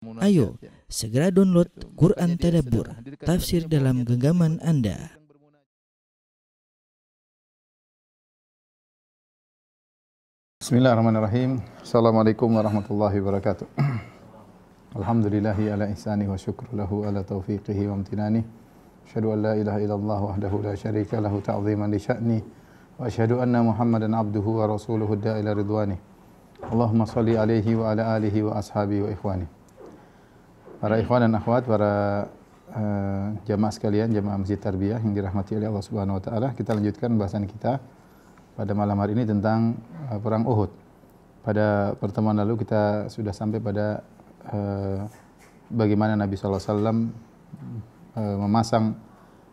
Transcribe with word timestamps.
Ayo, 0.00 0.56
segera 0.88 1.28
download 1.28 1.68
Quran 1.92 2.40
Tadabbur, 2.40 2.88
tafsir 3.20 3.68
dalam 3.68 4.00
genggaman 4.08 4.56
Anda. 4.64 4.96
Bismillahirrahmanirrahim. 10.56 11.60
Assalamualaikum 11.84 12.48
warahmatullahi 12.48 13.20
wabarakatuh. 13.20 13.68
Alhamdulillahi 15.04 15.68
ala 15.68 15.92
ihsani 15.92 16.24
wa 16.24 16.40
syukru 16.40 16.72
lahu 16.72 17.04
ala 17.04 17.20
taufiqihi 17.20 17.84
wa 17.84 18.00
amtinani. 18.00 18.40
Asyhadu 19.04 19.36
an 19.36 19.38
la 19.44 19.52
ilaha 19.52 19.84
illallah 19.84 20.20
wahdahu 20.32 20.64
la 20.64 20.80
syarika 20.80 21.20
lahu 21.20 21.44
ta'ziman 21.44 21.92
li 21.92 22.00
sya'ni. 22.00 22.40
Wa 22.96 23.04
asyhadu 23.04 23.44
anna 23.44 23.60
Muhammadan 23.60 24.16
abduhu 24.16 24.64
wa 24.64 24.72
rasuluhu 24.72 25.20
da'ila 25.20 25.52
ridwani. 25.52 26.00
Allahumma 26.64 27.04
salli 27.04 27.36
alaihi 27.36 27.76
wa 27.76 27.92
ala 27.92 28.16
alihi 28.16 28.48
wa 28.48 28.56
ashabihi 28.56 29.04
wa 29.04 29.12
ikhwani. 29.12 29.59
Para 30.80 30.96
ikhwan 30.96 31.20
dan 31.20 31.36
akhwat, 31.36 31.68
para 31.68 32.24
uh, 32.72 33.36
jamaah 33.44 33.68
sekalian, 33.68 34.08
jamaah 34.16 34.40
Masjid 34.40 34.56
Tarbiyah 34.56 34.96
yang 35.04 35.12
dirahmati 35.12 35.52
oleh 35.60 35.68
Allah 35.68 35.84
Subhanahu 35.84 36.16
wa 36.16 36.22
taala, 36.24 36.48
kita 36.56 36.72
lanjutkan 36.72 37.20
bahasan 37.20 37.44
kita 37.44 37.84
pada 38.56 38.72
malam 38.72 38.96
hari 38.96 39.12
ini 39.12 39.28
tentang 39.28 39.76
uh, 40.08 40.16
perang 40.16 40.48
Uhud. 40.48 40.72
Pada 41.44 41.92
pertemuan 42.00 42.32
lalu 42.32 42.64
kita 42.64 43.12
sudah 43.12 43.28
sampai 43.36 43.60
pada 43.60 44.00
uh, 44.48 45.04
bagaimana 45.68 46.16
Nabi 46.16 46.40
sallallahu 46.40 46.64
alaihi 46.64 46.72
wasallam 46.72 46.98
memasang 48.20 48.84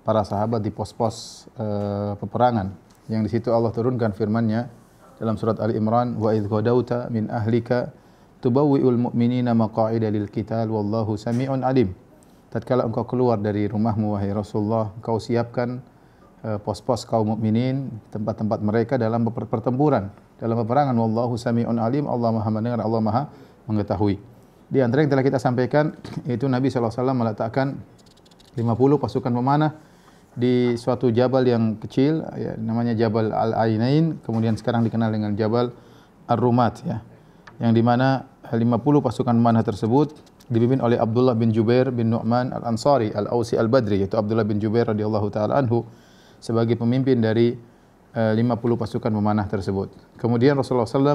para 0.07 0.23
sahabat 0.23 0.63
di 0.63 0.71
pos-pos 0.71 1.47
uh, 1.59 2.15
peperangan 2.15 2.71
yang 3.11 3.19
di 3.23 3.29
situ 3.31 3.51
Allah 3.51 3.71
turunkan 3.75 4.15
firman-Nya 4.15 4.67
dalam 5.19 5.35
surat 5.35 5.59
Ali 5.59 5.75
Imran 5.75 6.15
wa 6.15 6.31
idh 6.31 6.47
min 7.11 7.27
ahlika 7.27 7.91
tubawwi'ul 8.47 9.11
mu'minina 9.11 9.51
maqa'ida 9.51 10.07
lil 10.07 10.31
qital 10.31 10.71
wallahu 10.71 11.19
sami'un 11.19 11.67
alim. 11.67 11.91
Tatkala 12.47 12.87
engkau 12.87 13.03
keluar 13.03 13.35
dari 13.43 13.67
rumahmu 13.67 14.15
wahai 14.15 14.31
Rasulullah, 14.31 14.95
engkau 14.95 15.19
siapkan 15.19 15.83
uh, 16.47 16.55
pos-pos 16.63 17.03
kaum 17.03 17.35
mukminin, 17.35 17.91
tempat-tempat 18.15 18.63
mereka 18.63 18.95
dalam 18.95 19.27
pertempuran, 19.27 20.07
dalam 20.39 20.55
peperangan 20.63 20.95
wallahu 20.95 21.35
sami'un 21.35 21.75
alim, 21.75 22.07
Allah 22.07 22.31
Maha 22.31 22.47
mendengar, 22.47 22.79
Allah 22.79 23.01
Maha 23.03 23.23
mengetahui. 23.67 24.15
Di 24.71 24.79
antara 24.79 25.03
yang 25.03 25.11
telah 25.11 25.27
kita 25.27 25.39
sampaikan 25.43 25.95
yaitu 26.23 26.47
Nabi 26.47 26.71
SAW 26.71 26.91
meletakkan 27.15 27.79
50 28.55 28.63
pasukan 28.99 29.31
pemanah 29.31 29.75
di 30.35 30.75
suatu 30.75 31.07
jabal 31.11 31.43
yang 31.47 31.79
kecil 31.79 32.21
ya, 32.35 32.59
namanya 32.59 32.91
Jabal 32.93 33.31
Al-Ainain 33.31 34.19
kemudian 34.21 34.59
sekarang 34.59 34.83
dikenal 34.83 35.09
dengan 35.09 35.39
Jabal 35.39 35.71
Ar-Rumat 36.27 36.83
ya 36.83 36.99
yang 37.57 37.73
di 37.73 37.81
mana 37.81 38.25
50 38.51 38.79
pasukan 39.03 39.35
manah 39.35 39.65
tersebut 39.65 40.15
dipimpin 40.47 40.79
oleh 40.79 40.95
Abdullah 40.95 41.35
bin 41.35 41.51
Jubair 41.51 41.91
bin 41.91 42.15
Nu'man 42.15 42.55
Al-Ansari 42.55 43.11
Al-Ausi 43.11 43.59
Al-Badri 43.59 43.99
yaitu 43.99 44.15
Abdullah 44.15 44.47
bin 44.47 44.63
Jubair 44.63 44.87
radhiyallahu 44.87 45.27
taala 45.27 45.59
anhu 45.59 45.83
sebagai 46.39 46.79
pemimpin 46.79 47.19
dari 47.19 47.57
uh, 48.15 48.31
eh, 48.31 48.39
50 48.39 48.55
pasukan 48.55 49.11
memanah 49.11 49.49
tersebut. 49.49 49.91
Kemudian 50.15 50.55
Rasulullah 50.55 50.87
SAW 50.87 51.03
uh, 51.03 51.13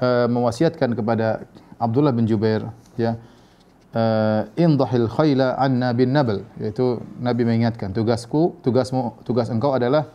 eh, 0.00 0.28
mewasiatkan 0.30 0.96
kepada 0.96 1.44
Abdullah 1.76 2.16
bin 2.16 2.24
Jubair 2.24 2.64
ya 2.96 3.20
uh, 3.92 4.42
indahil 4.56 5.08
khayla 5.10 5.60
anna 5.60 5.92
bin 5.92 6.14
nabal 6.14 6.44
yaitu 6.56 7.00
Nabi 7.20 7.44
mengingatkan 7.44 7.92
tugasku 7.92 8.60
tugasmu 8.64 9.20
tugas 9.24 9.48
engkau 9.52 9.72
adalah 9.76 10.08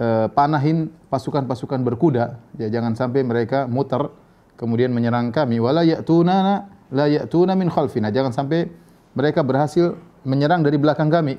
uh, 0.00 0.26
panahin 0.32 0.90
pasukan-pasukan 1.08 1.80
berkuda 1.84 2.40
ya 2.56 2.68
jangan 2.72 2.96
sampai 2.96 3.22
mereka 3.22 3.68
muter 3.68 4.08
kemudian 4.54 4.90
menyerang 4.90 5.30
kami. 5.34 5.58
Wala 5.58 5.82
ya'tuna 5.82 6.66
la 6.90 7.06
ya'tuna 7.10 7.52
min 7.58 7.70
khalfina. 7.70 8.10
Jangan 8.10 8.32
sampai 8.34 8.66
mereka 9.14 9.42
berhasil 9.42 9.94
menyerang 10.26 10.62
dari 10.62 10.78
belakang 10.78 11.10
kami. 11.10 11.38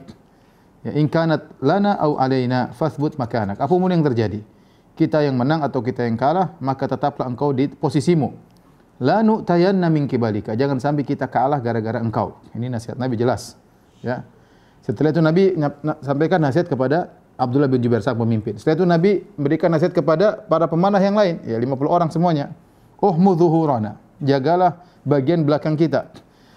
Ya 0.86 0.94
in 0.96 1.10
kanat 1.10 1.50
lana 1.60 1.98
au 1.98 2.20
alaina 2.22 2.72
fathbut 2.76 3.18
makanak. 3.18 3.58
Apa 3.58 3.74
pun 3.74 3.90
yang 3.90 4.06
terjadi 4.06 4.44
kita 4.96 5.26
yang 5.26 5.36
menang 5.36 5.60
atau 5.66 5.84
kita 5.84 6.08
yang 6.08 6.16
kalah 6.16 6.56
maka 6.62 6.88
tetaplah 6.88 7.28
engkau 7.28 7.52
di 7.52 7.68
posisimu. 7.68 8.32
La 9.04 9.20
nu'tayanna 9.26 9.92
min 9.92 10.08
kibalika. 10.08 10.56
Jangan 10.56 10.80
sampai 10.80 11.04
kita 11.04 11.28
kalah 11.28 11.60
gara-gara 11.60 12.00
engkau. 12.00 12.40
Ini 12.56 12.72
nasihat 12.72 12.96
Nabi 12.96 13.20
jelas 13.20 13.60
ya. 14.00 14.24
Setelah 14.86 15.10
itu 15.12 15.22
Nabi 15.26 15.44
sampaikan 16.06 16.40
nasihat 16.40 16.70
kepada 16.70 17.18
Abdullah 17.36 17.68
bin 17.68 17.82
Jubair 17.82 18.06
sang 18.06 18.16
pemimpin. 18.16 18.56
Setelah 18.56 18.76
itu 18.78 18.86
Nabi 18.86 19.12
memberikan 19.36 19.68
nasihat 19.74 19.92
kepada 19.92 20.46
para 20.46 20.70
pemanah 20.70 21.02
yang 21.02 21.18
lain, 21.18 21.42
ya 21.44 21.58
50 21.58 21.90
orang 21.90 22.08
semuanya 22.14 22.54
uhmu 23.06 23.38
zuhurana. 23.38 24.02
Jagalah 24.18 24.82
bagian 25.06 25.46
belakang 25.46 25.78
kita. 25.78 26.10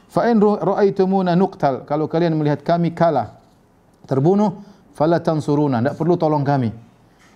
Fa 0.09 0.25
in 0.33 0.41
ra'aitumuna 0.41 1.37
nuqtal, 1.37 1.85
kalau 1.85 2.09
kalian 2.09 2.33
melihat 2.33 2.65
kami 2.65 2.97
kalah, 2.97 3.37
terbunuh, 4.09 4.65
fala 4.97 5.21
tansuruna, 5.21 5.85
tidak 5.85 5.95
perlu 6.01 6.17
tolong 6.17 6.41
kami. 6.41 6.73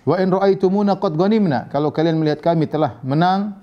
Wa 0.03 0.17
in 0.17 0.33
ra'aitumuna 0.33 0.97
qad 0.97 1.13
ghanimna, 1.13 1.69
kalau 1.69 1.93
kalian 1.93 2.17
melihat 2.17 2.41
kami 2.41 2.65
telah 2.65 2.97
menang, 3.05 3.53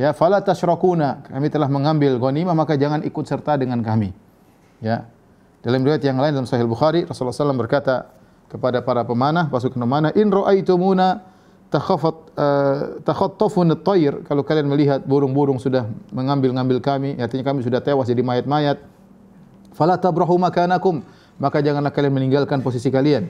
ya 0.00 0.16
fala 0.16 0.40
tashrakuna, 0.40 1.28
kami 1.28 1.52
telah 1.52 1.68
mengambil 1.68 2.16
ghanimah 2.16 2.56
maka 2.56 2.80
jangan 2.80 3.04
ikut 3.04 3.24
serta 3.28 3.60
dengan 3.60 3.84
kami. 3.84 4.16
Ya. 4.80 5.04
Dalam 5.60 5.82
riwayat 5.82 6.04
yang 6.06 6.16
lain 6.16 6.32
dalam 6.32 6.48
Sahih 6.48 6.62
Bukhari 6.62 7.02
Rasulullah 7.04 7.34
SAW 7.34 7.58
berkata 7.58 8.06
kepada 8.46 8.78
para 8.86 9.02
pemanah 9.02 9.50
pasukan 9.50 9.82
pemanah 9.82 10.14
in 10.14 10.30
ra'aitumuna 10.30 11.35
takhafat 11.70 12.16
uh, 12.38 13.02
takhattafun 13.02 13.74
at-tayr. 13.74 14.22
Kalau 14.26 14.42
kalian 14.46 14.70
melihat 14.70 15.00
burung-burung 15.02 15.58
sudah 15.58 15.86
mengambil-ngambil 16.14 16.78
kami. 16.78 17.18
Artinya 17.18 17.44
kami 17.46 17.66
sudah 17.66 17.82
tewas 17.82 18.06
jadi 18.06 18.22
mayat-mayat. 18.22 18.80
Fala 19.74 19.98
tabrahu 19.98 20.38
makanakum. 20.38 21.02
Maka 21.36 21.60
janganlah 21.60 21.92
kalian 21.92 22.16
meninggalkan 22.16 22.64
posisi 22.64 22.88
kalian. 22.88 23.28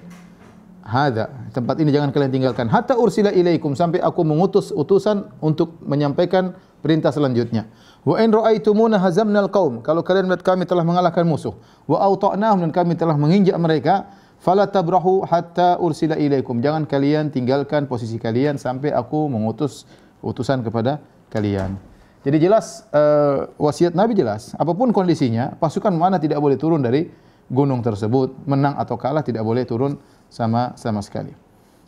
Hadza. 0.86 1.26
Tempat 1.50 1.82
ini 1.82 1.90
jangan 1.90 2.14
kalian 2.14 2.30
tinggalkan. 2.30 2.70
Hatta 2.70 2.94
ursila 2.94 3.34
ilaikum. 3.34 3.74
Sampai 3.74 3.98
aku 3.98 4.22
mengutus 4.22 4.70
utusan 4.70 5.26
untuk 5.42 5.74
menyampaikan 5.82 6.54
perintah 6.78 7.10
selanjutnya. 7.10 7.66
Wa 8.06 8.22
in 8.22 8.30
raaitumuna 8.30 9.02
hazamnal 9.02 9.50
qaum. 9.50 9.82
Kalau 9.82 10.06
kalian 10.06 10.30
melihat 10.30 10.46
kami 10.46 10.62
telah 10.62 10.86
mengalahkan 10.86 11.26
musuh. 11.26 11.58
Wa 11.90 11.98
auta'nahum 12.06 12.62
dan 12.62 12.70
kami 12.70 12.94
telah 12.94 13.18
menginjak 13.18 13.58
mereka 13.58 14.06
Fala 14.46 14.70
tabrahu 14.70 15.26
hatta 15.26 15.74
ursila 15.82 16.14
ilaikum. 16.14 16.62
Jangan 16.62 16.86
kalian 16.86 17.34
tinggalkan 17.34 17.90
posisi 17.90 18.14
kalian 18.14 18.62
sampai 18.62 18.94
aku 18.94 19.26
mengutus 19.26 19.90
utusan 20.22 20.62
kepada 20.62 21.02
kalian. 21.34 21.74
Jadi 22.22 22.38
jelas 22.38 22.86
uh, 22.94 23.50
wasiat 23.58 23.98
Nabi 23.98 24.14
jelas. 24.14 24.54
Apa 24.54 24.70
pun 24.70 24.94
kondisinya, 24.94 25.58
pasukan 25.58 25.90
mana 25.90 26.22
tidak 26.22 26.38
boleh 26.38 26.54
turun 26.54 26.78
dari 26.78 27.10
gunung 27.50 27.82
tersebut. 27.82 28.46
Menang 28.46 28.78
atau 28.78 28.94
kalah 28.94 29.26
tidak 29.26 29.42
boleh 29.42 29.66
turun 29.66 29.98
sama 30.30 30.78
sama 30.78 31.02
sekali. 31.02 31.34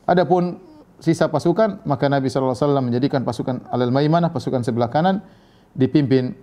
Adapun 0.02 0.58
sisa 0.98 1.30
pasukan, 1.30 1.86
maka 1.86 2.10
Nabi 2.10 2.26
SAW 2.26 2.58
menjadikan 2.82 3.22
pasukan 3.22 3.70
Al 3.70 3.86
Maimanah, 3.94 4.34
pasukan 4.34 4.66
sebelah 4.66 4.90
kanan, 4.90 5.22
dipimpin 5.78 6.34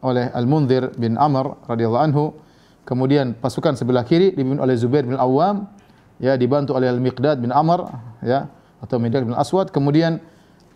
oleh 0.00 0.32
Al 0.32 0.48
Munzir 0.48 0.96
bin 0.96 1.20
Amr 1.20 1.60
radhiyallahu 1.68 2.04
anhu 2.08 2.24
Kemudian 2.88 3.36
pasukan 3.36 3.76
sebelah 3.76 4.00
kiri 4.00 4.32
dipimpin 4.32 4.64
oleh 4.64 4.72
Zubair 4.80 5.04
bin 5.04 5.20
Awam, 5.20 5.68
ya 6.16 6.40
dibantu 6.40 6.72
oleh 6.72 6.88
Al-Miqdad 6.88 7.36
bin 7.36 7.52
Amr, 7.52 7.84
ya 8.24 8.48
atau 8.80 8.96
Miqdad 8.96 9.28
bin 9.28 9.36
Aswad. 9.36 9.68
Kemudian 9.68 10.24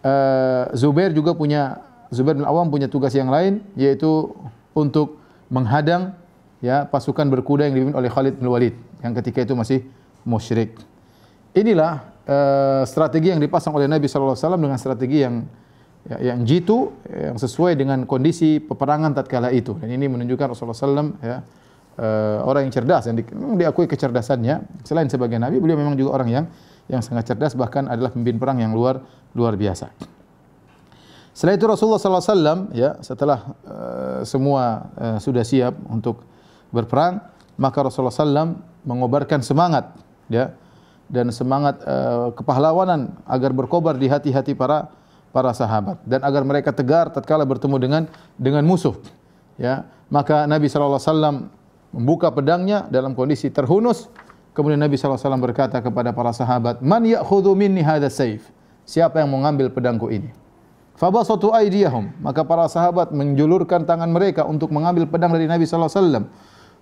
uh, 0.05 0.69
Zubair 0.77 1.17
juga 1.17 1.33
punya 1.33 1.81
Zubair 2.13 2.37
bin 2.37 2.45
Awam 2.45 2.69
punya 2.69 2.93
tugas 2.93 3.17
yang 3.17 3.33
lain 3.33 3.65
yaitu 3.81 4.29
untuk 4.77 5.17
menghadang 5.49 6.13
ya 6.61 6.85
pasukan 6.85 7.33
berkuda 7.33 7.65
yang 7.65 7.81
dipimpin 7.81 7.97
oleh 7.97 8.13
Khalid 8.13 8.37
bin 8.37 8.53
Walid 8.53 8.77
yang 9.01 9.17
ketika 9.17 9.49
itu 9.49 9.57
masih 9.57 9.81
musyrik. 10.29 10.77
Inilah 11.57 12.13
uh, 12.29 12.85
strategi 12.85 13.33
yang 13.33 13.41
dipasang 13.41 13.73
oleh 13.73 13.89
Nabi 13.89 14.05
sallallahu 14.05 14.37
alaihi 14.37 14.45
wasallam 14.45 14.63
dengan 14.69 14.77
strategi 14.77 15.25
yang 15.25 15.49
ya, 16.05 16.17
yang 16.33 16.45
jitu 16.45 16.93
yang 17.09 17.41
sesuai 17.41 17.73
dengan 17.73 18.05
kondisi 18.05 18.61
peperangan 18.61 19.17
tatkala 19.17 19.49
itu. 19.49 19.81
Dan 19.81 19.97
ini 19.97 20.13
menunjukkan 20.13 20.53
Rasulullah 20.53 20.77
sallallahu 20.77 21.17
ya 21.25 21.41
uh, 21.99 22.45
orang 22.47 22.69
yang 22.69 22.73
cerdas 22.73 23.09
yang 23.09 23.17
di, 23.19 23.25
diakui 23.33 23.89
kecerdasannya. 23.89 24.85
Selain 24.87 25.09
sebagai 25.09 25.37
nabi 25.37 25.59
beliau 25.59 25.77
memang 25.77 25.97
juga 25.99 26.23
orang 26.23 26.29
yang 26.31 26.45
yang 26.91 27.01
sangat 27.05 27.33
cerdas 27.33 27.57
bahkan 27.57 27.89
adalah 27.89 28.13
pemimpin 28.13 28.41
perang 28.41 28.59
yang 28.61 28.73
luar 28.73 29.01
luar 29.33 29.57
biasa. 29.57 29.93
Setelah 31.33 31.57
itu 31.57 31.65
Rasulullah 31.65 32.01
SAW 32.03 32.77
ya 32.77 33.01
setelah 33.01 33.57
uh, 33.65 34.21
semua 34.29 34.93
uh, 35.01 35.19
sudah 35.19 35.41
siap 35.43 35.73
untuk 35.89 36.21
berperang 36.69 37.25
maka 37.57 37.89
Rasulullah 37.89 38.13
SAW 38.13 38.61
mengobarkan 38.85 39.41
semangat 39.41 39.97
ya 40.29 40.53
dan 41.09 41.29
semangat 41.33 41.81
uh, 41.85 42.33
kepahlawanan 42.33 43.13
agar 43.29 43.53
berkobar 43.53 43.97
di 43.97 44.09
hati-hati 44.09 44.57
para 44.57 44.93
para 45.33 45.57
sahabat. 45.57 46.01
Dan 46.05 46.21
agar 46.21 46.45
mereka 46.45 46.73
tegar 46.73 47.09
tatkala 47.09 47.49
bertemu 47.49 47.77
dengan 47.81 48.03
dengan 48.37 48.65
musuh 48.69 48.97
ya. 49.57 49.89
Maka 50.13 50.45
Nabi 50.45 50.69
sallallahu 50.69 51.01
alaihi 51.01 51.09
wasallam 51.09 51.37
membuka 51.93 52.33
pedangnya 52.33 52.89
dalam 52.89 53.13
kondisi 53.13 53.53
terhunus. 53.53 54.09
Kemudian 54.53 54.81
Nabi 54.81 55.01
SAW 55.01 55.41
berkata 55.41 55.81
kepada 55.81 56.13
para 56.13 56.33
sahabat, 56.33 56.85
Man 56.85 57.05
ya'khudhu 57.09 57.57
minni 57.57 57.81
hadha 57.81 58.13
saif? 58.13 58.53
Siapa 58.85 59.23
yang 59.23 59.33
mengambil 59.33 59.73
pedangku 59.73 60.13
ini? 60.13 60.29
Fabasatu 60.99 61.55
aydiyahum, 61.57 62.13
maka 62.21 62.45
para 62.45 62.69
sahabat 62.69 63.17
menjulurkan 63.17 63.89
tangan 63.89 64.13
mereka 64.13 64.45
untuk 64.45 64.69
mengambil 64.69 65.09
pedang 65.09 65.33
dari 65.33 65.49
Nabi 65.49 65.65
wasallam. 65.65 66.29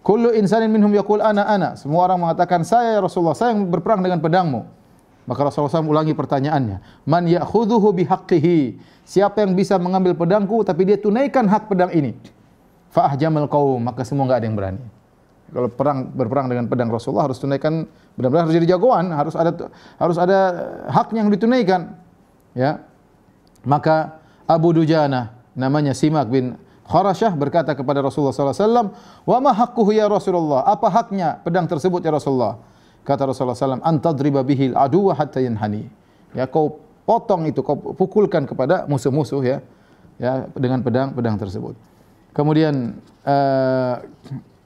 Kullu 0.01 0.33
insanin 0.33 0.73
minhum 0.73 0.91
yaqul 0.97 1.21
ana 1.21 1.45
ana. 1.45 1.77
Semua 1.77 2.09
orang 2.09 2.25
mengatakan 2.25 2.65
saya 2.65 2.99
ya 2.99 3.01
Rasulullah, 3.05 3.37
saya 3.37 3.53
yang 3.53 3.69
berperang 3.69 4.01
dengan 4.01 4.19
pedangmu. 4.19 4.65
Maka 5.29 5.47
Rasulullah 5.47 5.71
SAW 5.71 5.93
ulangi 5.93 6.17
pertanyaannya. 6.17 7.07
Man 7.07 7.29
ya'khudhuhu 7.29 7.95
bihaqqihi. 8.03 8.81
Siapa 9.05 9.45
yang 9.47 9.53
bisa 9.55 9.77
mengambil 9.77 10.17
pedangku 10.17 10.65
tapi 10.67 10.89
dia 10.89 10.99
tunaikan 10.99 11.47
hak 11.47 11.71
pedang 11.71 11.93
ini. 11.95 12.17
Fa'ahjamal 12.91 13.47
qaum, 13.47 13.79
maka 13.79 14.03
semua 14.03 14.27
enggak 14.27 14.43
ada 14.43 14.47
yang 14.51 14.57
berani. 14.59 14.83
Kalau 15.51 15.69
perang 15.69 16.07
berperang 16.15 16.47
dengan 16.47 16.71
pedang 16.71 16.91
Rasulullah 16.91 17.27
harus 17.27 17.43
tunaikan 17.43 17.87
benar-benar 18.15 18.47
harus 18.47 18.55
jadi 18.55 18.79
jagoan, 18.79 19.11
harus 19.11 19.35
ada 19.35 19.51
harus 19.99 20.17
ada 20.19 20.39
haknya 20.91 21.27
yang 21.27 21.31
ditunaikan. 21.35 21.81
Ya. 22.55 22.87
Maka 23.67 24.23
Abu 24.47 24.73
Dujana 24.73 25.35
namanya 25.59 25.93
Simak 25.93 26.31
bin 26.31 26.55
Kharashah 26.91 27.31
berkata 27.39 27.71
kepada 27.79 28.03
Rasulullah 28.03 28.35
SAW, 28.35 28.91
"Wa 29.23 29.39
ma 29.39 29.55
haqquhu 29.55 29.95
ya 29.95 30.11
Rasulullah? 30.11 30.67
Apa 30.67 30.91
haknya 30.91 31.39
pedang 31.43 31.71
tersebut 31.71 32.03
ya 32.03 32.11
Rasulullah?" 32.11 32.59
Kata 33.07 33.31
Rasulullah 33.31 33.55
SAW, 33.55 33.83
"Antadriba 33.87 34.43
bihil 34.43 34.75
aduwa 34.75 35.15
hatta 35.15 35.39
yanhani." 35.39 35.87
Ya, 36.35 36.51
kau 36.51 36.83
potong 37.07 37.47
itu, 37.47 37.63
kau 37.63 37.79
pukulkan 37.79 38.43
kepada 38.43 38.91
musuh-musuh 38.91 39.43
ya, 39.43 39.59
ya 40.19 40.51
dengan 40.59 40.83
pedang-pedang 40.83 41.39
tersebut. 41.39 41.79
Kemudian 42.35 42.99
uh, 43.27 43.95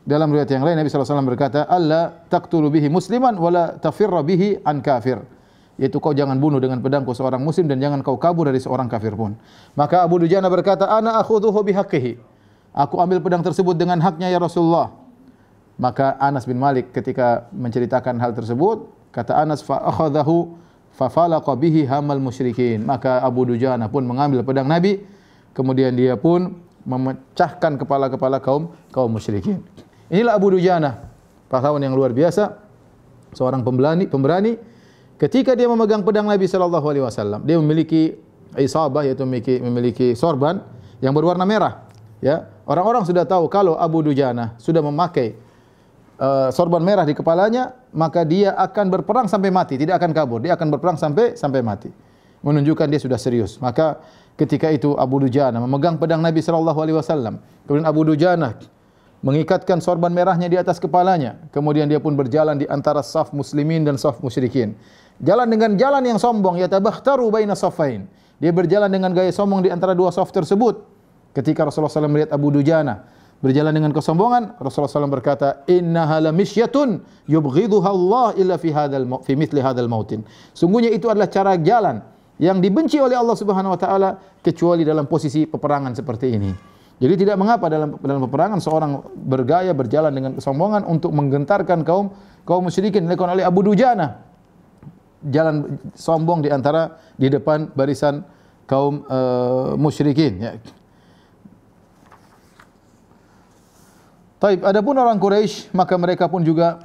dalam 0.04 0.28
riwayat 0.28 0.52
yang 0.52 0.64
lain 0.64 0.76
Nabi 0.76 0.92
SAW 0.92 1.24
berkata, 1.24 1.64
"Allah 1.64 2.12
taqtulu 2.28 2.68
bihi 2.68 2.92
musliman 2.92 3.32
wala 3.40 3.80
tafirra 3.80 4.20
bihi 4.20 4.60
an 4.64 4.84
kafir." 4.84 5.24
yaitu 5.74 5.98
kau 5.98 6.14
jangan 6.14 6.38
bunuh 6.38 6.62
dengan 6.62 6.78
pedangku 6.78 7.10
seorang 7.10 7.42
muslim 7.42 7.66
dan 7.66 7.82
jangan 7.82 7.98
kau 8.06 8.14
kabur 8.14 8.46
dari 8.46 8.62
seorang 8.62 8.86
kafir 8.86 9.10
pun. 9.18 9.34
Maka 9.74 10.06
Abu 10.06 10.22
Dujana 10.22 10.46
berkata, 10.46 10.86
"Ana 10.86 11.18
akhudhuhu 11.18 11.66
bihaqqihi." 11.66 12.14
Aku 12.74 12.98
ambil 12.98 13.22
pedang 13.22 13.42
tersebut 13.42 13.74
dengan 13.78 13.98
haknya 14.02 14.30
ya 14.30 14.38
Rasulullah. 14.38 14.90
Maka 15.78 16.14
Anas 16.22 16.46
bin 16.46 16.58
Malik 16.58 16.94
ketika 16.94 17.50
menceritakan 17.50 18.18
hal 18.22 18.34
tersebut, 18.34 18.86
kata 19.10 19.34
Anas 19.34 19.62
fa 19.62 19.82
akhadhahu 19.82 20.54
fa 20.94 21.10
falaqa 21.10 21.54
bihi 21.58 21.86
hamal 21.86 22.22
musyrikin. 22.22 22.82
Maka 22.86 23.22
Abu 23.22 23.46
Dujana 23.46 23.90
pun 23.90 24.06
mengambil 24.06 24.46
pedang 24.46 24.70
Nabi, 24.70 25.02
kemudian 25.54 25.94
dia 25.94 26.14
pun 26.14 26.54
memecahkan 26.86 27.78
kepala-kepala 27.82 28.38
kaum 28.38 28.70
kaum 28.94 29.10
musyrikin. 29.10 29.62
Inilah 30.14 30.38
Abu 30.38 30.54
Dujana, 30.54 31.10
pahlawan 31.50 31.82
yang 31.82 31.98
luar 31.98 32.14
biasa, 32.14 32.54
seorang 33.34 33.66
pemberani, 33.66 34.06
pemberani 34.06 34.54
Ketika 35.14 35.54
dia 35.54 35.70
memegang 35.70 36.02
pedang 36.02 36.26
Nabi 36.26 36.50
sallallahu 36.50 36.86
alaihi 36.90 37.04
wasallam, 37.06 37.46
dia 37.46 37.54
memiliki 37.54 38.18
isabah 38.58 39.06
yaitu 39.06 39.22
memiliki, 39.22 39.62
memiliki 39.62 40.06
sorban 40.18 40.58
yang 40.98 41.14
berwarna 41.14 41.46
merah. 41.46 41.86
Ya, 42.18 42.50
orang-orang 42.66 43.06
sudah 43.06 43.22
tahu 43.22 43.46
kalau 43.46 43.78
Abu 43.78 44.02
Dujana 44.02 44.58
sudah 44.58 44.82
memakai 44.82 45.38
uh, 46.18 46.50
sorban 46.50 46.82
merah 46.82 47.06
di 47.06 47.14
kepalanya, 47.14 47.78
maka 47.94 48.26
dia 48.26 48.58
akan 48.58 48.90
berperang 48.90 49.30
sampai 49.30 49.54
mati, 49.54 49.78
tidak 49.78 50.02
akan 50.02 50.10
kabur. 50.10 50.42
Dia 50.42 50.58
akan 50.58 50.66
berperang 50.74 50.98
sampai 50.98 51.38
sampai 51.38 51.62
mati. 51.62 51.94
Menunjukkan 52.42 52.90
dia 52.90 52.98
sudah 52.98 53.16
serius. 53.16 53.62
Maka 53.62 54.02
ketika 54.34 54.66
itu 54.74 54.98
Abu 54.98 55.22
Dujana 55.22 55.62
memegang 55.62 55.94
pedang 55.94 56.18
Nabi 56.26 56.42
sallallahu 56.42 56.78
alaihi 56.82 56.98
wasallam. 56.98 57.38
Kemudian 57.70 57.86
Abu 57.86 58.02
Dujana 58.02 58.58
mengikatkan 59.24 59.80
sorban 59.80 60.12
merahnya 60.12 60.52
di 60.52 60.60
atas 60.60 60.76
kepalanya. 60.76 61.40
Kemudian 61.48 61.88
dia 61.88 61.96
pun 61.96 62.12
berjalan 62.12 62.60
di 62.60 62.68
antara 62.68 63.00
saf 63.00 63.32
muslimin 63.32 63.88
dan 63.88 63.96
saf 63.96 64.20
musyrikin. 64.20 64.76
Jalan 65.24 65.48
dengan 65.48 65.80
jalan 65.80 66.04
yang 66.04 66.20
sombong, 66.20 66.60
ya 66.60 66.68
tabakhtaru 66.68 67.32
baina 67.32 67.56
safain. 67.56 68.04
Dia 68.36 68.52
berjalan 68.52 68.92
dengan 68.92 69.16
gaya 69.16 69.32
sombong 69.32 69.64
di 69.64 69.72
antara 69.72 69.96
dua 69.96 70.12
saf 70.12 70.28
tersebut. 70.28 70.84
Ketika 71.32 71.64
Rasulullah 71.64 71.90
SAW 71.90 72.12
melihat 72.12 72.36
Abu 72.36 72.52
Dujana 72.52 73.08
berjalan 73.40 73.72
dengan 73.72 73.90
kesombongan, 73.96 74.60
Rasulullah 74.60 74.92
SAW 74.92 75.08
berkata, 75.08 75.64
Inna 75.72 76.04
hala 76.04 76.28
misyatun 76.28 77.00
yubghiduha 77.24 77.88
Allah 77.88 78.28
illa 78.36 78.60
fi 78.60 78.70
hadal 78.70 79.08
fi 79.24 79.32
mithli 79.34 79.64
hadal 79.64 79.88
mautin. 79.88 80.20
Sungguhnya 80.52 80.92
itu 80.92 81.08
adalah 81.08 81.32
cara 81.32 81.56
jalan 81.56 82.04
yang 82.36 82.60
dibenci 82.60 83.00
oleh 83.00 83.16
Allah 83.16 83.34
Subhanahu 83.38 83.72
wa 83.72 83.80
taala 83.80 84.10
kecuali 84.44 84.84
dalam 84.84 85.08
posisi 85.08 85.48
peperangan 85.48 85.96
seperti 85.96 86.26
ini. 86.28 86.73
Jadi 87.04 87.20
tidak 87.20 87.36
mengapa 87.36 87.68
dalam 87.68 88.00
dalam 88.00 88.24
peperangan 88.24 88.64
seorang 88.64 89.04
bergaya 89.12 89.76
berjalan 89.76 90.08
dengan 90.08 90.32
kesombongan 90.40 90.88
untuk 90.88 91.12
menggentarkan 91.12 91.84
kaum 91.84 92.16
kaum 92.48 92.64
musyrikin 92.64 93.04
dilakukan 93.04 93.36
oleh 93.36 93.44
Abu 93.44 93.60
Dujana 93.60 94.24
jalan 95.20 95.80
sombong 95.92 96.44
di 96.44 96.48
antara 96.48 96.96
di 97.20 97.28
depan 97.28 97.72
barisan 97.76 98.24
kaum 98.64 99.04
uh, 99.08 99.76
musyrikin 99.76 100.32
ya. 100.40 100.52
Taib, 104.40 104.60
adapun 104.60 104.96
orang 104.96 105.16
Quraisy 105.16 105.72
maka 105.72 105.96
mereka 105.96 106.28
pun 106.28 106.40
juga 106.40 106.84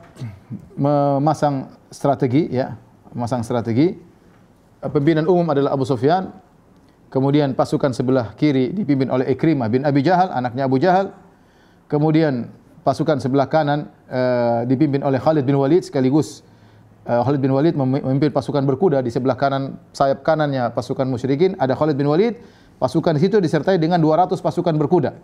memasang 0.79 1.71
strategi 1.91 2.47
ya, 2.51 2.75
memasang 3.11 3.43
strategi. 3.43 3.95
Pimpinan 4.79 5.27
umum 5.27 5.43
adalah 5.51 5.75
Abu 5.75 5.83
Sufyan. 5.83 6.31
Kemudian 7.09 7.57
pasukan 7.57 7.89
sebelah 7.89 8.37
kiri 8.37 8.69
dipimpin 8.69 9.09
oleh 9.09 9.33
Ikrimah 9.33 9.65
bin 9.65 9.81
Abi 9.81 10.05
Jahal, 10.05 10.29
anaknya 10.29 10.69
Abu 10.69 10.77
Jahal. 10.77 11.09
Kemudian 11.89 12.53
pasukan 12.85 13.17
sebelah 13.17 13.49
kanan 13.49 13.89
uh, 14.13 14.61
dipimpin 14.69 15.01
oleh 15.01 15.17
Khalid 15.17 15.41
bin 15.41 15.57
Walid 15.57 15.89
sekaligus 15.89 16.45
uh, 17.09 17.25
Khalid 17.25 17.41
bin 17.41 17.49
Walid 17.49 17.73
memimpin 17.73 18.29
pasukan 18.29 18.61
berkuda 18.61 19.01
di 19.01 19.09
sebelah 19.09 19.33
kanan 19.33 19.81
sayap 19.89 20.21
kanannya 20.21 20.69
pasukan 20.69 21.09
musyrikin. 21.09 21.57
Ada 21.57 21.73
Khalid 21.73 21.97
bin 21.97 22.05
Walid 22.05 22.37
pasukan 22.77 23.17
di 23.17 23.25
situ 23.25 23.41
disertai 23.41 23.81
dengan 23.81 23.97
200 23.97 24.37
pasukan 24.37 24.77
berkuda. 24.77 25.17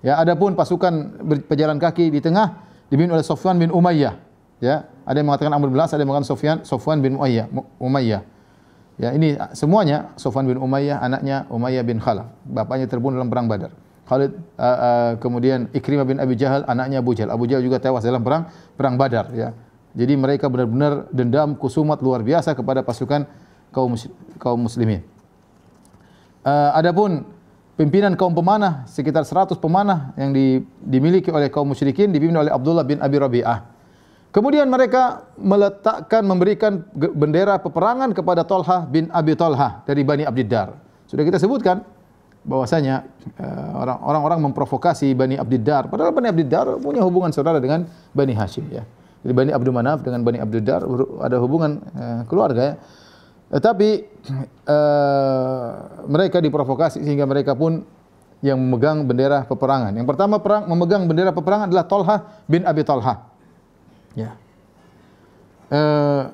Ya 0.00 0.16
adapun 0.16 0.56
pasukan 0.56 1.20
pejalan 1.44 1.76
kaki 1.76 2.12
di 2.12 2.24
tengah 2.24 2.64
dipimpin 2.88 3.12
oleh 3.12 3.24
Sofwan 3.24 3.60
bin 3.60 3.68
Umayyah. 3.68 4.16
Ya 4.56 4.88
ada 5.04 5.20
yang 5.20 5.28
mengatakan 5.28 5.52
Amr 5.52 5.68
bin 5.68 5.76
As 5.76 5.92
ada 5.92 6.00
yang 6.00 6.16
mengatakan 6.16 6.32
Sofyan 6.32 6.56
Sofwan 6.64 7.04
bin 7.04 7.20
Umayyah 7.20 7.52
Umayyah 7.76 8.33
ya 8.98 9.10
ini 9.14 9.34
semuanya 9.56 10.14
Sofwan 10.14 10.46
bin 10.46 10.58
Umayyah 10.58 11.02
anaknya 11.02 11.44
Umayyah 11.50 11.84
bin 11.86 11.98
Khalaf 11.98 12.30
bapaknya 12.46 12.86
terbunuh 12.86 13.18
dalam 13.18 13.30
perang 13.30 13.50
Badar 13.50 13.74
Khalid 14.04 14.36
uh, 14.36 14.62
uh, 14.62 15.10
kemudian 15.18 15.72
Ikrimah 15.72 16.06
bin 16.06 16.20
Abi 16.20 16.36
Jahal 16.36 16.62
anaknya 16.68 17.00
Abu 17.00 17.16
Jahal 17.16 17.32
Abu 17.32 17.48
Jahal 17.48 17.64
juga 17.64 17.80
tewas 17.80 18.04
dalam 18.04 18.22
perang 18.22 18.46
perang 18.76 18.94
Badar 18.94 19.32
ya 19.34 19.56
jadi 19.94 20.18
mereka 20.18 20.50
benar-benar 20.50 21.06
dendam 21.14 21.54
kusumat 21.54 22.02
luar 22.02 22.26
biasa 22.26 22.58
kepada 22.58 22.82
pasukan 22.82 23.30
kaum 23.70 23.94
kaum 24.42 24.66
muslimin. 24.66 25.06
Uh, 26.42 26.70
adapun 26.74 27.22
pimpinan 27.78 28.18
kaum 28.18 28.34
pemanah 28.34 28.84
sekitar 28.90 29.22
100 29.22 29.54
pemanah 29.56 30.12
yang 30.18 30.34
di, 30.34 30.66
dimiliki 30.82 31.30
oleh 31.30 31.48
kaum 31.48 31.70
musyrikin 31.70 32.10
dipimpin 32.10 32.36
oleh 32.36 32.50
Abdullah 32.50 32.82
bin 32.82 32.98
Abi 32.98 33.16
Rabi'ah. 33.22 33.73
Kemudian 34.34 34.66
mereka 34.66 35.30
meletakkan 35.38 36.26
memberikan 36.26 36.82
bendera 36.90 37.54
peperangan 37.62 38.10
kepada 38.10 38.42
Talha 38.42 38.82
bin 38.82 39.06
Abi 39.14 39.38
Talha 39.38 39.86
dari 39.86 40.02
Bani 40.02 40.26
Abdiddar. 40.26 40.74
Sudah 41.06 41.22
kita 41.22 41.38
sebutkan 41.38 41.86
bahwasanya 42.42 43.06
uh, 43.38 44.02
orang-orang 44.02 44.42
memprovokasi 44.50 45.14
Bani 45.14 45.38
Abdiddar 45.38 45.86
padahal 45.86 46.10
Bani 46.10 46.34
Abdiddar 46.34 46.82
punya 46.82 47.06
hubungan 47.06 47.30
saudara 47.30 47.62
dengan 47.62 47.86
Bani 48.10 48.34
Hashim 48.34 48.66
ya. 48.74 48.82
Jadi 49.24 49.32
Bani 49.32 49.50
Abdul 49.54 49.72
Manaf 49.72 50.04
dengan 50.04 50.20
Bani 50.20 50.36
Abdul 50.36 50.60
Dar 50.60 50.84
ada 51.24 51.36
hubungan 51.40 51.80
uh, 51.96 52.28
keluarga 52.28 52.60
ya. 52.60 52.74
Tetapi 53.54 53.88
uh, 54.68 55.68
mereka 56.10 56.44
diprovokasi 56.44 57.00
sehingga 57.00 57.24
mereka 57.24 57.56
pun 57.56 57.86
yang 58.44 58.60
memegang 58.60 59.08
bendera 59.08 59.48
peperangan. 59.48 59.96
Yang 59.96 60.06
pertama 60.12 60.36
perang 60.42 60.68
memegang 60.68 61.08
bendera 61.08 61.32
peperangan 61.32 61.72
adalah 61.72 61.86
Tolha 61.88 62.16
bin 62.44 62.68
Abi 62.68 62.84
Talha. 62.84 63.32
Ya. 64.14 64.38
Uh, 65.70 66.30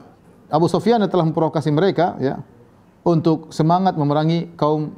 Abu 0.52 0.66
Sufyan 0.68 1.00
telah 1.08 1.24
memprovokasi 1.24 1.70
mereka 1.72 2.18
ya 2.20 2.42
untuk 3.06 3.54
semangat 3.54 3.96
memerangi 3.96 4.52
kaum 4.54 4.92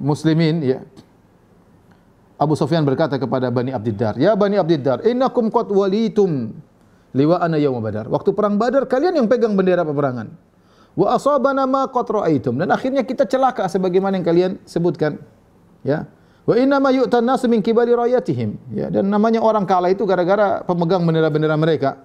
muslimin 0.00 0.64
ya. 0.64 0.80
Abu 2.40 2.58
Sufyan 2.58 2.82
berkata 2.82 3.20
kepada 3.22 3.52
Bani 3.54 3.70
Abdiddar, 3.70 4.18
"Ya 4.18 4.34
Bani 4.34 4.58
Abdiddar, 4.58 5.06
innakum 5.06 5.46
qad 5.52 5.70
walitum 5.70 6.50
liwa'ana 7.12 7.60
yaum 7.60 7.78
badar. 7.80 8.08
Waktu 8.08 8.32
perang 8.32 8.56
badar 8.56 8.88
kalian 8.88 9.22
yang 9.22 9.28
pegang 9.28 9.54
bendera 9.54 9.84
peperangan. 9.84 10.32
Wa 10.92 11.16
asabana 11.16 11.64
ma 11.64 11.88
qad 11.88 12.08
ra'aitum. 12.08 12.60
Dan 12.60 12.68
akhirnya 12.72 13.04
kita 13.04 13.24
celaka 13.28 13.68
sebagaimana 13.68 14.20
yang 14.20 14.26
kalian 14.26 14.50
sebutkan. 14.64 15.20
Ya. 15.84 16.08
Wa 16.42 16.58
inna 16.58 16.82
ma 16.82 16.90
yu'tan 16.90 17.22
nasu 17.22 17.46
min 17.46 17.62
kibali 17.62 17.94
rayatihim. 17.94 18.58
Ya, 18.74 18.90
dan 18.90 19.06
namanya 19.06 19.38
orang 19.38 19.62
kalah 19.62 19.92
itu 19.92 20.02
gara-gara 20.02 20.66
pemegang 20.66 21.06
bendera-bendera 21.06 21.54
mereka. 21.54 22.02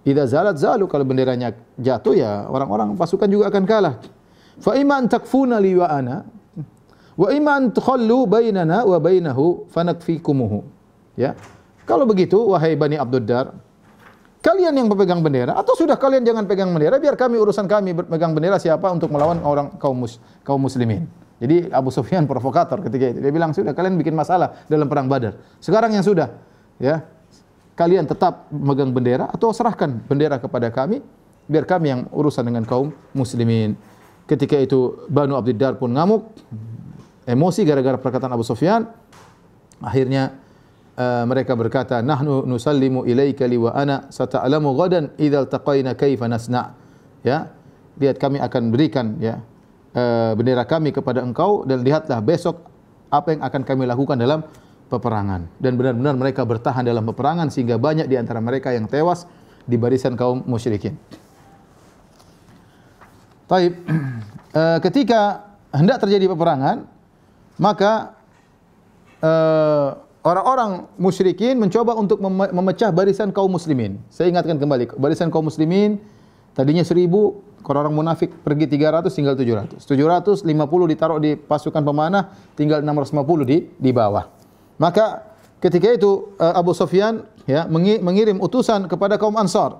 Idza 0.00 0.24
zalat 0.24 0.56
zalu 0.56 0.88
kalau 0.88 1.04
benderanya 1.04 1.52
jatuh 1.76 2.16
ya 2.16 2.48
orang-orang 2.48 2.96
pasukan 2.96 3.28
juga 3.28 3.52
akan 3.52 3.64
kalah. 3.68 3.94
Fa 4.60 4.76
imma 4.76 5.00
an 5.00 5.08
takfuna 5.08 5.60
liwa'ana 5.60 6.16
wa 7.20 7.28
imma 7.28 7.52
an 7.60 7.64
tukhallu 7.72 8.24
bainana 8.24 8.88
wa 8.88 8.96
bainahu 8.96 9.68
fanakfikumuhu. 9.68 10.64
Ya. 11.20 11.36
Kalau 11.84 12.08
begitu 12.08 12.40
wahai 12.48 12.78
Bani 12.78 12.96
Abduddar, 12.96 13.52
Kalian 14.40 14.72
yang 14.72 14.88
pegang 14.88 15.20
bendera 15.20 15.52
atau 15.52 15.76
sudah 15.76 16.00
kalian 16.00 16.24
jangan 16.24 16.48
pegang 16.48 16.72
bendera 16.72 16.96
biar 16.96 17.12
kami 17.12 17.36
urusan 17.36 17.68
kami 17.68 17.92
pegang 17.92 18.32
bendera 18.32 18.56
siapa 18.56 18.88
untuk 18.88 19.12
melawan 19.12 19.36
orang 19.44 19.76
kaum 19.76 20.00
mus, 20.00 20.16
kaum 20.40 20.56
muslimin. 20.64 21.04
Jadi 21.36 21.68
Abu 21.68 21.92
Sufyan 21.92 22.24
provokator 22.24 22.80
ketika 22.80 23.12
itu. 23.12 23.20
Dia 23.20 23.32
bilang, 23.32 23.52
"Sudah 23.52 23.76
kalian 23.76 24.00
bikin 24.00 24.16
masalah 24.16 24.64
dalam 24.64 24.88
perang 24.88 25.12
Badar. 25.12 25.36
Sekarang 25.60 25.92
yang 25.92 26.00
sudah, 26.00 26.32
ya. 26.80 27.04
Kalian 27.80 28.04
tetap 28.04 28.52
megang 28.52 28.92
bendera 28.92 29.32
atau 29.32 29.56
serahkan 29.56 30.04
bendera 30.04 30.36
kepada 30.36 30.68
kami 30.68 31.00
biar 31.48 31.64
kami 31.64 31.86
yang 31.88 32.00
urusan 32.12 32.44
dengan 32.44 32.68
kaum 32.68 32.92
muslimin." 33.16 33.72
Ketika 34.28 34.60
itu 34.60 35.08
Banu 35.08 35.32
Abdiddar 35.32 35.80
pun 35.80 35.88
ngamuk, 35.96 36.28
emosi 37.24 37.64
gara-gara 37.64 37.96
perkataan 37.96 38.36
Abu 38.36 38.44
Sufyan. 38.44 38.84
Akhirnya 39.80 40.36
uh, 41.00 41.24
mereka 41.24 41.56
berkata, 41.56 42.04
"Nahnu 42.04 42.44
nusallimu 42.44 43.08
ilaika 43.08 43.48
li 43.48 43.56
wa 43.56 43.72
ana 43.72 44.12
sata'lamu 44.12 44.76
ghadan 44.76 45.16
idza 45.16 45.48
taqaina 45.48 45.96
kaifa 45.96 46.28
nasna." 46.28 46.76
Ya. 47.24 47.48
Lihat 47.96 48.20
kami 48.20 48.44
akan 48.44 48.62
berikan 48.72 49.16
ya 49.20 49.40
uh, 49.96 50.32
bendera 50.36 50.68
kami 50.68 50.92
kepada 50.94 51.24
engkau 51.24 51.64
dan 51.66 51.82
lihatlah 51.82 52.20
besok 52.22 52.70
apa 53.10 53.34
yang 53.34 53.42
akan 53.42 53.62
kami 53.66 53.84
lakukan 53.88 54.16
dalam 54.16 54.46
peperangan. 54.90 55.46
Dan 55.62 55.78
benar-benar 55.78 56.18
mereka 56.18 56.42
bertahan 56.42 56.82
dalam 56.82 57.06
peperangan 57.06 57.48
sehingga 57.48 57.78
banyak 57.78 58.10
di 58.10 58.18
antara 58.18 58.42
mereka 58.42 58.74
yang 58.74 58.90
tewas 58.90 59.24
di 59.62 59.78
barisan 59.78 60.18
kaum 60.18 60.42
musyrikin. 60.44 60.98
Taib, 63.46 63.78
uh, 63.78 64.78
ketika 64.90 65.46
hendak 65.70 66.02
terjadi 66.02 66.26
peperangan, 66.26 66.90
maka 67.62 68.18
uh, 69.22 69.94
orang-orang 70.26 70.90
musyrikin 70.98 71.54
mencoba 71.56 71.94
untuk 71.94 72.18
memecah 72.50 72.90
barisan 72.90 73.30
kaum 73.30 73.54
muslimin. 73.54 74.02
Saya 74.10 74.34
ingatkan 74.34 74.58
kembali, 74.58 74.98
barisan 74.98 75.30
kaum 75.30 75.46
muslimin 75.46 76.02
tadinya 76.58 76.82
seribu, 76.82 77.46
kalau 77.62 77.86
orang 77.86 77.94
munafik 77.94 78.32
pergi 78.42 78.66
300 78.66 79.12
tinggal 79.12 79.34
700. 79.38 79.86
750 79.86 80.92
ditaruh 80.92 81.18
di 81.22 81.36
pasukan 81.36 81.82
pemanah, 81.84 82.32
tinggal 82.56 82.82
650 82.82 83.46
di 83.46 83.56
di 83.78 83.90
bawah. 83.94 84.39
Maka 84.80 85.28
ketika 85.60 85.92
itu 85.92 86.32
eh, 86.40 86.54
Abu 86.56 86.72
Sufyan 86.72 87.28
ya 87.44 87.68
mengirim 88.00 88.40
utusan 88.40 88.88
kepada 88.88 89.20
kaum 89.20 89.36
Ansar. 89.36 89.76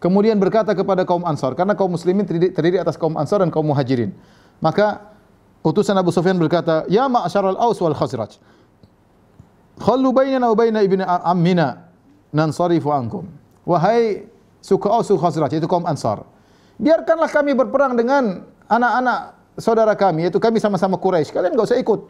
Kemudian 0.00 0.40
berkata 0.40 0.72
kepada 0.72 1.04
kaum 1.04 1.20
Ansar 1.28 1.52
karena 1.52 1.76
kaum 1.76 1.92
muslimin 1.92 2.24
terdiri, 2.24 2.80
atas 2.80 2.96
kaum 2.96 3.20
Ansar 3.20 3.44
dan 3.44 3.52
kaum 3.52 3.68
Muhajirin. 3.68 4.16
Maka 4.64 5.12
utusan 5.60 5.92
Abu 5.92 6.08
Sufyan 6.08 6.40
berkata, 6.40 6.88
"Ya 6.88 7.04
ma'syaral 7.04 7.60
Aus 7.60 7.76
wal 7.84 7.92
Khazraj, 7.92 8.40
khallu 9.76 10.08
bainana 10.16 10.48
wa 10.48 10.56
baina 10.56 10.80
ibni 10.80 11.04
ammina 11.04 11.92
nansarifu 12.32 12.88
ankum." 12.88 13.28
Wahai 13.68 14.24
suku 14.64 14.88
Aus 14.88 15.04
suku 15.12 15.20
Khazraj 15.20 15.52
itu 15.52 15.68
kaum 15.68 15.84
Ansar 15.84 16.24
biarkanlah 16.80 17.28
kami 17.28 17.52
berperang 17.52 17.92
dengan 17.94 18.48
anak-anak 18.66 19.36
saudara 19.60 19.92
kami, 19.92 20.26
yaitu 20.26 20.40
kami 20.40 20.56
sama-sama 20.56 20.96
Quraisy. 20.96 21.36
Kalian 21.36 21.52
enggak 21.52 21.68
usah 21.68 21.78
ikut. 21.78 22.00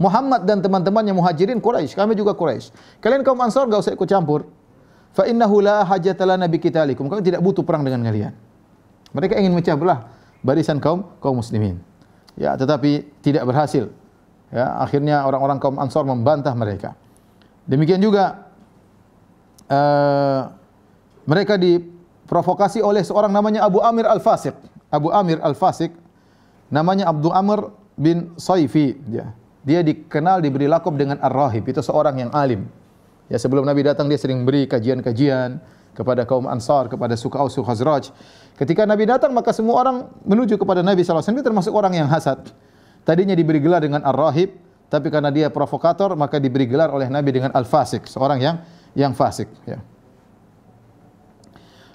Muhammad 0.00 0.48
dan 0.48 0.64
teman-temannya 0.64 1.12
muhajirin 1.12 1.60
Quraisy, 1.60 1.92
kami 1.92 2.16
juga 2.16 2.32
Quraisy. 2.32 2.72
Kalian 3.04 3.20
kaum 3.20 3.36
Ansar 3.44 3.68
enggak 3.68 3.84
usah 3.84 3.92
ikut 3.92 4.08
campur. 4.08 4.48
Fa 5.12 5.28
innahu 5.28 5.60
la 5.60 5.84
hajata 5.84 6.24
lana 6.24 6.48
bi 6.48 6.56
kitalikum. 6.56 7.04
Kami 7.04 7.20
tidak 7.20 7.44
butuh 7.44 7.60
perang 7.60 7.84
dengan 7.84 8.00
kalian. 8.00 8.32
Mereka 9.12 9.36
ingin 9.36 9.52
memecah 9.52 9.76
belah 9.76 10.08
barisan 10.40 10.80
kaum 10.80 11.04
kaum 11.20 11.44
muslimin. 11.44 11.76
Ya, 12.40 12.56
tetapi 12.56 13.12
tidak 13.20 13.44
berhasil. 13.44 13.92
Ya, 14.48 14.72
akhirnya 14.80 15.28
orang-orang 15.28 15.60
kaum 15.60 15.76
Ansar 15.76 16.08
membantah 16.08 16.56
mereka. 16.56 16.96
Demikian 17.68 18.00
juga 18.00 18.48
uh, 19.68 20.48
mereka 21.28 21.60
di 21.60 21.76
provokasi 22.24 22.80
oleh 22.80 23.04
seorang 23.04 23.28
namanya 23.28 23.68
Abu 23.68 23.84
Amir 23.84 24.08
Al-Fasiq. 24.08 24.56
Abu 24.88 25.12
Amir 25.12 25.44
Al-Fasiq 25.44 25.92
namanya 26.72 27.10
Abdul 27.10 27.34
Amr 27.34 27.68
bin 28.00 28.32
Saifi 28.40 28.96
ya. 29.10 29.36
Dia 29.70 29.86
dikenal 29.86 30.42
diberi 30.42 30.66
lakop 30.66 30.98
dengan 30.98 31.22
Ar-Rahib, 31.22 31.62
itu 31.70 31.78
seorang 31.78 32.18
yang 32.18 32.30
alim. 32.34 32.66
Ya 33.30 33.38
sebelum 33.38 33.62
Nabi 33.62 33.86
datang 33.86 34.10
dia 34.10 34.18
sering 34.18 34.42
beri 34.42 34.66
kajian-kajian 34.66 35.62
kepada 35.94 36.26
kaum 36.26 36.50
Ansar, 36.50 36.90
kepada 36.90 37.14
suku 37.14 37.38
Aus, 37.38 37.54
suku 37.54 37.62
Khazraj. 37.62 38.10
Ketika 38.58 38.82
Nabi 38.82 39.06
datang 39.06 39.30
maka 39.30 39.54
semua 39.54 39.78
orang 39.78 40.10
menuju 40.26 40.58
kepada 40.58 40.82
Nabi 40.82 41.06
sallallahu 41.06 41.22
alaihi 41.22 41.30
wasallam 41.30 41.46
termasuk 41.54 41.70
orang 41.70 41.94
yang 41.94 42.10
hasad. 42.10 42.50
Tadinya 43.06 43.38
diberi 43.38 43.62
gelar 43.62 43.86
dengan 43.86 44.02
Ar-Rahib, 44.02 44.58
tapi 44.90 45.06
karena 45.06 45.30
dia 45.30 45.46
provokator 45.54 46.18
maka 46.18 46.42
diberi 46.42 46.66
gelar 46.66 46.90
oleh 46.90 47.06
Nabi 47.06 47.30
dengan 47.30 47.54
Al-Fasik, 47.54 48.10
seorang 48.10 48.42
yang 48.42 48.58
yang 48.98 49.14
fasik 49.14 49.46
ya. 49.70 49.78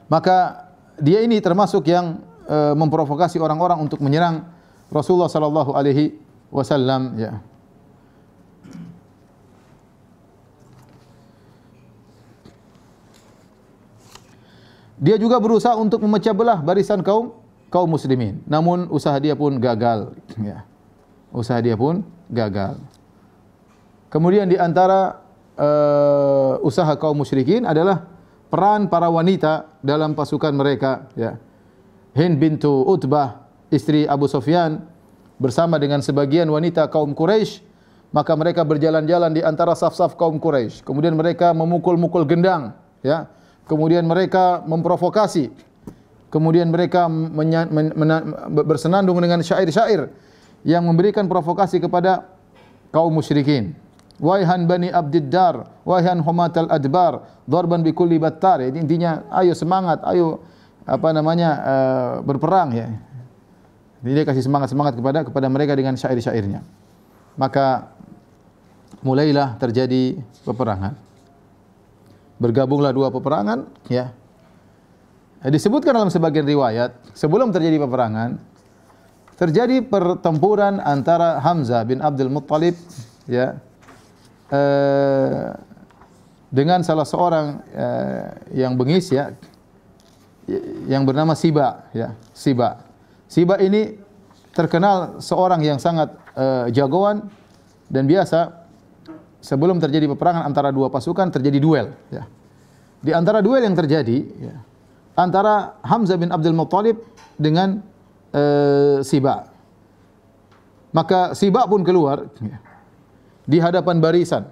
Maka 0.07 0.69
dia 0.95 1.19
ini 1.19 1.43
termasuk 1.43 1.83
yang 1.91 2.23
e, 2.47 2.57
memprovokasi 2.71 3.35
orang-orang 3.35 3.83
untuk 3.83 3.99
menyerang 3.99 4.47
Rasulullah 4.87 5.27
sallallahu 5.27 5.75
alaihi 5.75 6.15
wasallam 6.53 7.19
ya. 7.19 7.43
Dia 14.95 15.19
juga 15.19 15.39
berusaha 15.43 15.75
untuk 15.75 15.99
memecah 16.03 16.31
belah 16.31 16.59
barisan 16.63 17.03
kaum 17.03 17.35
kaum 17.67 17.89
muslimin. 17.91 18.39
Namun 18.47 18.87
usaha 18.87 19.15
dia 19.19 19.35
pun 19.35 19.59
gagal 19.59 20.15
ya. 20.39 20.63
Usaha 21.35 21.59
dia 21.59 21.75
pun 21.75 22.03
gagal. 22.31 22.79
Kemudian 24.07 24.47
di 24.47 24.55
antara 24.55 25.19
uh, 25.59 26.63
usaha 26.63 26.95
kaum 26.95 27.19
musyrikin 27.19 27.67
adalah 27.67 28.07
peran 28.47 28.87
para 28.87 29.11
wanita 29.11 29.67
dalam 29.83 30.15
pasukan 30.15 30.55
mereka 30.55 31.11
ya. 31.19 31.35
Hind 32.15 32.39
bintu 32.39 32.71
Utbah 32.87 33.43
istri 33.67 34.07
Abu 34.07 34.31
Sufyan 34.31 34.79
bersama 35.35 35.75
dengan 35.75 35.99
sebagian 35.99 36.47
wanita 36.47 36.87
kaum 36.87 37.11
Quraisy 37.11 37.59
maka 38.15 38.31
mereka 38.39 38.63
berjalan-jalan 38.63 39.35
di 39.35 39.43
antara 39.43 39.75
saf-saf 39.75 40.15
kaum 40.15 40.39
Quraisy 40.39 40.87
kemudian 40.87 41.11
mereka 41.11 41.51
memukul-mukul 41.51 42.23
gendang 42.23 42.71
ya 43.03 43.27
kemudian 43.65 44.05
mereka 44.05 44.61
memprovokasi 44.65 45.49
kemudian 46.29 46.69
mereka 46.69 47.05
bersenandung 48.65 49.17
dengan 49.21 49.41
syair-syair 49.41 50.09
yang 50.65 50.81
memberikan 50.85 51.29
provokasi 51.29 51.77
kepada 51.77 52.25
kaum 52.89 53.13
musyrikin 53.13 53.77
Waihan 54.15 54.63
Bani 54.63 54.87
Abdiddar, 54.87 55.67
waihan 55.83 56.23
Humatal 56.23 56.71
Adbar, 56.71 57.43
darban 57.43 57.83
bi 57.83 57.91
kulli 57.91 58.15
battar. 58.15 58.63
Jadi 58.63 58.79
intinya 58.79 59.27
ayo 59.43 59.51
semangat, 59.51 59.99
ayo 60.07 60.39
apa 60.87 61.11
namanya 61.11 61.49
uh, 61.59 62.13
berperang 62.23 62.71
ya. 62.71 62.87
Jadi 63.99 64.11
dia 64.15 64.23
kasih 64.23 64.45
semangat-semangat 64.45 64.95
kepada 64.95 65.19
kepada 65.27 65.47
mereka 65.51 65.75
dengan 65.75 65.99
syair-syairnya. 65.99 66.63
Maka 67.35 67.91
mulailah 69.03 69.59
terjadi 69.59 70.15
peperangan. 70.47 70.95
Bergabunglah 72.41 72.91
dua 72.91 73.11
peperangan 73.11 73.67
ya. 73.87 74.11
Disebutkan 75.45 75.93
dalam 75.93 76.09
sebagian 76.09 76.43
riwayat, 76.43 76.97
sebelum 77.13 77.53
terjadi 77.53 77.77
peperangan, 77.85 78.41
terjadi 79.37 79.85
pertempuran 79.85 80.81
antara 80.81 81.37
Hamzah 81.37 81.85
bin 81.85 82.01
Abdul 82.01 82.33
Muttalib 82.33 82.73
ya 83.29 83.61
Eh, 84.45 85.47
dengan 86.53 86.85
salah 86.85 87.03
seorang 87.03 87.65
uh, 87.73 88.29
yang 88.53 88.77
bengis 88.77 89.09
ya 89.09 89.33
yang 90.85 91.01
bernama 91.03 91.33
Siba 91.33 91.89
ya 91.89 92.13
Siba 92.29 92.85
Siba 93.25 93.57
ini 93.57 93.97
terkenal 94.53 95.19
seorang 95.19 95.65
yang 95.65 95.81
sangat 95.81 96.13
jagoan 96.71 97.27
dan 97.89 98.05
biasa 98.05 98.64
sebelum 99.45 99.77
terjadi 99.77 100.09
peperangan 100.17 100.49
antara 100.49 100.73
dua 100.73 100.89
pasukan 100.89 101.29
terjadi 101.29 101.61
duel 101.61 101.87
ya 102.09 102.25
di 103.05 103.13
antara 103.13 103.45
duel 103.45 103.61
yang 103.61 103.77
terjadi 103.77 104.17
ya, 104.41 104.55
antara 105.13 105.77
Hamzah 105.85 106.17
bin 106.17 106.33
Abdul 106.33 106.57
Muttalib 106.57 107.05
dengan 107.37 107.85
uh, 108.33 109.05
Siba 109.05 109.45
maka 110.89 111.37
Siba 111.37 111.69
pun 111.69 111.85
keluar 111.85 112.25
ya 112.41 112.57
di 113.45 113.61
hadapan 113.61 114.01
barisan 114.01 114.49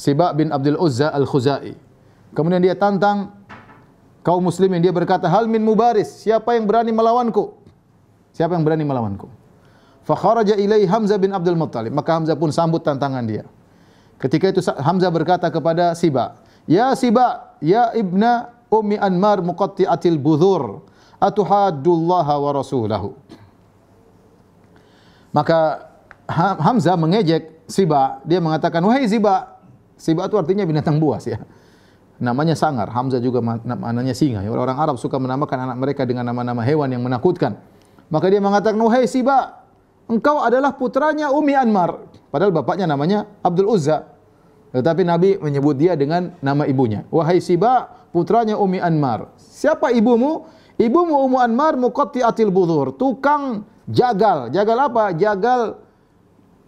Siba 0.00 0.32
bin 0.32 0.48
Abdul 0.48 0.80
Uzza 0.80 1.12
Al-Khuzai. 1.12 1.76
Kemudian 2.32 2.64
dia 2.64 2.72
tantang 2.72 3.36
kaum 4.24 4.40
muslimin. 4.40 4.80
Dia 4.80 4.96
berkata, 4.96 5.28
Hal 5.28 5.44
min 5.44 5.60
mubaris. 5.60 6.24
Siapa 6.24 6.56
yang 6.56 6.64
berani 6.64 6.88
melawanku? 6.88 7.52
Siapa 8.32 8.56
yang 8.56 8.64
berani 8.64 8.88
melawanku? 8.88 9.28
Fakharaja 10.08 10.56
ilai 10.56 10.88
Hamzah 10.88 11.20
bin 11.20 11.36
Abdul 11.36 11.60
Muttalib. 11.60 11.92
Maka 11.92 12.16
Hamzah 12.16 12.32
pun 12.32 12.48
sambut 12.48 12.80
tantangan 12.80 13.20
dia. 13.28 13.44
Ketika 14.20 14.52
itu 14.52 14.60
Hamzah 14.60 15.08
berkata 15.08 15.48
kepada 15.48 15.96
Siba, 15.96 16.36
Ya 16.68 16.92
Siba, 16.92 17.56
ya 17.64 17.88
ibna 17.96 18.52
ummi 18.68 19.00
Anmar 19.00 19.40
muqatti'atil 19.40 20.20
budhur. 20.20 20.84
Atuhaddullaha 21.20 22.34
wa 22.36 22.50
rasulahu. 22.52 23.16
Maka 25.32 25.88
Hamzah 26.60 26.96
mengejek 27.00 27.64
Siba, 27.70 28.20
dia 28.26 28.42
mengatakan, 28.42 28.82
"Wahai 28.84 29.06
Siba." 29.08 29.56
Siba 30.00 30.26
itu 30.26 30.36
artinya 30.36 30.64
binatang 30.64 30.96
buas 30.96 31.28
ya. 31.28 31.38
Namanya 32.20 32.56
sangar, 32.56 32.88
Hamzah 32.92 33.20
juga 33.20 33.40
maknanya 33.40 34.12
singa. 34.12 34.44
Ya. 34.44 34.52
Orang 34.52 34.76
Arab 34.76 34.96
suka 35.00 35.16
menamakan 35.16 35.70
anak 35.70 35.76
mereka 35.80 36.02
dengan 36.04 36.28
nama-nama 36.28 36.60
hewan 36.64 36.92
yang 36.92 37.00
menakutkan. 37.04 37.56
Maka 38.12 38.26
dia 38.28 38.40
mengatakan, 38.40 38.76
"Wahai 38.80 39.08
Siba, 39.08 39.64
engkau 40.08 40.42
adalah 40.42 40.76
putranya 40.76 41.32
Umi 41.32 41.56
Anmar. 41.56 42.19
Padahal 42.30 42.54
bapaknya 42.54 42.86
namanya 42.86 43.26
Abdul 43.42 43.68
Uzza. 43.68 44.06
Tetapi 44.70 45.02
Nabi 45.02 45.34
menyebut 45.42 45.74
dia 45.74 45.98
dengan 45.98 46.30
nama 46.38 46.62
ibunya. 46.62 47.02
Wahai 47.10 47.42
Siba, 47.42 47.90
putranya 48.14 48.54
Umi 48.54 48.78
Anmar. 48.78 49.34
Siapa 49.34 49.90
ibumu? 49.90 50.46
Ibumu 50.78 51.26
Ummu 51.26 51.38
Anmar 51.42 51.74
muqatti'atil 51.74 52.54
budur, 52.54 52.94
tukang 52.94 53.66
jagal. 53.90 54.48
Jagal 54.54 54.78
apa? 54.78 55.10
Jagal 55.12 55.82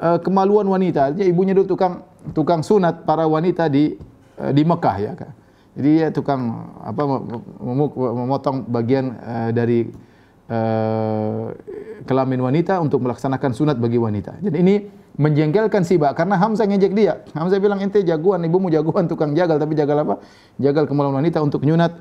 uh, 0.03 0.19
kemaluan 0.19 0.67
wanita. 0.67 1.15
Dia 1.15 1.31
ibunya 1.31 1.55
dulu 1.55 1.79
tukang 1.79 2.03
tukang 2.35 2.67
sunat 2.67 3.07
para 3.07 3.25
wanita 3.31 3.71
di 3.71 3.95
uh, 4.43 4.51
di 4.51 4.63
Mekah 4.67 4.97
ya. 4.99 5.13
Jadi 5.73 5.91
dia 5.97 6.09
tukang 6.13 6.75
apa 6.83 7.03
memotong 7.63 8.67
bagian 8.67 9.17
uh, 9.17 9.51
dari 9.55 9.89
uh, 10.51 11.55
kelamin 12.05 12.43
wanita 12.43 12.83
untuk 12.83 13.01
melaksanakan 13.01 13.55
sunat 13.55 13.79
bagi 13.79 13.97
wanita. 13.97 14.43
Jadi 14.43 14.57
ini 14.59 14.77
menjengkelkan 15.17 15.85
Siba 15.85 16.17
karena 16.17 16.41
Hamzah 16.41 16.65
ngejek 16.65 16.93
dia. 16.97 17.21
Hamzah 17.37 17.61
bilang 17.61 17.81
ente 17.85 18.01
jagoan, 18.01 18.45
ibumu 18.45 18.73
jagoan 18.73 19.09
tukang 19.09 19.37
jagal 19.37 19.61
tapi 19.61 19.77
jagal 19.77 19.97
apa? 20.01 20.15
Jagal 20.57 20.89
kemaluan 20.89 21.21
wanita 21.21 21.41
untuk 21.45 21.65
nyunat 21.65 21.93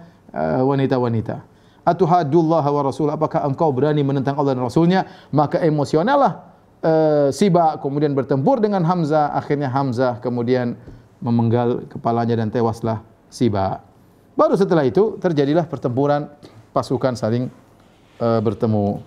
wanita-wanita. 0.64 1.36
Uh, 1.44 1.52
atuhadullah 1.82 2.62
wa 2.62 2.82
rasul 2.86 3.10
apakah 3.10 3.42
engkau 3.46 3.74
berani 3.74 4.06
menentang 4.06 4.38
Allah 4.38 4.54
dan 4.54 4.64
Rasulnya 4.64 5.10
maka 5.34 5.58
emosionallah 5.62 6.54
uh, 6.86 7.28
Siba 7.34 7.82
kemudian 7.82 8.14
bertempur 8.14 8.62
dengan 8.62 8.86
Hamzah 8.86 9.34
akhirnya 9.34 9.70
Hamzah 9.74 10.22
kemudian 10.22 10.78
memenggal 11.22 11.90
kepalanya 11.90 12.38
dan 12.38 12.54
tewaslah 12.54 13.02
Siba 13.34 13.82
baru 14.38 14.54
setelah 14.54 14.86
itu 14.86 15.18
terjadilah 15.18 15.66
pertempuran 15.66 16.30
pasukan 16.70 17.18
saling 17.18 17.50
uh, 18.22 18.40
bertemu 18.46 19.02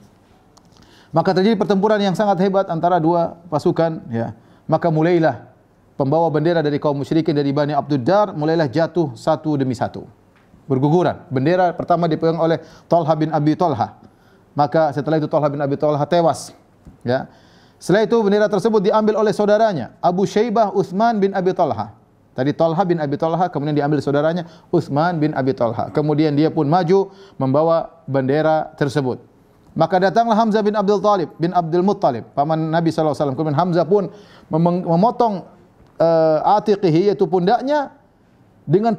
maka 1.14 1.30
terjadi 1.30 1.54
pertempuran 1.54 2.02
yang 2.02 2.18
sangat 2.18 2.42
hebat 2.42 2.66
antara 2.66 2.98
dua 2.98 3.38
pasukan 3.46 4.02
ya 4.10 4.34
maka 4.66 4.90
mulailah 4.90 5.46
pembawa 5.94 6.26
bendera 6.28 6.58
dari 6.60 6.82
kaum 6.82 6.98
musyrikin 6.98 7.32
dari 7.32 7.54
Bani 7.54 7.70
Abdul 7.70 8.02
mulailah 8.34 8.66
jatuh 8.66 9.14
satu 9.14 9.54
demi 9.54 9.78
satu 9.78 10.24
berguguran. 10.64 11.20
Bendera 11.28 11.72
pertama 11.76 12.08
dipegang 12.08 12.40
oleh 12.40 12.60
Talha 12.88 13.14
bin 13.16 13.30
Abi 13.32 13.52
Talha. 13.56 14.00
Maka 14.54 14.94
setelah 14.94 15.18
itu 15.18 15.28
Talha 15.28 15.48
bin 15.50 15.60
Abi 15.60 15.76
Talha 15.76 16.04
tewas. 16.06 16.54
Ya. 17.04 17.28
Setelah 17.76 18.08
itu 18.08 18.16
bendera 18.24 18.48
tersebut 18.48 18.80
diambil 18.80 19.20
oleh 19.20 19.34
saudaranya 19.34 19.92
Abu 20.00 20.24
Syaibah 20.24 20.72
Utsman 20.72 21.20
bin 21.20 21.36
Abi 21.36 21.52
Talha. 21.52 21.92
Tadi 22.34 22.50
Talha 22.56 22.82
bin 22.82 22.98
Abi 22.98 23.14
Talha 23.14 23.46
kemudian 23.52 23.76
diambil 23.76 24.00
saudaranya 24.00 24.48
Utsman 24.72 25.20
bin 25.20 25.36
Abi 25.36 25.52
Talha. 25.52 25.92
Kemudian 25.92 26.32
dia 26.32 26.48
pun 26.48 26.64
maju 26.64 27.12
membawa 27.36 28.02
bendera 28.08 28.72
tersebut. 28.74 29.20
Maka 29.74 29.98
datanglah 29.98 30.38
Hamzah 30.38 30.62
bin 30.62 30.78
Abdul 30.78 31.02
Talib 31.02 31.34
bin 31.34 31.50
Abdul 31.50 31.82
Muttalib, 31.82 32.30
paman 32.30 32.70
Nabi 32.70 32.94
SAW. 32.94 33.34
Kemudian 33.34 33.58
Hamzah 33.58 33.82
pun 33.82 34.06
memotong 34.46 35.42
uh, 35.98 36.38
atiqihi, 36.58 37.10
yaitu 37.10 37.26
pundaknya, 37.26 37.90
dengan 38.64 38.94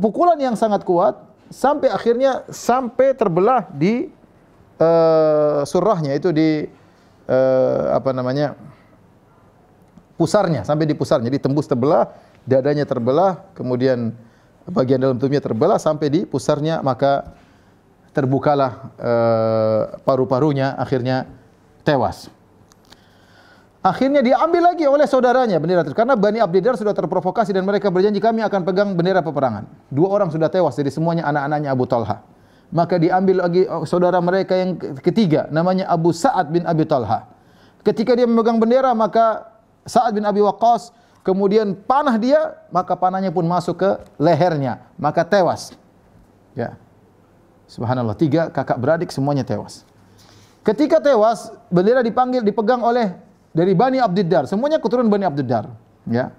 pukulan 0.00 0.40
yang 0.40 0.56
sangat 0.56 0.82
kuat 0.82 1.14
sampai 1.52 1.92
akhirnya 1.92 2.42
sampai 2.48 3.12
terbelah 3.12 3.68
di 3.68 4.08
uh, 4.80 5.62
surahnya. 5.68 6.16
Itu 6.16 6.32
di 6.32 6.64
uh, 7.28 7.82
apa 7.92 8.10
namanya 8.16 8.56
pusarnya 10.16 10.64
sampai 10.64 10.88
di 10.88 10.96
pusarnya. 10.96 11.28
Ditembus 11.28 11.68
terbelah 11.68 12.10
dadanya 12.48 12.88
terbelah 12.88 13.44
kemudian 13.52 14.16
bagian 14.72 15.04
dalam 15.04 15.20
tubuhnya 15.20 15.44
terbelah 15.44 15.76
sampai 15.76 16.08
di 16.08 16.20
pusarnya. 16.24 16.80
Maka 16.80 17.36
terbukalah 18.18 18.90
uh, 18.98 19.82
paru-parunya 20.02 20.74
akhirnya 20.74 21.30
tewas 21.86 22.26
Akhirnya 23.78 24.20
diambil 24.26 24.74
lagi 24.74 24.84
oleh 24.90 25.06
saudaranya 25.06 25.62
bendera 25.62 25.86
itu 25.86 25.94
karena 25.94 26.18
Bani 26.18 26.42
Abdidar 26.42 26.74
sudah 26.74 26.90
terprovokasi 26.90 27.54
dan 27.54 27.62
mereka 27.62 27.94
berjanji 27.94 28.18
kami 28.18 28.42
akan 28.42 28.66
pegang 28.66 28.90
bendera 28.98 29.22
peperangan. 29.22 29.70
Dua 29.86 30.10
orang 30.10 30.34
sudah 30.34 30.50
tewas 30.50 30.74
jadi 30.74 30.90
semuanya 30.90 31.30
anak-anaknya 31.30 31.70
Abu 31.70 31.86
Talha. 31.86 32.26
Maka 32.74 32.98
diambil 32.98 33.38
lagi 33.38 33.62
oh, 33.70 33.86
saudara 33.86 34.18
mereka 34.18 34.58
yang 34.58 34.74
ketiga 34.98 35.46
namanya 35.54 35.86
Abu 35.86 36.10
Sa'ad 36.10 36.50
bin 36.50 36.66
Abi 36.66 36.84
Talha. 36.90 37.30
Ketika 37.86 38.18
dia 38.18 38.26
memegang 38.26 38.58
bendera 38.58 38.90
maka 38.98 39.46
Sa'ad 39.86 40.10
bin 40.10 40.26
Abi 40.26 40.42
Waqqas 40.42 40.90
kemudian 41.22 41.78
panah 41.78 42.18
dia 42.18 42.58
maka 42.74 42.98
panahnya 42.98 43.30
pun 43.30 43.46
masuk 43.46 43.78
ke 43.78 43.90
lehernya 44.18 44.82
maka 44.98 45.22
tewas. 45.22 45.78
Ya. 46.58 46.74
Subhanallah 47.68 48.16
tiga 48.16 48.48
kakak 48.48 48.80
beradik 48.80 49.12
semuanya 49.12 49.44
tewas. 49.44 49.84
Ketika 50.64 50.98
tewas 51.04 51.52
bendera 51.68 52.00
dipanggil 52.00 52.40
dipegang 52.40 52.80
oleh 52.80 53.12
dari 53.52 53.76
Bani 53.76 54.00
Abdiddar, 54.00 54.48
semuanya 54.48 54.80
keturunan 54.80 55.08
Bani 55.08 55.28
Abdiddar, 55.28 55.68
ya. 56.08 56.32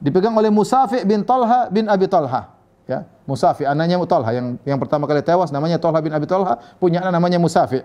Dipegang 0.00 0.32
oleh 0.36 0.48
Musafi 0.52 1.04
bin 1.04 1.24
Talha 1.24 1.68
bin 1.68 1.88
Abi 1.88 2.08
Talha, 2.08 2.52
ya. 2.88 3.04
Musafi 3.28 3.68
anaknya 3.68 4.00
Talha 4.08 4.30
yang 4.32 4.46
yang 4.64 4.78
pertama 4.80 5.04
kali 5.04 5.20
tewas 5.20 5.52
namanya 5.52 5.76
Talha 5.76 6.00
bin 6.00 6.12
Abi 6.12 6.24
Talha, 6.24 6.56
punya 6.80 7.04
anak 7.04 7.20
namanya 7.20 7.36
Musafi. 7.36 7.84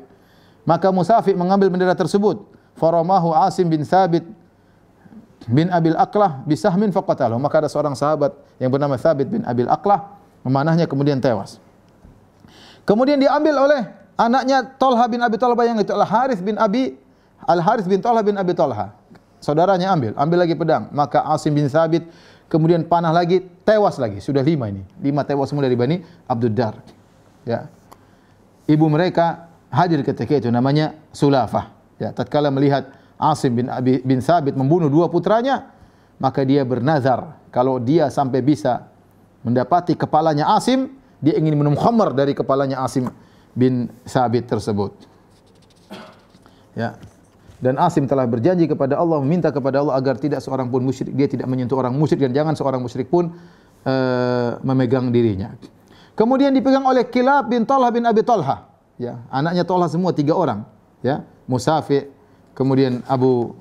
Maka 0.63 0.91
Musafi 0.95 1.36
mengambil 1.36 1.67
bendera 1.71 1.95
tersebut, 1.95 2.43
faramahu 2.79 3.36
Asim 3.36 3.67
bin 3.67 3.84
Thabit 3.84 4.23
bin 5.49 5.67
Abil 5.71 5.95
Aqlah 5.95 6.43
bisahmin 6.47 6.91
faqatalahu. 6.93 7.39
Maka 7.39 7.65
ada 7.65 7.69
seorang 7.71 7.95
sahabat 7.97 8.36
yang 8.60 8.69
bernama 8.69 8.95
Thabit 8.99 9.27
bin 9.27 9.41
Abil 9.47 9.67
Aqlah 9.71 10.19
memanahnya 10.43 10.86
kemudian 10.86 11.17
tewas. 11.17 11.57
Kemudian 12.85 13.21
diambil 13.21 13.55
oleh 13.57 13.81
anaknya 14.17 14.65
Talha 14.77 15.05
bin 15.05 15.21
Abi 15.21 15.37
Talha 15.37 15.63
yang 15.63 15.77
itu 15.77 15.91
adalah 15.93 16.09
Harith 16.09 16.41
bin 16.41 16.57
Abi 16.57 16.97
Al 17.45 17.61
Harith 17.61 17.89
bin 17.89 18.01
Talha 18.01 18.21
bin 18.21 18.37
Abi 18.37 18.53
Talha. 18.53 18.93
Saudaranya 19.41 19.89
ambil, 19.89 20.13
ambil 20.13 20.37
lagi 20.45 20.53
pedang. 20.53 20.93
Maka 20.93 21.25
Asim 21.25 21.57
bin 21.57 21.65
Sabit 21.65 22.05
kemudian 22.45 22.85
panah 22.85 23.09
lagi, 23.09 23.41
tewas 23.65 23.97
lagi. 23.97 24.21
Sudah 24.21 24.45
lima 24.45 24.69
ini. 24.69 24.85
Lima 25.01 25.25
tewas 25.25 25.49
semua 25.49 25.65
dari 25.65 25.73
Bani 25.73 25.97
Abdul 26.29 26.53
Dar. 26.53 26.77
Ya. 27.41 27.65
Ibu 28.69 28.85
mereka 28.85 29.49
hadir 29.73 30.05
ketika 30.05 30.37
itu 30.37 30.53
namanya 30.53 30.93
Sulafah. 31.09 31.73
Ya, 31.97 32.13
tatkala 32.13 32.53
melihat 32.53 32.93
Asim 33.17 33.57
bin 33.57 33.65
Abi 33.69 34.01
bin 34.05 34.21
Sabit 34.21 34.53
membunuh 34.53 34.89
dua 34.93 35.09
putranya, 35.09 35.73
maka 36.21 36.45
dia 36.45 36.61
bernazar 36.61 37.41
kalau 37.49 37.81
dia 37.81 38.13
sampai 38.13 38.45
bisa 38.45 38.89
mendapati 39.41 39.97
kepalanya 39.97 40.53
Asim, 40.53 41.00
dia 41.21 41.38
ingin 41.38 41.53
minum 41.53 41.77
khamar 41.77 42.17
dari 42.17 42.34
kepalanya 42.34 42.81
Asim 42.81 43.07
bin 43.53 43.88
Sabit 44.03 44.49
tersebut. 44.49 44.91
Ya. 46.73 46.97
Dan 47.62 47.77
Asim 47.77 48.10
telah 48.10 48.25
berjanji 48.25 48.65
kepada 48.65 48.97
Allah, 48.97 49.21
meminta 49.21 49.53
kepada 49.53 49.86
Allah 49.86 49.93
agar 49.93 50.17
tidak 50.17 50.41
seorang 50.41 50.65
pun 50.73 50.81
musyrik, 50.81 51.13
dia 51.13 51.29
tidak 51.29 51.45
menyentuh 51.45 51.77
orang 51.77 51.93
musyrik 51.93 52.25
dan 52.25 52.34
jangan 52.34 52.57
seorang 52.57 52.81
musyrik 52.81 53.05
pun 53.05 53.38
uh, 53.86 54.57
memegang 54.65 55.13
dirinya. 55.13 55.53
Kemudian 56.17 56.57
dipegang 56.57 56.81
oleh 56.89 57.05
Kilab 57.05 57.53
bin 57.53 57.62
Talha 57.69 57.93
bin 57.93 58.01
Abi 58.01 58.25
Talha. 58.25 58.65
Ya, 58.97 59.21
anaknya 59.29 59.62
Talha 59.62 59.86
semua 59.93 60.10
tiga 60.10 60.34
orang. 60.34 60.65
Ya, 61.05 61.21
Musafi, 61.45 62.10
kemudian 62.57 63.05
Abu 63.05 63.53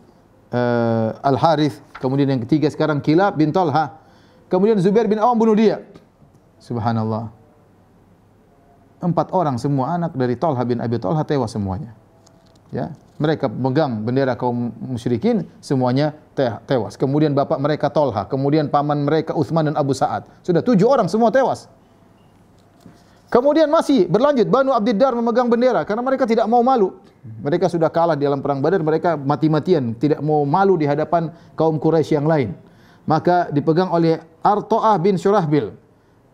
uh, 0.48 1.08
Al 1.20 1.36
Harith, 1.36 1.76
kemudian 2.00 2.32
yang 2.32 2.40
ketiga 2.48 2.72
sekarang 2.72 3.04
Kilab 3.04 3.36
bin 3.36 3.52
Talha. 3.52 4.00
Kemudian 4.48 4.80
Zubair 4.80 5.04
bin 5.06 5.20
Awam 5.20 5.36
bunuh 5.36 5.54
dia. 5.54 5.84
Subhanallah. 6.56 7.39
Empat 9.00 9.32
orang 9.32 9.56
semua 9.56 9.96
anak 9.96 10.12
dari 10.12 10.36
Talha 10.36 10.60
bin 10.64 10.76
Abi 10.80 11.00
Talha 11.00 11.24
tewas 11.24 11.56
semuanya. 11.56 11.96
Ya, 12.70 12.94
mereka 13.18 13.50
memegang 13.50 14.06
bendera 14.06 14.38
kaum 14.38 14.70
musyrikin 14.78 15.48
semuanya 15.58 16.14
tewas. 16.68 16.94
Kemudian 16.94 17.34
bapak 17.34 17.58
mereka 17.58 17.90
Tolha, 17.90 18.28
kemudian 18.30 18.70
paman 18.70 19.02
mereka 19.02 19.34
Uthman 19.34 19.72
dan 19.72 19.74
Abu 19.74 19.90
Sa'ad. 19.96 20.28
Sudah 20.44 20.62
tujuh 20.62 20.86
orang 20.86 21.10
semua 21.10 21.32
tewas. 21.34 21.66
Kemudian 23.30 23.70
masih 23.70 24.10
berlanjut 24.10 24.50
Banu 24.50 24.74
Abdiddar 24.74 25.14
memegang 25.14 25.46
bendera 25.46 25.86
karena 25.86 26.02
mereka 26.02 26.26
tidak 26.26 26.50
mau 26.50 26.60
malu. 26.66 26.98
Mereka 27.22 27.70
sudah 27.70 27.86
kalah 27.86 28.18
di 28.18 28.26
dalam 28.26 28.42
perang 28.42 28.58
Badar, 28.58 28.82
mereka 28.82 29.14
mati-matian, 29.14 29.94
tidak 29.94 30.18
mau 30.18 30.42
malu 30.42 30.74
di 30.74 30.84
hadapan 30.84 31.30
kaum 31.54 31.78
Quraisy 31.78 32.18
yang 32.18 32.26
lain. 32.26 32.52
Maka 33.06 33.48
dipegang 33.48 33.88
oleh 33.90 34.18
Arto'ah 34.44 34.98
bin 34.98 35.16
Syurahbil 35.16 35.72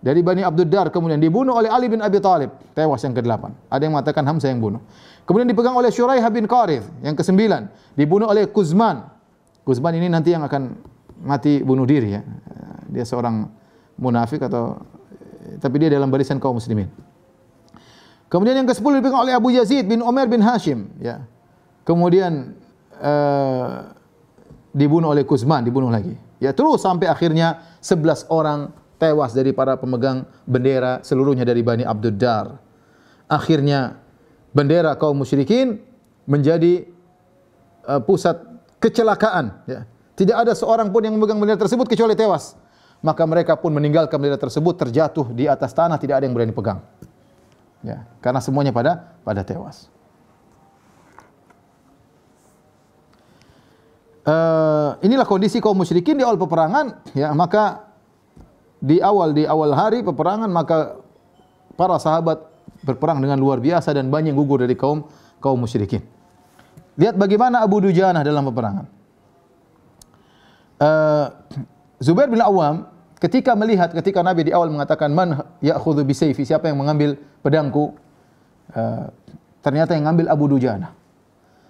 dari 0.00 0.20
Bani 0.20 0.44
Abdiddar 0.44 0.92
kemudian 0.92 1.18
dibunuh 1.18 1.56
oleh 1.56 1.72
Ali 1.72 1.88
bin 1.88 2.04
Abi 2.04 2.20
Thalib, 2.20 2.52
tewas 2.76 3.00
yang 3.02 3.16
ke-8. 3.16 3.72
Ada 3.72 3.82
yang 3.82 3.92
mengatakan 3.96 4.22
Hamzah 4.28 4.52
yang 4.52 4.60
bunuh. 4.60 4.82
Kemudian 5.26 5.48
dipegang 5.48 5.74
oleh 5.74 5.90
Syuraih 5.90 6.22
bin 6.30 6.46
Qarith 6.46 6.86
yang 7.02 7.18
kesembilan. 7.18 7.66
Dibunuh 7.98 8.30
oleh 8.30 8.46
Kuzman. 8.46 9.02
Kuzman 9.66 9.98
ini 9.98 10.06
nanti 10.06 10.30
yang 10.30 10.46
akan 10.46 10.78
mati 11.26 11.64
bunuh 11.64 11.82
diri 11.82 12.14
ya. 12.14 12.22
Dia 12.86 13.02
seorang 13.02 13.50
munafik 13.98 14.44
atau 14.46 14.78
tapi 15.58 15.82
dia 15.82 15.90
dalam 15.90 16.12
barisan 16.12 16.38
kaum 16.38 16.60
muslimin. 16.60 16.86
Kemudian 18.26 18.58
yang 18.58 18.66
ke-10 18.66 19.02
dipegang 19.02 19.22
oleh 19.22 19.34
Abu 19.34 19.54
Yazid 19.54 19.86
bin 19.86 20.02
Umar 20.02 20.30
bin 20.30 20.42
Hashim 20.42 20.90
ya. 21.02 21.26
Kemudian 21.86 22.58
uh, 22.98 23.90
dibunuh 24.74 25.14
oleh 25.14 25.22
Kuzman, 25.22 25.62
dibunuh 25.62 25.90
lagi. 25.90 26.14
Ya 26.42 26.52
terus 26.52 26.84
sampai 26.84 27.08
akhirnya 27.08 27.64
11 27.80 28.28
orang 28.28 28.74
tewas 28.96 29.36
dari 29.36 29.52
para 29.52 29.76
pemegang 29.76 30.24
bendera 30.48 31.04
seluruhnya 31.04 31.44
dari 31.44 31.60
Bani 31.60 31.84
Abdul 31.84 32.16
Dar. 32.16 32.56
Akhirnya 33.28 34.00
bendera 34.56 34.96
kaum 34.96 35.20
musyrikin 35.20 35.80
menjadi 36.24 36.88
uh, 37.84 38.00
pusat 38.00 38.40
kecelakaan. 38.80 39.52
Ya. 39.68 39.84
Tidak 40.16 40.32
ada 40.32 40.56
seorang 40.56 40.88
pun 40.88 41.04
yang 41.04 41.14
memegang 41.16 41.36
bendera 41.36 41.60
tersebut 41.60 41.84
kecuali 41.86 42.16
tewas. 42.16 42.56
Maka 43.04 43.22
mereka 43.28 43.54
pun 43.60 43.76
meninggalkan 43.76 44.16
bendera 44.16 44.40
tersebut 44.40 44.74
terjatuh 44.80 45.28
di 45.36 45.44
atas 45.44 45.76
tanah, 45.76 46.00
tidak 46.00 46.20
ada 46.20 46.24
yang 46.24 46.34
berani 46.34 46.56
pegang. 46.56 46.80
Ya, 47.84 48.08
karena 48.24 48.40
semuanya 48.40 48.72
pada 48.72 49.14
pada 49.22 49.44
tewas. 49.44 49.92
Uh, 54.26 54.98
inilah 55.06 55.22
kondisi 55.22 55.62
kaum 55.62 55.78
musyrikin 55.78 56.18
di 56.18 56.26
awal 56.26 56.34
peperangan 56.34 56.98
ya 57.14 57.30
maka 57.30 57.85
di 58.80 59.00
awal 59.00 59.32
di 59.32 59.48
awal 59.48 59.72
hari 59.72 60.04
peperangan 60.04 60.48
maka 60.52 61.00
para 61.76 61.96
sahabat 61.96 62.44
berperang 62.84 63.20
dengan 63.20 63.40
luar 63.40 63.60
biasa 63.60 63.96
dan 63.96 64.12
banyak 64.12 64.36
gugur 64.36 64.60
dari 64.60 64.76
kaum 64.76 65.08
kaum 65.40 65.58
musyrikin. 65.60 66.04
Lihat 66.96 67.16
bagaimana 67.20 67.60
Abu 67.60 67.84
Dujanah 67.84 68.24
dalam 68.24 68.48
peperangan. 68.48 68.86
Uh, 70.76 71.26
Zubair 72.00 72.28
bin 72.28 72.40
Awam 72.40 72.88
ketika 73.16 73.56
melihat 73.56 73.92
ketika 73.96 74.20
Nabi 74.20 74.48
di 74.48 74.52
awal 74.52 74.68
mengatakan 74.68 75.08
man 75.08 75.40
ya'khudhu 75.64 76.04
bisayfi 76.04 76.44
siapa 76.44 76.68
yang 76.68 76.76
mengambil 76.76 77.16
pedangku 77.40 77.96
uh, 78.76 79.08
ternyata 79.64 79.96
yang 79.96 80.08
mengambil 80.08 80.26
Abu 80.32 80.44
Dujanah. 80.52 80.92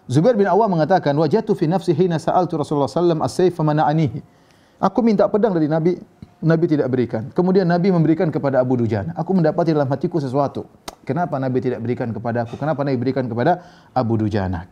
Zubair 0.06 0.38
bin 0.38 0.46
Awam 0.46 0.78
mengatakan, 0.78 1.18
"Wajatu 1.18 1.58
fi 1.58 1.66
nafsi 1.66 1.90
hina 1.90 2.22
sa'altu 2.22 2.54
Rasulullah 2.54 2.86
sallam 2.86 3.18
as-sayf 3.26 3.58
famana'anihi." 3.58 4.22
Aku 4.78 5.02
minta 5.02 5.26
pedang 5.26 5.56
dari 5.56 5.66
Nabi, 5.66 5.98
Nabi 6.44 6.68
tidak 6.68 6.92
berikan. 6.92 7.32
Kemudian 7.32 7.64
Nabi 7.64 7.88
memberikan 7.88 8.28
kepada 8.28 8.60
Abu 8.60 8.76
Dujana. 8.76 9.16
Aku 9.16 9.32
mendapati 9.32 9.72
dalam 9.72 9.88
hatiku 9.88 10.20
sesuatu. 10.20 10.68
Kenapa 11.06 11.40
Nabi 11.40 11.64
tidak 11.64 11.80
berikan 11.80 12.12
kepada 12.12 12.44
aku? 12.44 12.60
Kenapa 12.60 12.84
Nabi 12.84 12.98
berikan 13.00 13.24
kepada 13.24 13.64
Abu 13.96 14.20
Dujana? 14.20 14.68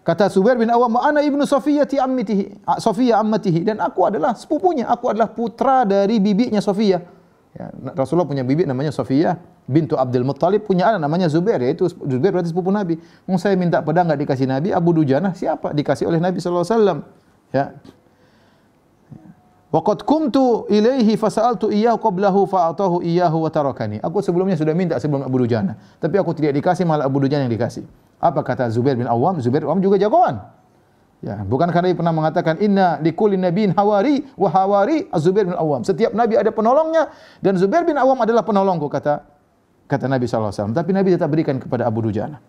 Kata 0.00 0.28
Zubair 0.32 0.56
bin 0.56 0.68
Awam, 0.68 0.96
"Ana 0.96 1.20
ibnu 1.20 1.44
Safiyati 1.44 2.00
ammatihi, 2.00 2.64
Safiyah 2.64 3.20
ammatihi." 3.20 3.64
Dan 3.64 3.80
aku 3.84 4.08
adalah 4.08 4.32
sepupunya, 4.32 4.88
aku 4.88 5.12
adalah 5.12 5.28
putra 5.28 5.84
dari 5.84 6.16
bibinya 6.20 6.60
Safiyah. 6.60 7.00
Ya, 7.50 7.66
Rasulullah 7.98 8.30
punya 8.30 8.46
bibi 8.46 8.62
namanya 8.62 8.94
Safiyah 8.94 9.34
bintu 9.66 9.98
Abdul 9.98 10.22
Muttalib 10.22 10.66
punya 10.66 10.94
anak 10.94 11.06
namanya 11.06 11.26
Zubair 11.30 11.58
yaitu 11.62 11.86
Zubair 11.86 12.34
berarti 12.34 12.50
sepupu 12.50 12.70
Nabi. 12.70 12.98
Mau 13.26 13.38
saya 13.38 13.54
minta 13.54 13.82
pedang 13.82 14.06
enggak 14.10 14.22
dikasih 14.26 14.46
Nabi, 14.50 14.74
Abu 14.74 14.90
Dujana 14.94 15.34
siapa? 15.34 15.70
Dikasih 15.70 16.10
oleh 16.10 16.18
Nabi 16.18 16.38
sallallahu 16.42 16.66
alaihi 16.66 16.74
wasallam. 16.74 16.98
Ya. 17.50 17.64
Waqad 19.70 20.02
kumtu 20.02 20.66
ilaihi 20.66 21.14
fasa'altu 21.14 21.70
iyyahu 21.70 22.02
qablahu 22.02 22.42
fa'atahu 22.50 23.06
iyyahu 23.06 23.46
wa 23.46 23.50
tarakani. 23.54 24.02
Aku 24.02 24.18
sebelumnya 24.18 24.58
sudah 24.58 24.74
minta 24.74 24.98
sebelum 24.98 25.22
Abu 25.22 25.38
Dujana, 25.46 25.78
tapi 26.02 26.18
aku 26.18 26.34
tidak 26.34 26.58
dikasih 26.58 26.82
malah 26.82 27.06
Abu 27.06 27.22
Dujana 27.22 27.46
yang 27.46 27.54
dikasih. 27.54 27.86
Apa 28.18 28.42
kata 28.42 28.66
Zubair 28.74 28.98
bin 28.98 29.06
Awam? 29.06 29.38
Zubair 29.38 29.62
bin 29.62 29.70
Awam 29.70 29.78
juga 29.78 29.94
jagoan. 29.94 30.42
Ya, 31.20 31.38
bukan 31.44 31.68
karena 31.68 31.92
dia 31.92 31.98
pernah 32.00 32.16
mengatakan 32.16 32.58
inna 32.64 32.96
likulli 32.98 33.36
nabiyyin 33.36 33.76
hawari 33.76 34.24
wa 34.40 34.48
hawari 34.50 35.06
Az-Zubair 35.12 35.46
bin 35.46 35.54
Awam. 35.54 35.86
Setiap 35.86 36.16
nabi 36.16 36.34
ada 36.34 36.48
penolongnya 36.50 37.12
dan 37.38 37.54
Zubair 37.60 37.86
bin 37.86 37.94
Awam 37.94 38.18
adalah 38.24 38.42
penolongku 38.42 38.88
kata 38.88 39.22
kata 39.84 40.06
Nabi 40.08 40.24
SAW. 40.24 40.72
Tapi 40.72 40.90
Nabi 40.96 41.14
tetap 41.14 41.28
berikan 41.28 41.60
kepada 41.60 41.84
Abu 41.84 42.02
Dujana. 42.02 42.40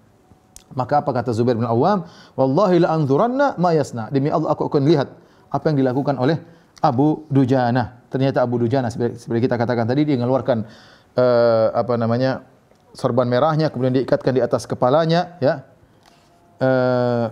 Maka 0.72 1.04
apa 1.04 1.12
kata 1.12 1.36
Zubair 1.36 1.60
bin 1.60 1.68
Awam? 1.68 2.08
Wallahi 2.34 2.82
la 2.82 2.96
anzuranna 2.96 3.60
ma 3.60 3.76
yasna. 3.76 4.08
Demi 4.08 4.32
Allah 4.32 4.56
aku 4.56 4.72
akan 4.72 4.88
lihat 4.88 5.12
apa 5.52 5.64
yang 5.68 5.84
dilakukan 5.84 6.16
oleh 6.16 6.40
Abu 6.82 7.30
Dujana. 7.30 8.04
Ternyata 8.12 8.44
Abu 8.44 8.60
Dujana 8.60 8.92
seperti 8.92 9.48
kita 9.48 9.56
katakan 9.56 9.88
tadi 9.88 10.04
dia 10.04 10.18
mengeluarkan 10.20 10.66
uh, 11.16 11.68
apa 11.72 11.96
namanya 11.96 12.44
sorban 12.92 13.30
merahnya 13.30 13.72
kemudian 13.72 13.96
diikatkan 14.02 14.36
di 14.36 14.42
atas 14.44 14.68
kepalanya 14.68 15.40
ya. 15.40 15.64
Uh, 16.62 17.32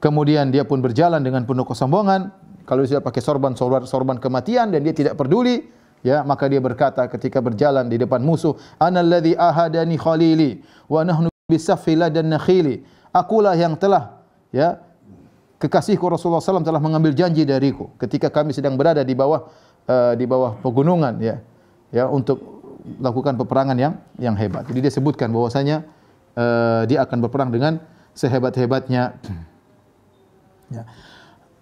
Kemudian 0.00 0.48
dia 0.48 0.64
pun 0.64 0.80
berjalan 0.80 1.20
dengan 1.20 1.44
penuh 1.44 1.68
kesombongan. 1.68 2.32
Kalau 2.64 2.88
dia 2.88 3.04
pakai 3.04 3.20
sorban, 3.20 3.52
sorban, 3.52 3.84
sorban 3.84 4.16
kematian 4.16 4.72
dan 4.72 4.80
dia 4.80 4.96
tidak 4.96 5.20
peduli, 5.20 5.68
ya 6.00 6.24
maka 6.24 6.48
dia 6.48 6.56
berkata 6.56 7.04
ketika 7.04 7.44
berjalan 7.44 7.84
di 7.84 8.00
depan 8.00 8.24
musuh, 8.24 8.56
"Ana 8.80 9.04
alladhi 9.04 9.36
ahadani 9.36 10.00
khalili 10.00 10.64
wa 10.88 11.04
nahnu 11.04 11.28
bisaffi 11.44 12.00
dan 12.00 12.32
nakhili." 12.32 12.80
Akulah 13.12 13.52
yang 13.52 13.76
telah 13.76 14.24
ya 14.56 14.80
kekasihku 15.60 16.02
Rasulullah 16.08 16.40
SAW 16.40 16.64
telah 16.64 16.80
mengambil 16.80 17.12
janji 17.12 17.44
dariku 17.44 17.92
ketika 18.00 18.32
kami 18.32 18.56
sedang 18.56 18.80
berada 18.80 19.04
di 19.04 19.12
bawah 19.12 19.46
uh, 19.86 20.16
di 20.16 20.24
bawah 20.24 20.56
pegunungan 20.64 21.20
ya 21.20 21.36
ya 21.92 22.08
untuk 22.08 22.40
lakukan 22.98 23.36
peperangan 23.36 23.76
yang 23.76 24.00
yang 24.16 24.34
hebat. 24.34 24.64
Jadi 24.64 24.88
dia 24.88 24.92
sebutkan 24.92 25.28
bahwasanya 25.28 25.84
uh, 26.34 26.88
dia 26.88 27.04
akan 27.04 27.28
berperang 27.28 27.52
dengan 27.52 27.78
sehebat-hebatnya 28.16 29.20
Ya. 30.70 30.86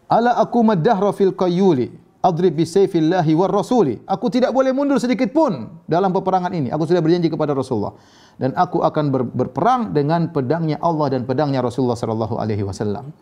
Ala 0.09 0.37
aku 0.41 0.61
madahra 0.65 1.13
fil 1.17 1.33
qayyuli 1.33 1.93
adrib 2.21 2.57
bi 2.57 2.65
sayfillahi 2.69 3.33
war 3.33 3.53
rasuli. 3.53 4.01
Aku 4.05 4.29
tidak 4.29 4.53
boleh 4.53 4.73
mundur 4.73 5.01
sedikit 5.01 5.33
pun 5.33 5.81
dalam 5.89 6.13
peperangan 6.13 6.53
ini. 6.53 6.69
Aku 6.73 6.85
sudah 6.85 7.01
berjanji 7.01 7.33
kepada 7.33 7.57
Rasulullah 7.57 7.97
dan 8.37 8.53
aku 8.57 8.85
akan 8.85 9.05
ber, 9.09 9.23
berperang 9.25 9.93
dengan 9.97 10.29
pedangnya 10.33 10.77
Allah 10.81 11.13
dan 11.13 11.25
pedangnya 11.25 11.65
Rasulullah 11.65 11.97
sallallahu 11.97 12.37
alaihi 12.37 12.65
wasallam. 12.65 13.13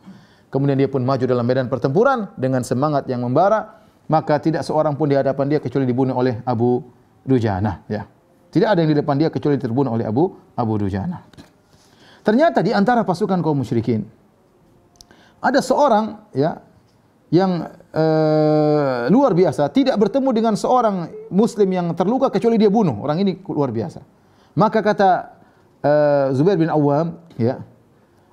Kemudian 0.57 0.81
dia 0.81 0.89
pun 0.89 1.05
maju 1.05 1.21
dalam 1.21 1.45
medan 1.45 1.69
pertempuran 1.69 2.33
dengan 2.33 2.65
semangat 2.65 3.05
yang 3.13 3.21
membara, 3.21 3.85
maka 4.09 4.41
tidak 4.41 4.65
seorang 4.65 4.97
pun 4.97 5.05
di 5.05 5.13
hadapan 5.13 5.53
dia 5.53 5.61
kecuali 5.61 5.85
dibunuh 5.85 6.17
oleh 6.17 6.41
Abu 6.49 6.81
Dujana, 7.29 7.85
ya. 7.93 8.09
Tidak 8.49 8.65
ada 8.65 8.81
yang 8.81 8.89
di 8.89 8.97
depan 8.97 9.21
dia 9.21 9.29
kecuali 9.29 9.61
terbunuh 9.61 9.93
oleh 9.93 10.09
Abu 10.09 10.33
Abu 10.57 10.81
Dujana. 10.81 11.21
Ternyata 12.25 12.65
di 12.65 12.73
antara 12.73 13.05
pasukan 13.05 13.37
kaum 13.45 13.61
musyrikin 13.61 14.01
ada 15.45 15.61
seorang 15.61 16.33
ya 16.33 16.65
yang 17.29 17.69
uh, 17.93 19.13
luar 19.13 19.37
biasa 19.37 19.69
tidak 19.77 20.01
bertemu 20.01 20.31
dengan 20.33 20.55
seorang 20.57 21.29
muslim 21.29 21.69
yang 21.69 21.93
terluka 21.93 22.33
kecuali 22.33 22.57
dia 22.57 22.73
bunuh. 22.73 22.97
Orang 23.05 23.21
ini 23.21 23.37
luar 23.45 23.69
biasa. 23.77 24.01
Maka 24.57 24.81
kata 24.81 25.11
uh, 25.85 26.27
Zubair 26.33 26.57
bin 26.57 26.73
Awam, 26.73 27.21
ya, 27.37 27.61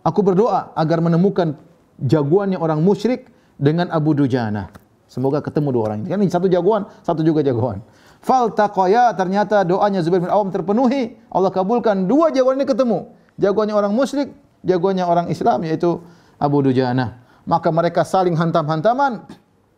aku 0.07 0.23
berdoa 0.23 0.71
agar 0.71 1.03
menemukan 1.03 1.59
jagoannya 2.01 2.57
orang 2.57 2.81
musyrik 2.81 3.29
dengan 3.59 3.89
Abu 3.93 4.17
Dujana. 4.17 4.69
Semoga 5.05 5.45
ketemu 5.45 5.69
dua 5.69 5.83
orang 5.93 5.97
ini. 6.01 6.09
Kan 6.09 6.19
ini 6.25 6.31
satu 6.33 6.49
jagoan, 6.49 6.89
satu 7.05 7.21
juga 7.21 7.45
jagoan. 7.45 7.85
Faltaqaya 8.23 9.13
ternyata 9.13 9.61
doanya 9.61 10.01
Zubair 10.01 10.25
bin 10.25 10.31
Awam 10.31 10.49
terpenuhi. 10.49 11.19
Allah 11.29 11.53
kabulkan 11.53 12.09
dua 12.09 12.33
jagoan 12.33 12.57
ini 12.57 12.65
ketemu. 12.65 13.13
Jagoannya 13.37 13.75
orang 13.77 13.93
musyrik, 13.93 14.33
jagoannya 14.65 15.05
orang 15.05 15.27
Islam 15.29 15.61
yaitu 15.69 16.01
Abu 16.41 16.65
Dujana. 16.65 17.21
Maka 17.45 17.69
mereka 17.69 18.01
saling 18.07 18.33
hantam-hantaman. 18.33 19.27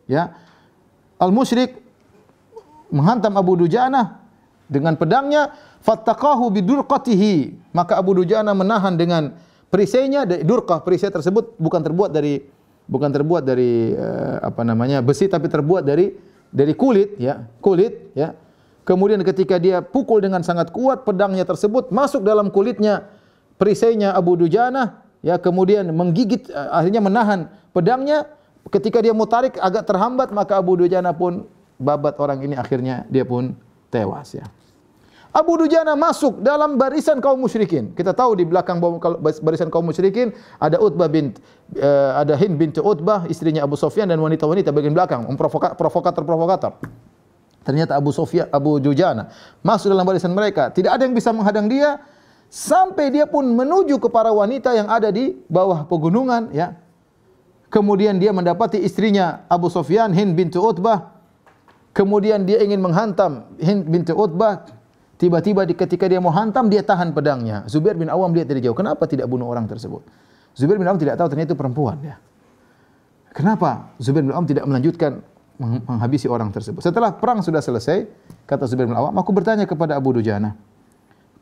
Ya. 0.06 0.38
Al-musyrik 1.18 1.82
menghantam 2.94 3.34
Abu 3.34 3.58
Dujana 3.58 4.22
dengan 4.70 4.94
pedangnya 4.94 5.52
fattaqahu 5.82 6.48
bidurqatihi. 6.54 7.74
Maka 7.74 7.98
Abu 7.98 8.14
Dujana 8.16 8.54
menahan 8.54 8.94
dengan 8.94 9.34
perisainya 9.70 10.24
durqah 10.24 10.82
perisai 10.82 11.10
tersebut 11.10 11.58
bukan 11.58 11.82
terbuat 11.82 12.10
dari 12.14 12.42
bukan 12.86 13.10
terbuat 13.10 13.42
dari 13.42 13.92
uh, 13.92 14.38
apa 14.46 14.62
namanya 14.62 15.02
besi 15.02 15.26
tapi 15.26 15.50
terbuat 15.50 15.82
dari 15.82 16.14
dari 16.50 16.72
kulit 16.72 17.18
ya, 17.18 17.44
kulit 17.60 18.14
ya. 18.14 18.32
Kemudian 18.86 19.18
ketika 19.26 19.58
dia 19.58 19.82
pukul 19.82 20.22
dengan 20.22 20.46
sangat 20.46 20.70
kuat 20.70 21.02
pedangnya 21.02 21.42
tersebut 21.42 21.90
masuk 21.90 22.22
dalam 22.22 22.54
kulitnya 22.54 23.10
perisainya 23.58 24.14
Abu 24.14 24.38
Dujana 24.38 25.02
ya 25.26 25.42
kemudian 25.42 25.90
menggigit 25.90 26.46
eh, 26.46 26.70
akhirnya 26.70 27.02
menahan 27.02 27.50
pedangnya 27.74 28.30
ketika 28.70 29.02
dia 29.02 29.10
mau 29.10 29.26
tarik 29.26 29.58
agak 29.58 29.90
terhambat 29.90 30.30
maka 30.30 30.62
Abu 30.62 30.78
Dujana 30.78 31.10
pun 31.10 31.50
babat 31.82 32.14
orang 32.22 32.46
ini 32.46 32.54
akhirnya 32.54 33.02
dia 33.10 33.26
pun 33.26 33.58
tewas 33.90 34.38
ya. 34.38 34.46
Abu 35.36 35.60
Dujana 35.60 35.92
masuk 35.92 36.40
dalam 36.40 36.80
barisan 36.80 37.20
kaum 37.20 37.36
musyrikin. 37.36 37.92
Kita 37.92 38.16
tahu 38.16 38.40
di 38.40 38.48
belakang 38.48 38.80
barisan 39.44 39.68
kaum 39.68 39.84
musyrikin 39.84 40.32
ada 40.56 40.80
Utbah 40.80 41.12
bin 41.12 41.36
uh, 41.76 42.16
ada 42.16 42.40
Hind 42.40 42.56
binti 42.56 42.80
Utbah, 42.80 43.28
istrinya 43.28 43.60
Abu 43.60 43.76
Sufyan 43.76 44.08
dan 44.08 44.16
wanita-wanita 44.16 44.72
bagian 44.72 44.96
belakang, 44.96 45.28
provokator-provokator. 45.76 46.80
Ternyata 47.68 48.00
Abu 48.00 48.16
Sufyan, 48.16 48.48
Abu 48.48 48.80
Dujana 48.80 49.28
masuk 49.60 49.92
dalam 49.92 50.08
barisan 50.08 50.32
mereka. 50.32 50.72
Tidak 50.72 50.88
ada 50.88 51.04
yang 51.04 51.12
bisa 51.12 51.36
menghadang 51.36 51.68
dia 51.68 52.00
sampai 52.48 53.12
dia 53.12 53.28
pun 53.28 53.44
menuju 53.44 54.00
ke 54.00 54.08
para 54.08 54.32
wanita 54.32 54.72
yang 54.72 54.88
ada 54.88 55.12
di 55.12 55.36
bawah 55.52 55.84
pegunungan 55.84 56.48
ya. 56.56 56.80
Kemudian 57.68 58.16
dia 58.16 58.32
mendapati 58.32 58.80
istrinya 58.80 59.44
Abu 59.52 59.68
Sufyan 59.68 60.16
Hind 60.16 60.32
bintu 60.32 60.64
Utbah. 60.64 61.12
Kemudian 61.92 62.48
dia 62.48 62.64
ingin 62.64 62.80
menghantam 62.80 63.52
Hind 63.60 63.84
bintu 63.84 64.16
Utbah. 64.16 64.75
Tiba-tiba 65.16 65.64
ketika 65.64 66.04
dia 66.06 66.20
mau 66.20 66.32
hantam 66.32 66.68
dia 66.68 66.84
tahan 66.84 67.16
pedangnya. 67.16 67.64
Zubair 67.66 67.96
bin 67.96 68.12
Awam 68.12 68.36
lihat 68.36 68.52
dari 68.52 68.60
jauh. 68.60 68.76
Kenapa 68.76 69.08
tidak 69.08 69.28
bunuh 69.32 69.48
orang 69.48 69.64
tersebut? 69.64 70.04
Zubair 70.52 70.76
bin 70.76 70.84
Awam 70.84 71.00
tidak 71.00 71.16
tahu 71.16 71.32
ternyata 71.32 71.56
itu 71.56 71.58
perempuan 71.58 71.96
ya. 72.04 72.16
Kenapa 73.32 73.96
Zubair 73.96 74.24
bin 74.24 74.32
Awam 74.36 74.44
tidak 74.44 74.68
melanjutkan 74.68 75.24
menghabisi 75.60 76.28
orang 76.28 76.52
tersebut? 76.52 76.84
Setelah 76.84 77.16
perang 77.16 77.40
sudah 77.40 77.64
selesai, 77.64 78.04
kata 78.44 78.68
Zubair 78.68 78.88
bin 78.88 78.96
Awam, 78.96 79.16
aku 79.16 79.32
bertanya 79.32 79.64
kepada 79.64 79.96
Abu 79.96 80.12
Dujana, 80.12 80.52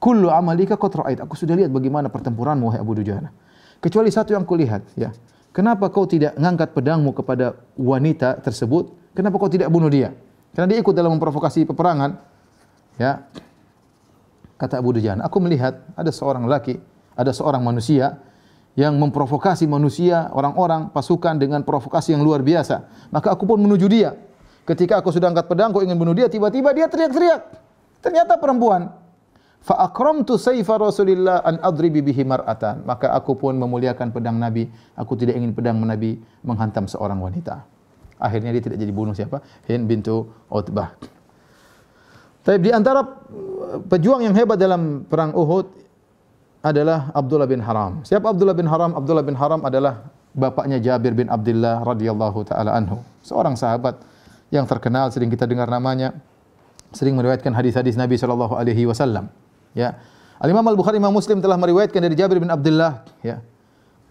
Kullu 0.04 0.28
amalika 0.28 0.76
qad 0.76 0.92
ra'ait. 1.00 1.16
Aku 1.16 1.32
sudah 1.32 1.56
lihat 1.56 1.72
bagaimana 1.72 2.12
pertempuranmu 2.12 2.68
wahai 2.68 2.84
Abu 2.84 2.92
Dujana. 2.92 3.32
Kecuali 3.80 4.12
satu 4.12 4.36
yang 4.36 4.44
kulihat, 4.44 4.84
ya. 5.00 5.16
kenapa 5.48 5.88
kau 5.88 6.04
tidak 6.04 6.36
ngangkat 6.36 6.76
pedangmu 6.76 7.16
kepada 7.16 7.56
wanita 7.80 8.36
tersebut? 8.44 8.92
Kenapa 9.16 9.40
kau 9.40 9.48
tidak 9.48 9.72
bunuh 9.72 9.88
dia? 9.88 10.12
Karena 10.52 10.68
dia 10.68 10.78
ikut 10.84 10.92
dalam 10.92 11.16
memprovokasi 11.16 11.64
peperangan. 11.64 12.20
Ya. 13.00 13.24
Kata 14.54 14.78
Abu 14.78 14.94
Dujan, 14.94 15.18
aku 15.18 15.42
melihat 15.42 15.82
ada 15.98 16.14
seorang 16.14 16.46
laki, 16.46 16.78
ada 17.18 17.34
seorang 17.34 17.62
manusia 17.62 18.22
yang 18.74 18.98
memprovokasi 18.98 19.70
manusia, 19.70 20.30
orang-orang, 20.34 20.90
pasukan 20.90 21.38
dengan 21.38 21.62
provokasi 21.62 22.14
yang 22.14 22.22
luar 22.26 22.42
biasa. 22.42 22.86
Maka 23.14 23.30
aku 23.34 23.46
pun 23.46 23.58
menuju 23.62 23.86
dia. 23.86 24.18
Ketika 24.66 24.98
aku 24.98 25.14
sudah 25.14 25.30
angkat 25.30 25.46
pedang, 25.46 25.70
aku 25.70 25.86
ingin 25.86 25.94
bunuh 25.94 26.14
dia, 26.14 26.26
tiba-tiba 26.26 26.74
dia 26.74 26.90
teriak-teriak. 26.90 27.40
Ternyata 28.02 28.34
perempuan. 28.36 28.90
Fa 29.64 29.88
sayfa 30.36 30.74
Rasulillah 30.76 31.40
an 31.40 31.56
adribi 31.62 32.04
bihi 32.04 32.26
mar'atan. 32.26 32.84
Maka 32.84 33.14
aku 33.16 33.38
pun 33.38 33.56
memuliakan 33.56 34.12
pedang 34.12 34.36
Nabi. 34.36 34.68
Aku 34.98 35.16
tidak 35.16 35.40
ingin 35.40 35.56
pedang 35.56 35.80
Nabi 35.80 36.20
menghantam 36.44 36.84
seorang 36.84 37.16
wanita. 37.16 37.64
Akhirnya 38.20 38.52
dia 38.52 38.60
tidak 38.60 38.78
jadi 38.80 38.92
bunuh 38.92 39.16
siapa? 39.16 39.40
Hind 39.64 39.88
bintu 39.88 40.28
Utbah. 40.52 41.13
Tapi 42.44 42.60
di 42.60 42.70
antara 42.70 43.00
pejuang 43.88 44.20
yang 44.20 44.36
hebat 44.36 44.60
dalam 44.60 45.08
perang 45.08 45.32
Uhud 45.32 45.66
adalah 46.60 47.08
Abdullah 47.16 47.48
bin 47.48 47.64
Haram. 47.64 48.04
Siapa 48.04 48.28
Abdullah 48.28 48.56
bin 48.56 48.68
Haram? 48.68 48.92
Abdullah 48.92 49.24
bin 49.24 49.36
Haram 49.36 49.64
adalah 49.64 50.12
bapaknya 50.36 50.76
Jabir 50.80 51.16
bin 51.16 51.32
Abdullah 51.32 51.80
radhiyallahu 51.80 52.44
taala 52.44 52.76
anhu. 52.76 53.00
Seorang 53.24 53.56
sahabat 53.56 54.00
yang 54.52 54.68
terkenal 54.68 55.08
sering 55.08 55.32
kita 55.32 55.48
dengar 55.48 55.68
namanya, 55.72 56.12
sering 56.92 57.16
meriwayatkan 57.16 57.52
hadis-hadis 57.56 57.96
Nabi 57.96 58.20
sallallahu 58.20 58.54
alaihi 58.56 58.84
wasallam. 58.84 59.32
Ya. 59.72 59.96
Al-Imam 60.36 60.66
Al-Bukhari 60.68 61.00
Imam 61.00 61.14
Muslim 61.14 61.40
telah 61.40 61.56
meriwayatkan 61.56 62.00
dari 62.00 62.12
Jabir 62.12 62.38
bin 62.42 62.52
Abdullah, 62.52 63.08
ya. 63.24 63.40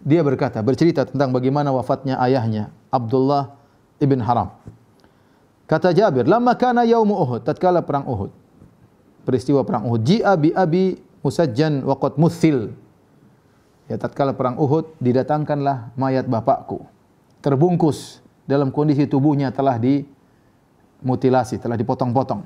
Dia 0.04 0.20
berkata, 0.20 0.60
bercerita 0.60 1.08
tentang 1.08 1.32
bagaimana 1.32 1.72
wafatnya 1.72 2.20
ayahnya, 2.20 2.68
Abdullah 2.92 3.56
ibn 4.02 4.20
Haram. 4.20 4.52
Kata 5.64 5.96
Jabir, 5.96 6.28
"Lama 6.28 6.52
kana 6.54 6.84
yaum 6.84 7.08
Uhud, 7.08 7.40
tatkala 7.40 7.80
perang 7.80 8.04
Uhud." 8.04 8.28
Peristiwa 9.24 9.64
perang 9.64 9.88
Uhud, 9.88 10.04
ji'a 10.04 10.36
bi 10.36 10.52
abi 10.52 11.00
musajjan 11.24 11.80
wa 11.80 11.96
qad 11.96 12.20
muthil. 12.20 12.76
Ya, 13.88 13.96
tatkala 13.96 14.36
perang 14.36 14.60
Uhud 14.60 14.92
didatangkanlah 15.00 15.96
mayat 15.96 16.28
bapakku. 16.28 16.84
Terbungkus 17.40 18.20
dalam 18.44 18.68
kondisi 18.68 19.08
tubuhnya 19.08 19.48
telah 19.52 19.80
dimutilasi, 19.80 21.56
telah 21.56 21.76
dipotong-potong. 21.80 22.44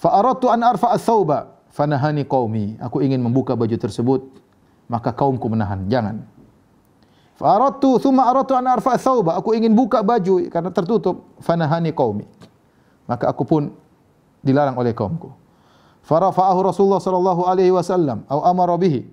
Fa 0.00 0.16
aradtu 0.16 0.48
an 0.48 0.64
arfa'a 0.64 0.96
thawba 0.96 1.60
fanahani 1.72 2.24
qaumi. 2.24 2.80
Aku 2.80 3.04
ingin 3.04 3.20
membuka 3.20 3.52
baju 3.52 3.76
tersebut, 3.76 4.24
maka 4.88 5.12
kaumku 5.12 5.44
menahan. 5.52 5.84
Jangan. 5.88 6.24
Fa 7.36 7.56
aradtu 7.56 7.96
thumma 7.98 8.28
aradtu 8.28 8.52
an 8.56 8.66
arfa'a 8.68 9.00
thawba. 9.00 9.40
Aku 9.40 9.56
ingin 9.56 9.72
buka 9.72 10.04
baju 10.04 10.46
karena 10.52 10.70
tertutup. 10.72 11.32
Fanahani 11.40 11.90
qaumi. 11.92 12.28
Maka 13.08 13.28
aku 13.28 13.42
pun 13.44 13.72
dilarang 14.44 14.76
oleh 14.78 14.92
kaumku. 14.92 15.32
Farafa'ahu 16.02 16.60
Rasulullah 16.66 16.98
sallallahu 16.98 17.46
alaihi 17.46 17.70
wasallam 17.70 18.26
atau 18.26 18.42
amara 18.42 18.74
bihi. 18.74 19.06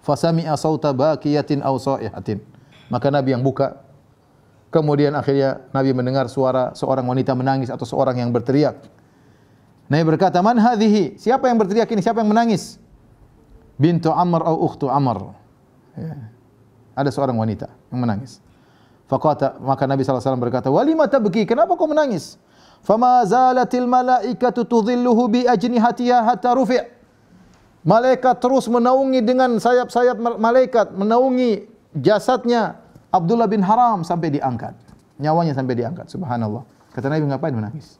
Fasami'a 0.00 0.56
sauta 0.56 0.96
baqiyatin 0.96 1.60
aw 1.60 1.76
sa'ihatin. 1.76 2.40
Maka 2.88 3.12
Nabi 3.12 3.36
yang 3.36 3.44
buka 3.44 3.88
Kemudian 4.68 5.16
akhirnya 5.16 5.64
Nabi 5.72 5.96
mendengar 5.96 6.28
suara 6.28 6.76
seorang 6.76 7.08
wanita 7.08 7.32
menangis 7.32 7.72
atau 7.72 7.88
seorang 7.88 8.20
yang 8.20 8.28
berteriak. 8.28 8.76
Nabi 9.88 10.04
berkata, 10.04 10.44
"Man 10.44 10.60
hadhihi?" 10.60 11.16
Siapa 11.16 11.48
yang 11.48 11.56
berteriak 11.56 11.88
ini? 11.88 12.04
Siapa 12.04 12.20
yang 12.20 12.28
menangis? 12.28 12.76
Bintu 13.80 14.12
Amr 14.12 14.44
atau 14.44 14.60
ukhtu 14.60 14.86
Amr. 14.92 15.32
Ya. 15.96 16.27
Ada 16.98 17.14
seorang 17.14 17.38
wanita 17.38 17.70
yang 17.94 18.02
menangis. 18.02 18.42
Faqata 19.06 19.54
maka 19.62 19.86
Nabi 19.86 20.02
SAW 20.02 20.34
berkata, 20.42 20.66
"Walima 20.66 21.06
tabki? 21.06 21.46
Kenapa 21.46 21.78
kau 21.78 21.86
menangis?" 21.86 22.34
Fama 22.82 23.22
zalatil 23.26 23.86
malaikatu 23.86 24.66
tudhilluhu 24.66 25.30
bi 25.30 25.40
ajnihatiha 25.46 26.26
hatta 26.26 26.54
rufi'. 26.54 26.82
Malaikat 27.86 28.42
terus 28.42 28.66
menaungi 28.68 29.22
dengan 29.22 29.56
sayap-sayap 29.56 30.18
malaikat, 30.18 30.92
menaungi 30.92 31.70
jasadnya 31.96 32.76
Abdullah 33.08 33.48
bin 33.48 33.64
Haram 33.64 34.04
sampai 34.04 34.28
diangkat. 34.34 34.76
Nyawanya 35.16 35.56
sampai 35.56 35.74
diangkat. 35.78 36.12
Subhanallah. 36.12 36.62
Kata 36.92 37.08
Nabi 37.08 37.24
ngapain 37.30 37.54
menangis? 37.54 37.96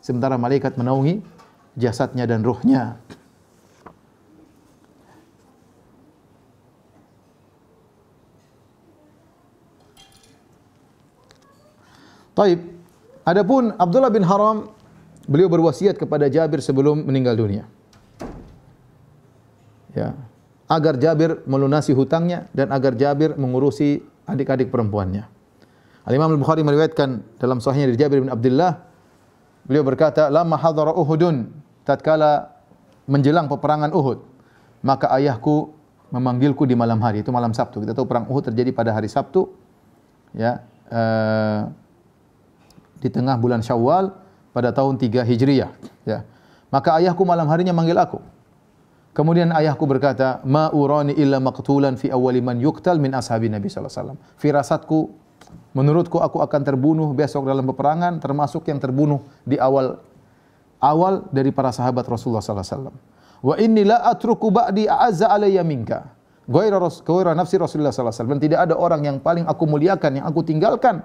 Sementara 0.00 0.40
malaikat 0.40 0.78
menaungi 0.80 1.20
jasadnya 1.76 2.24
dan 2.24 2.40
ruhnya. 2.46 2.96
Taib. 12.38 12.60
Adapun 13.26 13.74
Abdullah 13.74 14.14
bin 14.14 14.22
Haram 14.22 14.70
beliau 15.26 15.50
berwasiat 15.50 15.98
kepada 15.98 16.30
Jabir 16.30 16.62
sebelum 16.62 17.02
meninggal 17.02 17.34
dunia. 17.34 17.66
Ya, 19.92 20.14
agar 20.70 20.94
Jabir 21.02 21.42
melunasi 21.50 21.90
hutangnya 21.98 22.46
dan 22.54 22.70
agar 22.70 22.94
Jabir 22.94 23.34
mengurusi 23.34 24.06
adik-adik 24.30 24.70
perempuannya. 24.70 25.26
Al-Imam 26.06 26.30
Al-Bukhari 26.30 26.62
meriwayatkan 26.62 27.42
dalam 27.42 27.58
sahihnya 27.58 27.90
dari 27.90 27.98
Jabir 27.98 28.22
bin 28.22 28.30
Abdullah 28.30 28.88
Beliau 29.68 29.84
berkata, 29.84 30.32
"Lama 30.32 30.56
hadara 30.56 30.96
Uhudun, 30.96 31.52
tatkala 31.84 32.56
menjelang 33.04 33.52
peperangan 33.52 33.92
Uhud, 33.92 34.24
maka 34.80 35.12
ayahku 35.12 35.76
memanggilku 36.08 36.64
di 36.64 36.72
malam 36.72 36.96
hari, 37.04 37.20
itu 37.20 37.28
malam 37.28 37.52
Sabtu. 37.52 37.84
Kita 37.84 37.92
tahu 37.92 38.08
perang 38.08 38.24
Uhud 38.24 38.48
terjadi 38.48 38.72
pada 38.72 38.96
hari 38.96 39.12
Sabtu. 39.12 39.52
Ya, 40.32 40.64
uh, 40.88 41.68
di 42.98 43.08
tengah 43.08 43.38
bulan 43.38 43.62
Syawal 43.62 44.14
pada 44.52 44.74
tahun 44.74 44.98
3 44.98 45.22
Hijriah, 45.24 45.70
ya. 46.04 46.26
Maka 46.68 47.00
ayahku 47.00 47.24
malam 47.24 47.48
harinya 47.48 47.72
manggil 47.72 47.96
aku. 47.96 48.20
Kemudian 49.16 49.50
ayahku 49.50 49.82
berkata, 49.88 50.44
"Ma 50.44 50.70
urani 50.70 51.16
illa 51.16 51.40
maqtulan 51.40 51.96
fi 51.96 52.12
awwali 52.12 52.44
man 52.44 52.60
yuqtal 52.60 53.00
min 53.00 53.16
ashabi 53.16 53.48
Nabi 53.48 53.66
sallallahu 53.66 53.88
alaihi 53.90 54.02
wasallam." 54.04 54.18
Firasatku 54.38 54.98
Menurutku 55.76 56.18
aku 56.18 56.40
akan 56.42 56.60
terbunuh 56.64 57.12
besok 57.12 57.46
dalam 57.46 57.62
peperangan 57.68 58.18
termasuk 58.18 58.66
yang 58.66 58.80
terbunuh 58.80 59.22
di 59.46 59.60
awal 59.60 60.00
awal 60.80 61.28
dari 61.30 61.52
para 61.54 61.70
sahabat 61.70 62.08
Rasulullah 62.08 62.42
sallallahu 62.42 62.66
alaihi 62.66 62.74
wasallam. 62.74 62.96
Wa 63.38 63.54
inni 63.62 63.82
la 63.86 64.02
atruku 64.08 64.50
ba'di 64.50 64.90
a'azza 64.90 65.30
alayya 65.30 65.62
minka. 65.62 66.10
Ghaira 66.48 66.80
nafsi 67.36 67.60
Rasulullah 67.60 67.92
sallallahu 67.92 68.10
alaihi 68.10 68.24
wasallam. 68.24 68.40
Tidak 68.40 68.58
ada 68.58 68.74
orang 68.74 69.04
yang 69.04 69.16
paling 69.20 69.44
aku 69.46 69.64
muliakan 69.68 70.18
yang 70.18 70.26
aku 70.26 70.40
tinggalkan 70.42 71.04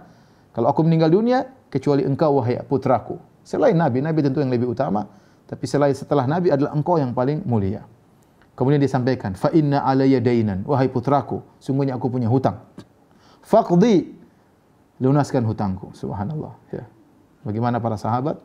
kalau 0.54 0.70
aku 0.70 0.86
meninggal 0.86 1.10
dunia 1.10 1.50
kecuali 1.74 2.06
engkau 2.06 2.38
wahai 2.38 2.62
putraku. 2.62 3.18
Selain 3.44 3.76
Nabi, 3.76 4.00
Nabi 4.00 4.24
tentu 4.24 4.40
yang 4.40 4.54
lebih 4.54 4.72
utama, 4.72 5.10
tapi 5.50 5.68
selain 5.68 5.92
setelah 5.92 6.24
Nabi 6.30 6.54
adalah 6.54 6.72
engkau 6.72 6.96
yang 7.02 7.12
paling 7.12 7.44
mulia. 7.44 7.84
Kemudian 8.54 8.78
disampaikan, 8.78 9.34
fa 9.34 9.50
inna 9.50 9.82
alayya 9.82 10.22
dainan, 10.22 10.62
wahai 10.64 10.88
putraku, 10.88 11.42
sungguhnya 11.58 11.98
aku 11.98 12.08
punya 12.08 12.30
hutang. 12.30 12.62
Faqdi 13.44 14.14
lunaskan 15.04 15.44
hutangku. 15.44 15.92
Subhanallah. 15.92 16.54
Ya. 16.72 16.88
Bagaimana 17.44 17.84
para 17.84 18.00
sahabat? 18.00 18.40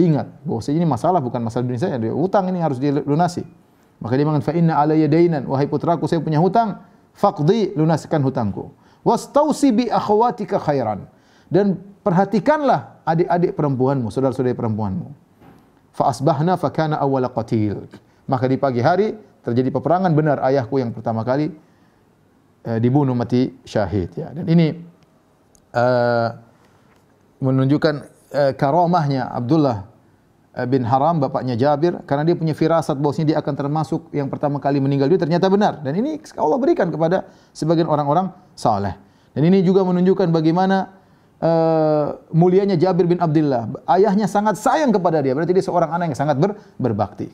Ingat 0.00 0.32
bahwa 0.48 0.60
ini 0.64 0.86
masalah 0.88 1.20
bukan 1.20 1.44
masalah 1.44 1.68
dunia 1.68 1.82
saya. 1.82 2.00
Hutang 2.08 2.48
ini 2.48 2.62
harus 2.64 2.80
dilunasi. 2.80 3.44
Maka 4.00 4.16
dia 4.16 4.24
mengatakan 4.24 4.48
fa 4.48 4.54
inna 4.56 4.80
alayya 4.80 5.12
dainan 5.12 5.44
wahai 5.44 5.68
putraku 5.68 6.08
saya 6.08 6.24
punya 6.24 6.40
hutang 6.40 6.80
faqdi 7.12 7.76
lunaskan 7.76 8.24
hutangku. 8.24 8.72
Wastausi 9.04 9.76
bi 9.76 9.92
akhawatika 9.92 10.56
khairan. 10.56 11.04
Dan 11.50 11.74
perhatikanlah 12.06 13.02
adik-adik 13.02 13.58
perempuanmu, 13.58 14.08
saudara-saudari 14.14 14.54
perempuanmu. 14.54 15.10
Fa 15.90 16.14
asbahna 16.14 16.54
fa 16.54 16.70
kana 16.70 17.02
awwala 17.02 17.26
qatil. 17.34 17.90
Maka 18.30 18.46
di 18.46 18.54
pagi 18.54 18.78
hari 18.78 19.18
terjadi 19.42 19.74
peperangan 19.74 20.14
benar 20.14 20.38
ayahku 20.46 20.78
yang 20.78 20.94
pertama 20.94 21.26
kali 21.26 21.50
eh, 22.62 22.78
dibunuh 22.78 23.18
mati 23.18 23.50
syahid 23.66 24.14
ya. 24.14 24.30
Dan 24.30 24.46
ini 24.46 24.70
uh, 25.74 26.28
menunjukkan 27.42 27.94
uh, 28.30 28.52
karamahnya 28.54 29.26
Abdullah 29.34 29.90
bin 30.66 30.82
Haram 30.82 31.22
bapaknya 31.22 31.54
Jabir 31.54 32.02
karena 32.04 32.26
dia 32.26 32.34
punya 32.34 32.52
firasat 32.58 32.98
bahwasanya 32.98 33.34
dia 33.34 33.38
akan 33.38 33.54
termasuk 33.54 34.10
yang 34.10 34.26
pertama 34.26 34.58
kali 34.58 34.82
meninggal 34.82 35.06
dunia 35.06 35.22
ternyata 35.22 35.46
benar 35.46 35.78
dan 35.78 35.94
ini 35.94 36.18
Allah 36.34 36.58
berikan 36.58 36.90
kepada 36.90 37.30
sebagian 37.54 37.86
orang-orang 37.86 38.34
saleh. 38.58 38.98
Dan 39.30 39.46
ini 39.46 39.62
juga 39.62 39.86
menunjukkan 39.86 40.26
bagaimana 40.34 40.99
uh, 41.40 42.20
mulianya 42.30 42.76
Jabir 42.76 43.08
bin 43.08 43.18
Abdullah. 43.18 43.68
Ayahnya 43.88 44.30
sangat 44.30 44.60
sayang 44.60 44.94
kepada 44.94 45.20
dia, 45.24 45.32
berarti 45.34 45.52
dia 45.56 45.64
seorang 45.64 45.90
anak 45.90 46.14
yang 46.14 46.18
sangat 46.18 46.36
ber, 46.38 46.56
berbakti. 46.76 47.32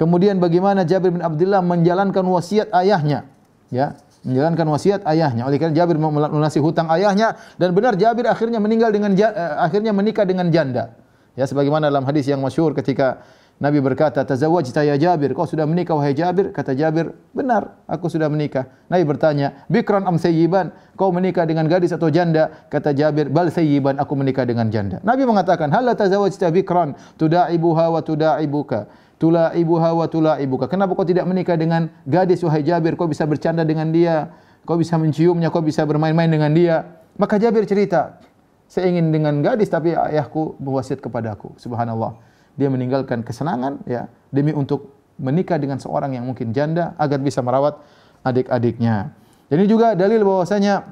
Kemudian 0.00 0.40
bagaimana 0.40 0.82
Jabir 0.88 1.12
bin 1.12 1.22
Abdullah 1.22 1.60
menjalankan 1.62 2.24
wasiat 2.26 2.72
ayahnya, 2.74 3.28
ya 3.68 3.94
menjalankan 4.24 4.66
wasiat 4.72 5.00
ayahnya. 5.06 5.46
Oleh 5.46 5.58
karena 5.60 5.74
Jabir 5.76 5.98
melunasi 5.98 6.58
hutang 6.62 6.88
ayahnya 6.90 7.36
dan 7.58 7.74
benar 7.76 7.94
Jabir 7.98 8.26
akhirnya 8.26 8.58
meninggal 8.58 8.90
dengan 8.90 9.12
uh, 9.14 9.62
akhirnya 9.62 9.92
menikah 9.94 10.24
dengan 10.26 10.48
janda. 10.48 10.96
Ya 11.32 11.48
sebagaimana 11.48 11.88
dalam 11.88 12.04
hadis 12.04 12.28
yang 12.28 12.44
masyhur 12.44 12.76
ketika 12.76 13.24
Nabi 13.62 13.78
berkata, 13.78 14.26
"Tazawwajta 14.26 14.82
ya 14.82 14.98
Jabir?" 14.98 15.38
Kau 15.38 15.46
sudah 15.46 15.62
menikah 15.70 15.94
wahai 15.94 16.18
Jabir? 16.18 16.50
Kata 16.50 16.74
Jabir, 16.74 17.14
"Benar, 17.30 17.78
aku 17.86 18.10
sudah 18.10 18.26
menikah." 18.26 18.66
Nabi 18.90 19.06
bertanya, 19.06 19.62
"Bikran 19.70 20.02
am 20.02 20.18
sayyiban?" 20.18 20.74
Kau 20.98 21.14
menikah 21.14 21.46
dengan 21.46 21.70
gadis 21.70 21.94
atau 21.94 22.10
janda? 22.10 22.50
Kata 22.66 22.90
Jabir, 22.90 23.30
"Bal 23.30 23.54
sayyiban, 23.54 24.02
aku 24.02 24.18
menikah 24.18 24.42
dengan 24.42 24.66
janda." 24.66 24.98
Nabi 25.06 25.22
mengatakan, 25.22 25.70
"Hal 25.70 25.86
tazawwajta 25.94 26.50
bikran 26.50 26.98
tuda'ibuha 27.22 27.94
wa 27.94 28.02
tuda'ibuka?" 28.02 28.90
Tula'ibuha 29.22 29.94
wa 29.94 30.10
tula'ibuka. 30.10 30.66
Kenapa 30.66 30.98
kau 30.98 31.06
tidak 31.06 31.30
menikah 31.30 31.54
dengan 31.54 31.86
gadis 32.02 32.42
wahai 32.42 32.66
Jabir? 32.66 32.98
Kau 32.98 33.06
bisa 33.06 33.22
bercanda 33.22 33.62
dengan 33.62 33.94
dia, 33.94 34.34
kau 34.66 34.74
bisa 34.74 34.98
menciumnya, 34.98 35.46
kau 35.54 35.62
bisa 35.62 35.86
bermain-main 35.86 36.26
dengan 36.26 36.50
dia. 36.50 36.98
Maka 37.14 37.38
Jabir 37.38 37.62
cerita, 37.62 38.18
"Saya 38.66 38.90
ingin 38.90 39.14
dengan 39.14 39.38
gadis 39.38 39.70
tapi 39.70 39.94
ayahku 39.94 40.58
berwasiat 40.58 40.98
kepadaku." 40.98 41.54
Subhanallah 41.54 42.31
dia 42.56 42.68
meninggalkan 42.68 43.24
kesenangan 43.24 43.80
ya 43.88 44.08
demi 44.28 44.52
untuk 44.52 44.92
menikah 45.20 45.56
dengan 45.60 45.78
seorang 45.78 46.16
yang 46.16 46.24
mungkin 46.24 46.50
janda 46.50 46.96
agar 46.96 47.20
bisa 47.20 47.40
merawat 47.44 47.80
adik-adiknya. 48.24 49.12
Ini 49.52 49.64
juga 49.68 49.92
dalil 49.92 50.24
bahwasanya 50.24 50.82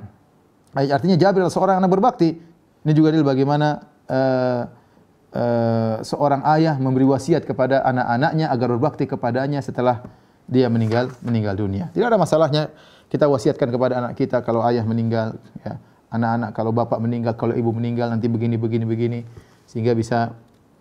artinya 0.76 1.16
Jabir 1.16 1.42
adalah 1.44 1.54
seorang 1.54 1.76
anak 1.80 1.90
berbakti. 1.90 2.36
Ini 2.84 2.92
juga 2.92 3.12
dalil 3.12 3.24
bagaimana 3.24 3.80
uh, 4.08 4.62
uh, 5.32 5.94
seorang 6.04 6.44
ayah 6.56 6.76
memberi 6.76 7.08
wasiat 7.08 7.48
kepada 7.48 7.80
anak-anaknya 7.84 8.52
agar 8.52 8.68
berbakti 8.76 9.04
kepadanya 9.08 9.64
setelah 9.64 10.04
dia 10.44 10.68
meninggal 10.68 11.12
meninggal 11.24 11.56
dunia. 11.56 11.88
Tidak 11.94 12.04
ada 12.04 12.20
masalahnya 12.20 12.68
kita 13.08 13.26
wasiatkan 13.26 13.68
kepada 13.70 13.98
anak 14.04 14.12
kita 14.18 14.44
kalau 14.44 14.60
ayah 14.66 14.84
meninggal 14.84 15.36
ya. 15.64 15.80
Anak-anak 16.10 16.50
kalau 16.58 16.74
bapak 16.74 16.98
meninggal, 16.98 17.38
kalau 17.38 17.54
ibu 17.54 17.70
meninggal 17.70 18.10
nanti 18.10 18.26
begini 18.26 18.58
begini 18.58 18.82
begini 18.82 19.20
sehingga 19.70 19.94
bisa 19.94 20.34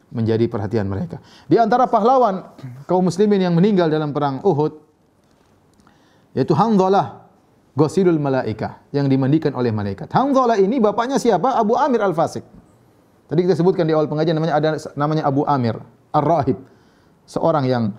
menjadi 0.09 0.45
perhatian 0.49 0.89
mereka. 0.89 1.21
Di 1.45 1.57
antara 1.61 1.85
pahlawan 1.85 2.41
kaum 2.89 3.05
muslimin 3.05 3.45
yang 3.45 3.53
meninggal 3.53 3.89
dalam 3.89 4.09
perang 4.09 4.41
Uhud 4.41 4.73
yaitu 6.33 6.53
Hanzalah 6.53 7.25
Ghasilul 7.77 8.17
Malaika 8.17 8.81
yang 8.91 9.07
dimandikan 9.07 9.53
oleh 9.53 9.69
malaikat. 9.69 10.09
Hanzalah 10.11 10.57
ini 10.57 10.81
bapaknya 10.81 11.21
siapa? 11.21 11.55
Abu 11.55 11.77
Amir 11.77 12.01
Al-Fasik. 12.01 12.43
Tadi 13.29 13.39
kita 13.45 13.53
sebutkan 13.53 13.85
di 13.85 13.93
awal 13.93 14.09
pengajian 14.09 14.35
namanya 14.35 14.57
ada 14.57 14.69
namanya 14.97 15.23
Abu 15.29 15.45
Amir 15.45 15.77
Ar-Rahib. 16.09 16.57
Seorang 17.29 17.69
yang 17.69 17.93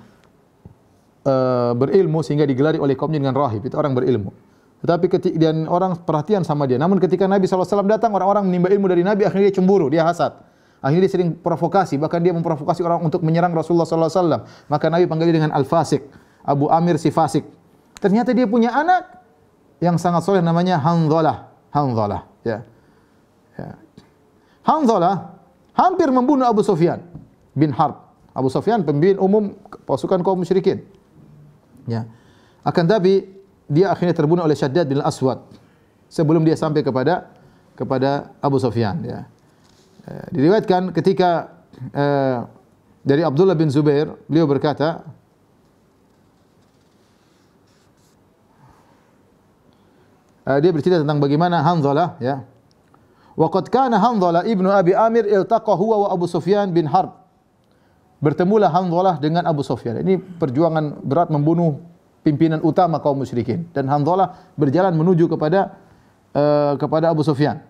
uh, 1.23 1.73
berilmu 1.79 2.21
sehingga 2.27 2.43
digelari 2.45 2.83
oleh 2.83 2.99
kaumnya 2.99 3.23
dengan 3.23 3.39
rahib. 3.39 3.63
Itu 3.63 3.79
orang 3.79 3.95
berilmu. 3.95 4.35
Tetapi 4.81 5.07
ketika 5.13 5.37
dan 5.37 5.69
orang 5.69 6.03
perhatian 6.03 6.43
sama 6.43 6.65
dia. 6.65 6.81
Namun 6.81 6.97
ketika 6.99 7.29
Nabi 7.29 7.45
SAW 7.45 7.85
datang, 7.85 8.17
orang-orang 8.17 8.49
menimba 8.49 8.73
ilmu 8.73 8.89
dari 8.89 9.05
Nabi, 9.05 9.29
akhirnya 9.29 9.53
dia 9.53 9.57
cemburu, 9.61 9.93
dia 9.93 10.09
hasad. 10.09 10.33
Akhirnya 10.81 11.05
dia 11.05 11.13
sering 11.13 11.31
provokasi, 11.37 12.01
bahkan 12.01 12.25
dia 12.25 12.33
memprovokasi 12.33 12.81
orang 12.81 13.05
untuk 13.05 13.21
menyerang 13.21 13.53
Rasulullah 13.53 13.85
wasallam. 13.85 14.49
Maka 14.73 14.89
Nabi 14.89 15.05
panggil 15.05 15.29
dia 15.29 15.45
dengan 15.45 15.53
Al-Fasik, 15.53 16.09
Abu 16.41 16.73
Amir 16.73 16.97
si 16.97 17.13
Fasik. 17.13 17.45
Ternyata 18.01 18.33
dia 18.33 18.49
punya 18.49 18.73
anak 18.73 19.21
yang 19.85 20.01
sangat 20.01 20.25
soleh 20.25 20.41
namanya 20.41 20.81
Hanzalah. 20.81 21.53
Hanzalah, 21.69 22.25
ya. 22.43 22.65
ya. 23.61 23.77
Hanzalah 24.65 25.37
hampir 25.77 26.09
membunuh 26.09 26.49
Abu 26.49 26.65
Sufyan 26.65 27.05
bin 27.53 27.77
Harb. 27.77 28.01
Abu 28.33 28.49
Sufyan 28.49 28.81
pemimpin 28.81 29.21
umum 29.21 29.53
pasukan 29.85 30.25
kaum 30.25 30.41
musyrikin. 30.41 30.81
Ya. 31.85 32.09
Akan 32.65 32.89
tapi 32.89 33.29
dia 33.69 33.93
akhirnya 33.93 34.17
terbunuh 34.17 34.49
oleh 34.49 34.57
Syaddad 34.57 34.89
bin 34.89 34.99
Al-Aswad 35.05 35.45
sebelum 36.09 36.43
dia 36.43 36.57
sampai 36.57 36.81
kepada 36.83 37.31
kepada 37.77 38.33
Abu 38.41 38.57
Sufyan 38.61 39.01
ya. 39.05 39.29
Eh, 40.01 40.27
diriwayatkan 40.33 40.97
ketika 40.97 41.61
uh, 41.93 42.49
dari 43.05 43.21
Abdullah 43.21 43.53
bin 43.53 43.69
Zubair, 43.69 44.09
beliau 44.25 44.49
berkata, 44.49 45.05
uh, 50.49 50.59
dia 50.61 50.73
bercerita 50.73 51.05
tentang 51.05 51.21
bagaimana 51.21 51.61
Hanzalah 51.61 52.17
ya. 52.17 52.49
Waqad 53.37 53.69
kana 53.69 54.01
Hanzalah 54.01 54.49
ibnu 54.49 54.73
Abi 54.73 54.97
Amir 54.97 55.29
iltaqa 55.29 55.73
huwa 55.77 56.05
wa 56.05 56.09
Abu 56.13 56.25
Sufyan 56.25 56.73
bin 56.73 56.89
Harb. 56.89 57.13
Bertemulah 58.25 58.73
Hanzalah 58.73 59.21
dengan 59.21 59.45
Abu 59.49 59.65
Sufyan. 59.65 60.01
Ini 60.01 60.21
perjuangan 60.41 61.01
berat 61.05 61.29
membunuh 61.29 61.81
pimpinan 62.21 62.61
utama 62.61 63.01
kaum 63.01 63.21
musyrikin 63.21 63.69
dan 63.73 63.89
Hanzalah 63.89 64.37
berjalan 64.57 64.93
menuju 64.93 65.29
kepada 65.29 65.77
uh, 66.33 66.77
kepada 66.77 67.13
Abu 67.13 67.25
Sufyan. 67.25 67.70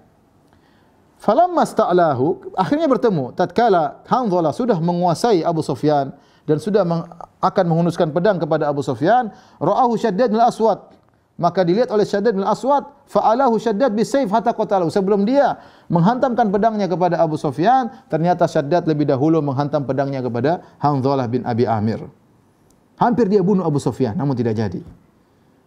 Falamma 1.21 1.69
sta'lahu, 1.69 2.57
akhirnya 2.57 2.89
bertemu. 2.89 3.37
Tatkala 3.37 4.01
Hanzalah 4.09 4.57
sudah 4.57 4.81
menguasai 4.81 5.45
Abu 5.45 5.61
Sufyan 5.61 6.17
dan 6.49 6.57
sudah 6.57 6.81
meng, 6.81 7.05
akan 7.45 7.65
menghunuskan 7.69 8.09
pedang 8.09 8.41
kepada 8.41 8.65
Abu 8.73 8.81
Sufyan, 8.81 9.29
ra'ahu 9.61 10.01
Syaddad 10.01 10.33
bin 10.33 10.41
Aswad. 10.41 10.81
Maka 11.37 11.61
dilihat 11.65 11.93
oleh 11.93 12.09
Syaddad 12.09 12.37
bin 12.37 12.45
Aswad, 12.45 12.89
fa'alahu 13.05 13.61
Syaddad 13.61 13.93
bisayf 13.93 14.33
hatta 14.33 14.57
qatalahu. 14.57 14.89
Sebelum 14.89 15.29
dia 15.29 15.61
menghantamkan 15.93 16.49
pedangnya 16.49 16.89
kepada 16.89 17.21
Abu 17.21 17.37
Sufyan, 17.37 17.93
ternyata 18.09 18.49
Syaddad 18.49 18.89
lebih 18.89 19.05
dahulu 19.05 19.45
menghantam 19.45 19.85
pedangnya 19.85 20.25
kepada 20.25 20.65
Hanzalah 20.81 21.29
bin 21.29 21.45
Abi 21.45 21.69
Amir. 21.69 22.01
Hampir 22.97 23.29
dia 23.29 23.45
bunuh 23.45 23.65
Abu 23.65 23.77
Sufyan, 23.77 24.17
namun 24.17 24.37
tidak 24.37 24.57
jadi. 24.57 24.81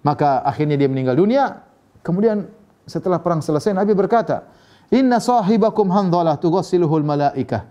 Maka 0.01 0.41
akhirnya 0.45 0.77
dia 0.81 0.89
meninggal 0.89 1.13
dunia. 1.13 1.61
Kemudian 2.01 2.49
setelah 2.85 3.21
perang 3.21 3.41
selesai 3.41 3.73
Nabi 3.73 3.93
berkata, 3.97 4.49
Inna 4.91 5.23
sahibakum 5.23 5.87
handhalah 5.93 6.35
tughassiluhul 6.41 7.05
malaikah. 7.05 7.69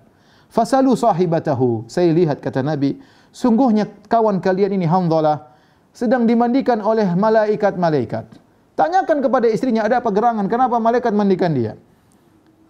Fasalu 0.52 0.96
sahibatahu. 0.96 1.88
Saya 1.88 2.12
lihat 2.12 2.44
kata 2.44 2.60
Nabi, 2.60 3.00
sungguhnya 3.32 3.88
kawan 4.08 4.40
kalian 4.40 4.76
ini 4.76 4.84
handhalah 4.84 5.52
sedang 5.92 6.24
dimandikan 6.24 6.80
oleh 6.80 7.08
malaikat-malaikat. 7.12 8.24
Tanyakan 8.72 9.20
kepada 9.20 9.46
istrinya 9.48 9.84
ada 9.84 10.00
apa 10.00 10.08
gerangan, 10.08 10.48
kenapa 10.48 10.80
malaikat 10.80 11.12
mandikan 11.12 11.52
dia? 11.52 11.76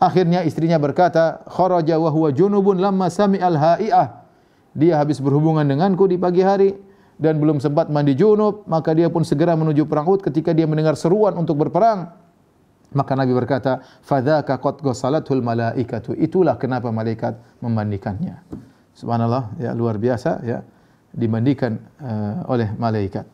Akhirnya 0.02 0.42
istrinya 0.42 0.82
berkata, 0.82 1.46
kharaja 1.46 1.94
wa 1.94 2.10
huwa 2.10 2.34
junubun 2.34 2.82
lamma 2.82 3.06
sami'al 3.06 3.54
ha'i'ah. 3.54 4.26
Dia 4.74 4.98
habis 4.98 5.22
berhubungan 5.22 5.62
denganku 5.62 6.10
di 6.10 6.18
pagi 6.18 6.42
hari 6.42 6.74
dan 7.22 7.38
belum 7.38 7.62
sempat 7.62 7.86
mandi 7.86 8.18
junub, 8.18 8.66
maka 8.66 8.90
dia 8.98 9.06
pun 9.06 9.22
segera 9.22 9.54
menuju 9.54 9.86
perang 9.86 10.10
Uhud 10.10 10.26
ketika 10.26 10.50
dia 10.50 10.66
mendengar 10.66 10.98
seruan 10.98 11.38
untuk 11.38 11.54
berperang. 11.62 12.10
Maka 12.92 13.16
Nabi 13.16 13.32
berkata, 13.32 13.80
"Fadzaka 14.04 14.60
qad 14.60 14.84
ghasalatul 14.84 15.40
malaikatu." 15.40 16.12
Itulah 16.12 16.60
kenapa 16.60 16.92
malaikat 16.92 17.40
memandikannya. 17.64 18.44
Subhanallah, 18.92 19.56
ya 19.56 19.72
luar 19.72 19.96
biasa 19.96 20.44
ya, 20.44 20.60
dimandikan 21.16 21.80
uh, 22.00 22.44
oleh 22.52 22.68
malaikat. 22.76 23.24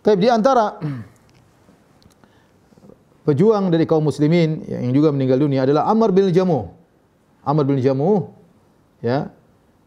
Tapi 0.00 0.16
di 0.16 0.32
antara 0.32 0.80
pejuang 3.28 3.68
dari 3.68 3.84
kaum 3.84 4.08
muslimin 4.08 4.64
yang 4.64 4.92
juga 4.96 5.12
meninggal 5.12 5.44
dunia 5.44 5.68
adalah 5.68 5.84
Amr 5.92 6.16
bin 6.16 6.32
Jamuh. 6.32 6.72
Amr 7.44 7.64
bin 7.68 7.78
Jamuh 7.84 8.32
ya. 9.04 9.28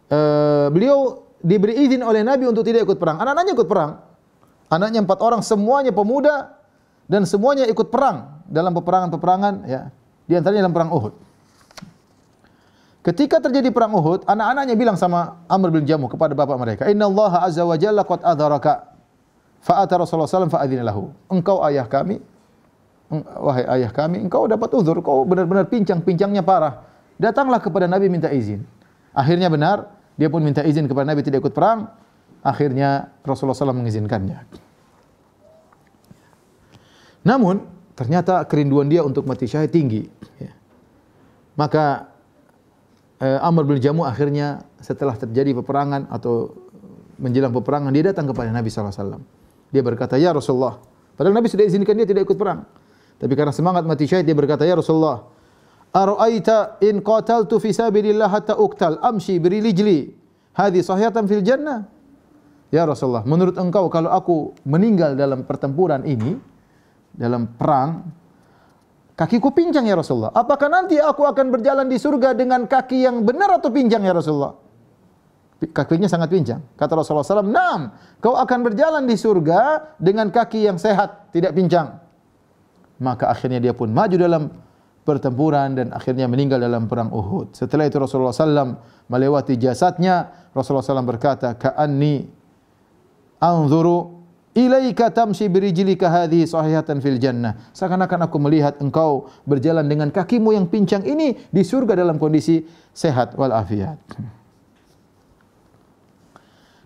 Uh, 0.05 0.69
beliau 0.69 1.25
diberi 1.41 1.81
izin 1.81 2.05
oleh 2.05 2.21
Nabi 2.21 2.45
untuk 2.45 2.61
tidak 2.61 2.85
ikut 2.85 3.01
perang. 3.01 3.17
Anak-anaknya 3.17 3.57
ikut 3.57 3.65
perang. 3.65 4.05
Anaknya 4.69 5.01
empat 5.01 5.17
orang 5.21 5.41
semuanya 5.41 5.89
pemuda 5.89 6.61
dan 7.09 7.25
semuanya 7.25 7.65
ikut 7.65 7.89
perang 7.89 8.34
dalam 8.45 8.71
peperangan-peperangan 8.77 9.53
ya, 9.65 9.81
di 10.25 10.33
antaranya 10.37 10.69
dalam 10.69 10.75
perang 10.75 10.91
Uhud. 10.93 11.13
Ketika 13.05 13.37
terjadi 13.37 13.69
perang 13.69 13.93
Uhud, 13.93 14.25
anak-anaknya 14.25 14.73
bilang 14.73 14.97
sama 14.97 15.37
Amr 15.45 15.69
bin 15.69 15.85
Jamuh 15.85 16.09
kepada 16.09 16.33
bapak 16.33 16.57
mereka, 16.57 16.83
"Inna 16.89 17.05
Allah 17.05 17.45
azza 17.45 17.61
wa 17.61 17.77
jalla 17.77 18.01
qad 18.01 18.25
adharaka." 18.25 18.97
Fa'ata 19.65 19.97
Rasulullah 19.97 20.29
SAW 20.29 20.49
fa'adzina 20.49 20.85
lahu. 20.85 21.09
Engkau 21.25 21.61
ayah 21.65 21.89
kami, 21.89 22.21
wahai 23.37 23.65
ayah 23.77 23.89
kami, 23.89 24.21
engkau 24.21 24.45
dapat 24.45 24.69
uzur, 24.77 25.01
kau 25.01 25.25
benar-benar 25.25 25.65
pincang-pincangnya 25.69 26.45
parah. 26.45 26.85
Datanglah 27.17 27.57
kepada 27.57 27.89
Nabi 27.89 28.05
minta 28.09 28.29
izin. 28.29 28.61
Akhirnya 29.09 29.49
benar, 29.49 29.89
dia 30.17 30.29
pun 30.29 30.45
minta 30.45 30.61
izin 30.61 30.85
kepada 30.85 31.09
Nabi 31.09 31.25
tidak 31.25 31.41
ikut 31.41 31.53
perang. 31.53 31.89
Akhirnya 32.45 33.09
Rasulullah 33.25 33.57
SAW 33.57 33.73
mengizinkannya. 33.73 34.45
Namun, 37.25 37.65
ternyata 37.95 38.43
kerinduan 38.45 38.91
dia 38.91 39.01
untuk 39.01 39.23
mati 39.25 39.47
syahid 39.47 39.71
tinggi. 39.71 40.03
Ya. 40.37 40.51
Maka 41.55 42.11
eh, 43.23 43.39
Amr 43.39 43.63
bin 43.63 43.79
Jamu 43.79 44.03
akhirnya 44.03 44.67
setelah 44.83 45.15
terjadi 45.15 45.55
peperangan 45.63 46.11
atau 46.11 46.51
menjelang 47.15 47.55
peperangan 47.55 47.91
dia 47.95 48.11
datang 48.11 48.27
kepada 48.27 48.51
Nabi 48.51 48.67
SAW. 48.67 49.23
Dia 49.71 49.81
berkata, 49.81 50.19
Ya 50.19 50.35
Rasulullah. 50.35 50.83
Padahal 51.15 51.35
Nabi 51.35 51.47
sudah 51.47 51.63
izinkan 51.63 51.95
dia 51.95 52.07
tidak 52.07 52.27
ikut 52.27 52.35
perang. 52.35 52.67
Tapi 53.15 53.33
karena 53.33 53.55
semangat 53.55 53.87
mati 53.87 54.03
syahid 54.03 54.27
dia 54.27 54.35
berkata, 54.35 54.67
Ya 54.67 54.75
Rasulullah. 54.75 55.31
Ara'aita 55.95 56.83
in 56.83 56.99
qataltu 56.99 57.55
fi 57.63 57.71
sabilillah 57.71 58.27
hatta 58.27 58.59
uktal 58.59 58.99
amshi 58.99 59.39
birilijli. 59.39 60.11
Hadi 60.51 60.83
sahihatan 60.83 61.23
fil 61.23 61.39
jannah. 61.39 61.87
Ya 62.67 62.83
Rasulullah, 62.83 63.23
menurut 63.23 63.55
engkau 63.55 63.87
kalau 63.87 64.11
aku 64.11 64.51
meninggal 64.67 65.15
dalam 65.15 65.47
pertempuran 65.47 66.03
ini, 66.03 66.35
dalam 67.15 67.47
perang, 67.55 68.03
kakiku 69.15 69.51
pincang 69.55 69.87
ya 69.87 69.95
Rasulullah. 69.95 70.35
Apakah 70.35 70.67
nanti 70.67 70.99
aku 70.99 71.23
akan 71.23 71.51
berjalan 71.51 71.87
di 71.87 71.95
surga 71.95 72.35
dengan 72.35 72.67
kaki 72.67 73.07
yang 73.07 73.23
benar 73.23 73.59
atau 73.59 73.71
pincang 73.71 74.03
ya 74.03 74.13
Rasulullah? 74.13 74.53
Kakinya 75.55 76.11
sangat 76.11 76.29
pincang. 76.29 76.61
Kata 76.75 76.99
Rasulullah 76.99 77.23
SAW, 77.23 77.47
Naam, 77.47 77.95
kau 78.19 78.35
akan 78.35 78.59
berjalan 78.61 79.07
di 79.07 79.15
surga 79.15 79.95
dengan 79.97 80.27
kaki 80.29 80.67
yang 80.67 80.75
sehat, 80.75 81.31
tidak 81.31 81.55
pincang. 81.55 81.95
Maka 82.99 83.31
akhirnya 83.31 83.63
dia 83.63 83.71
pun 83.71 83.89
maju 83.89 84.15
dalam 84.19 84.51
pertempuran 85.07 85.77
dan 85.77 85.87
akhirnya 85.95 86.27
meninggal 86.27 86.59
dalam 86.59 86.91
perang 86.91 87.07
Uhud. 87.13 87.55
Setelah 87.55 87.87
itu 87.87 88.01
Rasulullah 88.01 88.35
SAW 88.35 88.75
melewati 89.07 89.55
jasadnya. 89.55 90.49
Rasulullah 90.51 90.83
SAW 90.83 91.07
berkata, 91.07 91.55
Ka'anni 91.55 92.25
anzuru 93.39 94.14
ilaika 94.55 95.11
tamshi 95.11 95.51
birijlika 95.51 96.07
hadhihi 96.07 96.47
sahihatan 96.47 97.03
fil 97.03 97.19
jannah. 97.19 97.59
Seakan-akan 97.75 98.25
aku 98.25 98.39
melihat 98.39 98.79
engkau 98.79 99.27
berjalan 99.43 99.83
dengan 99.85 100.09
kakimu 100.09 100.55
yang 100.55 100.65
pincang 100.71 101.03
ini 101.03 101.35
di 101.51 101.61
surga 101.61 101.99
dalam 101.99 102.15
kondisi 102.15 102.63
sehat 102.95 103.35
wal 103.35 103.51
afiat. 103.51 103.99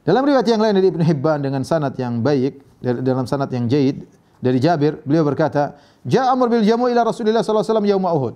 Dalam 0.01 0.26
riwayat 0.26 0.47
yang 0.49 0.57
lain 0.57 0.74
dari 0.74 0.89
Ibn 0.89 1.03
Hibban 1.05 1.39
dengan 1.45 1.61
sanad 1.61 1.93
yang 2.01 2.26
baik, 2.26 2.65
dalam 2.82 3.30
sanad 3.30 3.53
yang 3.53 3.70
jayid 3.70 4.09
dari 4.41 4.57
Jabir, 4.57 5.05
beliau 5.05 5.22
berkata, 5.22 5.78
"Ja 6.01 6.34
Amr 6.34 6.49
bil 6.49 6.65
Jamu 6.65 6.89
ila 6.89 7.05
Rasulillah 7.05 7.45
sallallahu 7.45 7.61
alaihi 7.61 7.72
wasallam 7.78 7.89
yaum 7.93 8.05
Uhud." 8.09 8.36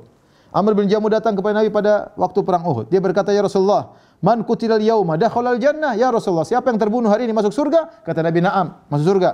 Amr 0.53 0.77
bin 0.77 0.85
Jamu 0.85 1.09
datang 1.09 1.33
kepada 1.33 1.65
Nabi 1.65 1.73
pada 1.73 2.13
waktu 2.13 2.45
perang 2.45 2.61
Uhud. 2.61 2.85
Dia 2.93 3.01
berkata, 3.01 3.33
"Ya 3.33 3.41
Rasulullah, 3.41 3.97
man 4.23 4.47
kutilal 4.47 4.79
yauma 4.79 5.19
dakhala 5.19 5.53
al 5.53 5.59
jannah?" 5.59 5.93
Ya 5.99 6.09
Rasulullah, 6.09 6.47
siapa 6.47 6.71
yang 6.71 6.79
terbunuh 6.79 7.11
hari 7.11 7.27
ini 7.27 7.35
masuk 7.35 7.51
surga? 7.51 8.01
Kata 8.01 8.23
Nabi, 8.23 8.39
"Na'am, 8.39 8.87
masuk 8.87 9.19
surga." 9.19 9.31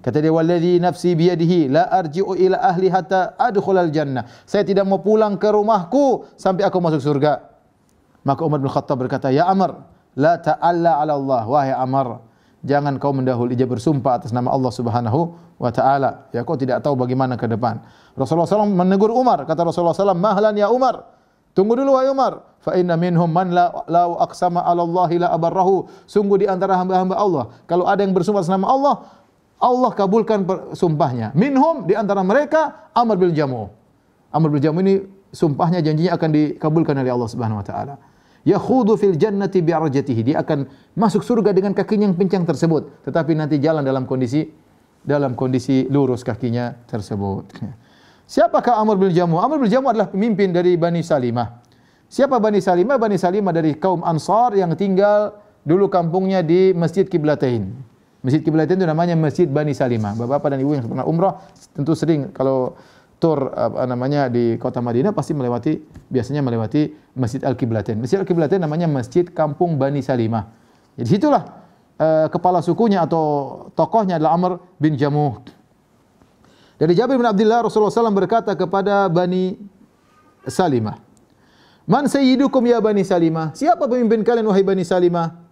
Kata 0.00 0.20
dia, 0.22 0.30
"Walladzi 0.30 0.78
nafsi 0.78 1.18
biyadihi 1.18 1.68
la 1.72 1.90
arji'u 1.90 2.38
ila 2.38 2.62
ahli 2.62 2.88
hatta 2.88 3.34
adkhulal 3.36 3.90
jannah." 3.90 4.24
Saya 4.46 4.62
tidak 4.62 4.86
mau 4.86 5.02
pulang 5.02 5.34
ke 5.34 5.50
rumahku 5.50 6.30
sampai 6.38 6.62
aku 6.62 6.78
masuk 6.78 7.02
surga. 7.02 7.40
Maka 8.24 8.40
Umar 8.46 8.60
bin 8.60 8.72
Khattab 8.72 9.00
berkata, 9.00 9.28
"Ya 9.28 9.44
Amr, 9.44 9.94
La 10.14 10.38
ta'alla 10.38 11.02
'ala 11.02 11.12
Allah, 11.18 11.42
wahai 11.46 11.74
Amr. 11.74 12.22
Jangan 12.64 12.96
kau 12.96 13.12
mendahului 13.12 13.58
dia 13.58 13.68
bersumpah 13.68 14.16
atas 14.22 14.32
nama 14.32 14.48
Allah 14.48 14.72
Subhanahu 14.72 15.36
wa 15.60 15.70
taala. 15.74 16.32
Ya 16.32 16.40
kau 16.48 16.56
tidak 16.56 16.80
tahu 16.80 16.96
bagaimana 16.96 17.36
ke 17.36 17.44
depan. 17.44 17.84
Rasulullah 18.16 18.48
SAW 18.48 18.72
menegur 18.72 19.12
Umar, 19.12 19.44
kata 19.44 19.68
Rasulullah 19.68 19.92
SAW, 19.92 20.16
"Mahlan 20.16 20.56
ya 20.56 20.72
Umar." 20.72 21.13
Tunggu 21.54 21.78
dulu 21.78 21.94
wahai 21.94 22.10
Umar. 22.10 22.58
Fa 22.60 22.74
inna 22.74 22.98
minhum 22.98 23.30
man 23.30 23.54
la 23.54 23.70
la 23.86 24.10
aqsama 24.26 24.60
'ala 24.66 24.82
Allah 24.82 25.10
la 25.22 25.28
abarrahu. 25.30 25.86
Sungguh 26.04 26.42
di 26.42 26.46
antara 26.50 26.74
hamba-hamba 26.76 27.14
Allah, 27.14 27.44
kalau 27.70 27.86
ada 27.86 28.02
yang 28.02 28.10
bersumpah 28.10 28.42
atas 28.42 28.50
nama 28.50 28.66
Allah, 28.66 28.94
Allah 29.62 29.90
kabulkan 29.94 30.42
sumpahnya. 30.74 31.30
Minhum 31.38 31.86
di 31.86 31.94
antara 31.94 32.26
mereka 32.26 32.90
Amr 32.90 33.16
bil 33.16 33.32
Jamu. 33.32 33.70
Amr 34.34 34.48
bil 34.50 34.62
Jamu 34.62 34.82
ini 34.82 35.06
sumpahnya 35.30 35.78
janjinya 35.80 36.18
akan 36.18 36.30
dikabulkan 36.34 36.98
oleh 36.98 37.12
Allah 37.14 37.28
Subhanahu 37.30 37.62
wa 37.62 37.66
taala 37.66 37.94
yakhudu 38.44 38.94
fil 39.00 39.16
jannati 39.16 39.64
bi'arjatihi. 39.64 40.20
Dia 40.32 40.44
akan 40.44 40.68
masuk 40.94 41.24
surga 41.24 41.50
dengan 41.50 41.72
kakinya 41.72 42.06
yang 42.06 42.16
pincang 42.16 42.44
tersebut, 42.44 43.02
tetapi 43.08 43.32
nanti 43.34 43.58
jalan 43.58 43.82
dalam 43.82 44.04
kondisi 44.04 44.46
dalam 45.04 45.36
kondisi 45.36 45.84
lurus 45.88 46.24
kakinya 46.24 46.72
tersebut. 46.88 47.44
Siapakah 48.24 48.80
Amr 48.80 48.96
bin 48.96 49.12
Jamu? 49.12 49.36
Amr 49.36 49.60
bin 49.60 49.68
Jamu 49.68 49.92
adalah 49.92 50.08
pemimpin 50.08 50.48
dari 50.48 50.80
Bani 50.80 51.04
Salimah. 51.04 51.60
Siapa 52.08 52.40
Bani 52.40 52.56
Salimah? 52.56 52.96
Bani 52.96 53.20
Salimah 53.20 53.52
dari 53.52 53.76
kaum 53.76 54.00
Ansar 54.00 54.56
yang 54.56 54.72
tinggal 54.80 55.36
dulu 55.64 55.92
kampungnya 55.92 56.40
di 56.40 56.72
Masjid 56.72 57.04
Kiblatain. 57.04 57.68
Masjid 58.24 58.40
Kiblatain 58.40 58.80
itu 58.80 58.88
namanya 58.88 59.12
Masjid 59.12 59.44
Bani 59.44 59.76
Salimah. 59.76 60.16
Bapak-bapak 60.16 60.56
dan 60.56 60.58
ibu 60.64 60.72
yang 60.72 60.88
pernah 60.88 61.04
umrah 61.04 61.44
tentu 61.76 61.92
sering 61.92 62.32
kalau 62.32 62.72
tur 63.20 63.52
apa 63.52 63.84
namanya 63.84 64.32
di 64.32 64.56
kota 64.56 64.80
Madinah 64.80 65.12
pasti 65.12 65.36
melewati 65.36 65.80
biasanya 66.08 66.40
melewati 66.40 66.92
Masjid 67.16 67.44
Al-Qiblatain. 67.44 68.00
Masjid 68.00 68.20
Al-Qiblatain 68.20 68.60
namanya 68.64 68.88
Masjid 68.88 69.28
Kampung 69.28 69.76
Bani 69.76 70.00
Salimah. 70.00 70.48
Jadi 70.96 71.08
situlah 71.08 71.44
uh, 72.00 72.26
kepala 72.32 72.64
sukunya 72.64 73.04
atau 73.04 73.68
tokohnya 73.76 74.16
adalah 74.16 74.32
Amr 74.32 74.52
bin 74.80 74.96
Jamuh. 74.96 75.44
Dari 76.74 76.92
Jabir 76.98 77.14
bin 77.14 77.26
Abdullah 77.26 77.62
Rasulullah 77.62 77.94
SAW 77.94 78.10
berkata 78.10 78.58
kepada 78.58 79.06
Bani 79.06 79.54
Salimah, 80.42 80.98
Man 81.84 82.08
sayyidukum 82.08 82.64
ya 82.64 82.80
Bani 82.80 83.04
Salimah? 83.04 83.52
Siapa 83.52 83.84
pemimpin 83.86 84.24
kalian 84.24 84.48
wahai 84.48 84.64
Bani 84.64 84.82
Salimah? 84.82 85.44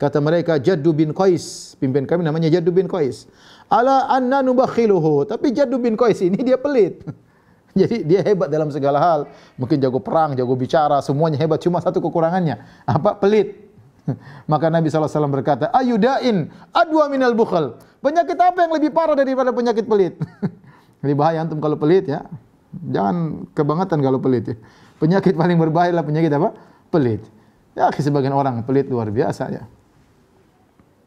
Kata 0.00 0.16
mereka 0.22 0.56
Jaddu 0.56 0.96
bin 0.96 1.12
Qais. 1.12 1.76
Pimpin 1.76 2.08
kami 2.08 2.24
namanya 2.24 2.48
Jaddu 2.48 2.72
bin 2.72 2.88
Qais. 2.88 3.28
Ala 3.68 4.08
anna 4.08 4.40
nubakhiluhu. 4.40 5.28
Tapi 5.28 5.52
Jaddu 5.52 5.76
bin 5.76 5.98
Qais 5.98 6.24
ini 6.24 6.40
dia 6.40 6.56
pelit. 6.56 7.04
Jadi 7.78 8.08
dia 8.08 8.24
hebat 8.24 8.48
dalam 8.48 8.72
segala 8.72 8.96
hal. 8.96 9.20
Mungkin 9.60 9.76
jago 9.76 10.00
perang, 10.00 10.32
jago 10.32 10.56
bicara, 10.56 11.04
semuanya 11.04 11.36
hebat. 11.36 11.60
Cuma 11.60 11.84
satu 11.84 12.00
kekurangannya. 12.00 12.86
Apa? 12.88 13.20
Pelit. 13.20 13.68
Maka 14.50 14.72
Nabi 14.72 14.88
SAW 14.88 15.28
berkata, 15.28 15.68
Ayudain 15.74 16.48
adwa 16.72 17.04
minal 17.12 17.36
bukhal. 17.36 17.76
Penyakit 18.00 18.40
apa 18.40 18.64
yang 18.64 18.72
lebih 18.72 18.90
parah 18.96 19.12
daripada 19.12 19.52
penyakit 19.52 19.84
pelit? 19.84 20.16
lebih 21.00 21.16
bahaya 21.16 21.44
antum 21.44 21.60
kalau 21.60 21.76
pelit 21.80 22.08
ya. 22.08 22.24
Jangan 22.70 23.48
kebangetan 23.56 23.98
kalau 24.04 24.20
pelit 24.22 24.44
ya. 24.54 24.56
Penyakit 25.00 25.34
paling 25.34 25.56
berbahaya 25.56 25.96
adalah 25.96 26.06
penyakit 26.06 26.30
apa? 26.36 26.52
Pelit. 26.92 27.24
Ya, 27.72 27.88
sebagian 27.94 28.36
orang 28.36 28.60
pelit 28.68 28.86
luar 28.92 29.08
biasa 29.08 29.48
ya. 29.48 29.64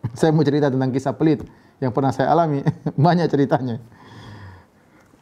Saya 0.19 0.33
mau 0.33 0.41
cerita 0.41 0.73
tentang 0.73 0.89
kisah 0.89 1.13
pelit 1.13 1.45
yang 1.77 1.93
pernah 1.93 2.09
saya 2.09 2.31
alami. 2.33 2.65
Banyak 3.05 3.27
ceritanya. 3.29 3.79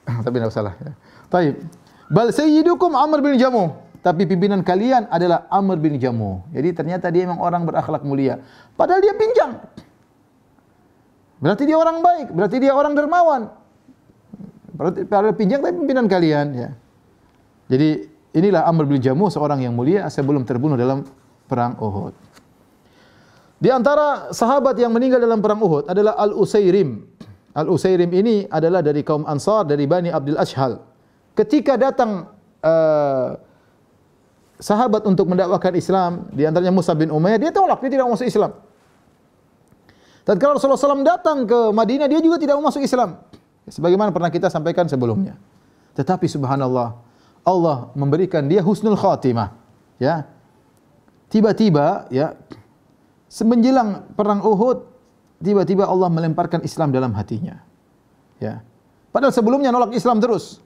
Tapi 0.26 0.36
tidak 0.40 0.50
usah 0.50 0.64
lah. 0.72 0.76
Ya. 0.80 0.94
Taib. 1.30 1.56
Bal 2.12 2.30
sayyidukum 2.32 2.96
Amr 2.96 3.24
bin 3.24 3.36
Jamu. 3.40 3.76
Tapi 4.02 4.26
pimpinan 4.26 4.66
kalian 4.66 5.06
adalah 5.14 5.46
Amr 5.54 5.78
bin 5.78 6.02
Jamu. 6.02 6.42
Jadi 6.50 6.70
ternyata 6.74 7.14
dia 7.14 7.30
memang 7.30 7.38
orang 7.38 7.70
berakhlak 7.70 8.02
mulia. 8.02 8.42
Padahal 8.74 8.98
dia 8.98 9.14
pinjang. 9.14 9.62
Berarti 11.38 11.64
dia 11.70 11.78
orang 11.78 12.02
baik. 12.02 12.28
Berarti 12.34 12.58
dia 12.58 12.74
orang 12.74 12.98
dermawan. 12.98 13.61
Padahal 14.82 15.38
pinjang 15.38 15.62
tapi 15.62 15.78
pimpinan 15.78 16.10
kalian. 16.10 16.48
Ya. 16.58 16.70
Jadi 17.70 18.10
inilah 18.34 18.66
Amr 18.66 18.90
bin 18.90 18.98
Jamu 18.98 19.30
seorang 19.30 19.62
yang 19.62 19.78
mulia 19.78 20.10
sebelum 20.10 20.42
terbunuh 20.42 20.74
dalam 20.74 21.06
perang 21.46 21.78
Uhud. 21.78 22.18
Di 23.62 23.70
antara 23.70 24.34
sahabat 24.34 24.74
yang 24.82 24.90
meninggal 24.90 25.22
dalam 25.22 25.38
perang 25.38 25.62
Uhud 25.62 25.86
adalah 25.86 26.18
Al-Usairim. 26.18 27.06
Al-Usairim 27.54 28.10
ini 28.10 28.50
adalah 28.50 28.82
dari 28.82 29.06
kaum 29.06 29.22
Ansar 29.30 29.70
dari 29.70 29.86
Bani 29.86 30.10
Abdul 30.10 30.40
Ashhal. 30.42 30.82
Ketika 31.38 31.78
datang 31.78 32.26
uh, 32.66 33.38
sahabat 34.58 35.06
untuk 35.06 35.30
mendakwakan 35.30 35.74
Islam, 35.78 36.12
di 36.34 36.42
antaranya 36.50 36.74
Musa 36.74 36.98
bin 36.98 37.14
Umayyah, 37.14 37.38
dia 37.38 37.52
tolak, 37.54 37.86
dia 37.86 37.92
tidak 37.94 38.10
masuk 38.10 38.26
Islam. 38.26 38.52
Tatkala 40.22 40.58
Rasulullah 40.58 40.82
SAW 40.82 41.06
datang 41.06 41.50
ke 41.50 41.60
Madinah, 41.74 42.06
dia 42.06 42.22
juga 42.22 42.38
tidak 42.38 42.62
masuk 42.62 42.82
Islam. 42.86 43.18
Sebagaimana 43.70 44.10
pernah 44.10 44.34
kita 44.34 44.50
sampaikan 44.50 44.90
sebelumnya. 44.90 45.38
Tetapi 45.94 46.26
subhanallah, 46.26 46.98
Allah 47.46 47.78
memberikan 47.94 48.46
dia 48.48 48.64
husnul 48.66 48.98
khatimah. 48.98 49.54
Ya. 50.02 50.26
Tiba-tiba 51.30 52.10
ya 52.12 52.36
Semenjelang 53.32 54.12
perang 54.12 54.44
Uhud, 54.44 54.92
tiba-tiba 55.40 55.88
Allah 55.88 56.12
melemparkan 56.12 56.68
Islam 56.68 56.92
dalam 56.92 57.16
hatinya. 57.16 57.64
Ya. 58.44 58.60
Padahal 59.16 59.32
sebelumnya 59.32 59.72
nolak 59.72 59.96
Islam 59.96 60.20
terus. 60.20 60.60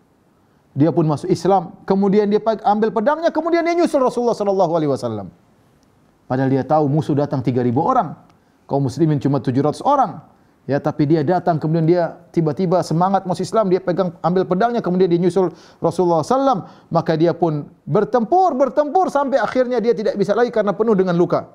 Dia 0.73 0.89
pun 0.89 1.05
masuk 1.05 1.29
Islam, 1.29 1.77
kemudian 1.85 2.25
dia 2.25 2.41
ambil 2.65 2.89
pedangnya, 2.89 3.29
kemudian 3.29 3.61
dia 3.61 3.77
nyusul 3.77 4.01
Rasulullah 4.01 4.33
sallallahu 4.33 4.73
alaihi 4.73 4.89
wasallam. 4.89 5.29
Padahal 6.25 6.49
dia 6.49 6.65
tahu 6.65 6.89
musuh 6.89 7.13
datang 7.13 7.45
3000 7.45 7.69
orang. 7.77 8.17
Kaum 8.65 8.89
muslimin 8.89 9.21
cuma 9.21 9.37
700 9.37 9.85
orang. 9.85 10.25
Ya, 10.65 10.81
tapi 10.81 11.05
dia 11.05 11.21
datang 11.21 11.61
kemudian 11.61 11.85
dia 11.85 12.17
tiba-tiba 12.33 12.81
semangat 12.81 13.29
masuk 13.29 13.45
Islam, 13.45 13.69
dia 13.69 13.77
pegang 13.77 14.17
ambil 14.25 14.49
pedangnya 14.49 14.81
kemudian 14.81 15.05
dia 15.05 15.21
nyusul 15.21 15.53
Rasulullah 15.77 16.25
sallam, 16.25 16.65
maka 16.89 17.13
dia 17.13 17.37
pun 17.37 17.69
bertempur, 17.85 18.57
bertempur 18.57 19.13
sampai 19.13 19.37
akhirnya 19.37 19.77
dia 19.77 19.93
tidak 19.93 20.17
bisa 20.17 20.33
lagi 20.33 20.49
karena 20.49 20.73
penuh 20.73 20.97
dengan 20.97 21.13
luka. 21.13 21.45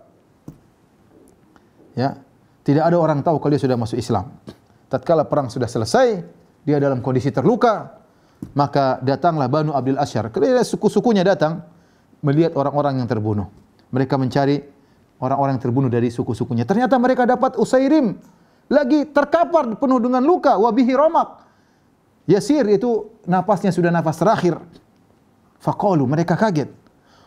Ya. 1.98 2.22
Tidak 2.60 2.86
ada 2.86 2.94
orang 2.94 3.24
tahu 3.24 3.42
kalau 3.42 3.50
dia 3.50 3.62
sudah 3.66 3.74
masuk 3.74 3.98
Islam. 3.98 4.30
Tatkala 4.86 5.26
perang 5.26 5.50
sudah 5.50 5.66
selesai, 5.66 6.22
dia 6.62 6.76
dalam 6.78 7.02
kondisi 7.02 7.34
terluka, 7.34 7.98
maka 8.54 9.02
datanglah 9.02 9.50
Banu 9.50 9.74
Abdul 9.74 9.98
Asyar. 9.98 10.30
Kemudian 10.30 10.60
suku-sukunya 10.62 11.26
datang 11.26 11.66
melihat 12.22 12.54
orang-orang 12.54 13.00
yang 13.02 13.08
terbunuh. 13.08 13.48
Mereka 13.90 14.14
mencari 14.20 14.60
orang-orang 15.18 15.58
yang 15.58 15.64
terbunuh 15.66 15.90
dari 15.90 16.12
suku-sukunya. 16.12 16.68
Ternyata 16.68 16.94
mereka 17.00 17.26
dapat 17.26 17.56
Usairim 17.58 18.20
lagi 18.70 19.04
terkapar 19.10 19.74
penuh 19.74 19.98
dengan 19.98 20.22
luka, 20.22 20.54
wabihi 20.54 20.94
romak. 20.94 21.42
Yasir 22.30 22.62
itu 22.70 23.10
napasnya 23.26 23.74
sudah 23.74 23.90
nafas 23.90 24.22
terakhir. 24.22 24.54
Faqalu 25.58 26.06
mereka 26.06 26.38
kaget. 26.38 26.70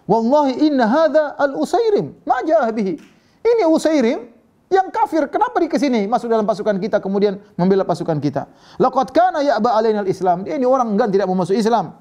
Wallahi 0.08 0.72
inna 0.72 0.88
hadza 0.88 1.36
al-Usairim. 1.36 2.16
Ma 2.24 2.40
bihi. 2.72 2.96
Ini 3.44 3.64
Usairim 3.68 4.34
yang 4.74 4.90
kafir 4.90 5.30
kenapa 5.30 5.62
di 5.62 5.70
ke 5.70 5.78
sini 5.78 6.10
masuk 6.10 6.26
dalam 6.26 6.50
pasukan 6.50 6.82
kita 6.82 6.98
kemudian 6.98 7.38
membela 7.54 7.86
pasukan 7.86 8.18
kita 8.18 8.50
laqad 8.82 9.14
kana 9.14 9.46
ya'ba 9.46 9.70
alaina 9.78 10.02
islam 10.10 10.42
dia 10.42 10.58
ini 10.58 10.66
orang 10.66 10.98
enggan 10.98 11.14
tidak 11.14 11.30
mau 11.30 11.38
masuk 11.38 11.54
Islam 11.54 11.94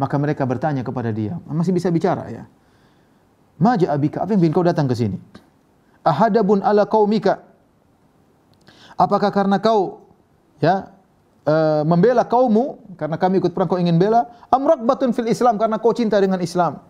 maka 0.00 0.16
mereka 0.16 0.48
bertanya 0.48 0.80
kepada 0.80 1.12
dia 1.12 1.36
masih 1.44 1.76
bisa 1.76 1.92
bicara 1.92 2.32
ya 2.32 2.48
maja 3.60 3.92
abika 3.92 4.24
apa 4.24 4.32
yang 4.32 4.40
bikin 4.40 4.54
kau 4.56 4.64
datang 4.64 4.88
ke 4.88 4.96
sini 4.96 5.20
ahadabun 6.00 6.64
ala 6.64 6.88
qaumika 6.88 7.44
apakah 8.96 9.30
karena 9.30 9.60
kau 9.60 10.08
ya 10.60 10.92
uh, 11.44 11.82
membela 11.84 12.24
kaummu 12.24 12.96
karena 12.96 13.16
kami 13.20 13.38
ikut 13.38 13.52
perang 13.52 13.68
kau 13.68 13.80
ingin 13.80 14.00
bela 14.00 14.26
am 14.50 14.64
raqbatun 14.64 15.12
fil 15.12 15.28
Islam 15.28 15.60
karena 15.60 15.76
kau 15.78 15.92
cinta 15.92 16.16
dengan 16.18 16.40
Islam 16.40 16.80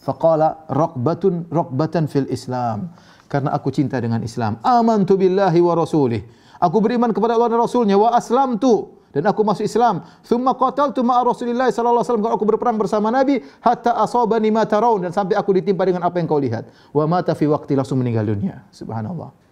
faqala 0.00 0.66
raqbatun 0.70 1.50
raqbatan 1.50 2.06
fil 2.06 2.30
Islam 2.30 2.94
karena 3.26 3.50
aku 3.52 3.74
cinta 3.74 3.98
dengan 3.98 4.22
Islam 4.22 4.62
amantu 4.62 5.18
billahi 5.18 5.58
wa 5.58 5.74
rasulih 5.74 6.22
aku 6.62 6.78
beriman 6.78 7.10
kepada 7.10 7.34
Allah 7.34 7.52
dan 7.52 7.60
Rasulnya 7.60 7.98
wa 7.98 8.14
aslamtu 8.14 8.96
dan 9.16 9.32
aku 9.32 9.40
masuk 9.48 9.64
Islam. 9.64 10.04
Thumma 10.28 10.52
qataltu 10.52 11.00
ma'a 11.00 11.24
Rasulillah 11.24 11.72
sallallahu 11.72 12.04
alaihi 12.04 12.20
wasallam. 12.20 12.36
Aku 12.36 12.44
berperang 12.44 12.76
bersama 12.76 13.08
Nabi 13.08 13.40
hatta 13.64 13.96
asabani 14.04 14.52
ma 14.52 14.68
tarawun 14.68 15.08
dan 15.08 15.12
sampai 15.16 15.40
aku 15.40 15.56
ditimpa 15.56 15.88
dengan 15.88 16.04
apa 16.04 16.20
yang 16.20 16.28
kau 16.28 16.36
lihat. 16.36 16.68
Wa 16.92 17.08
mata 17.08 17.32
fi 17.32 17.48
waqti 17.48 17.72
langsung 17.72 17.96
meninggal 17.96 18.28
dunia. 18.28 18.68
Subhanallah. 18.68 19.45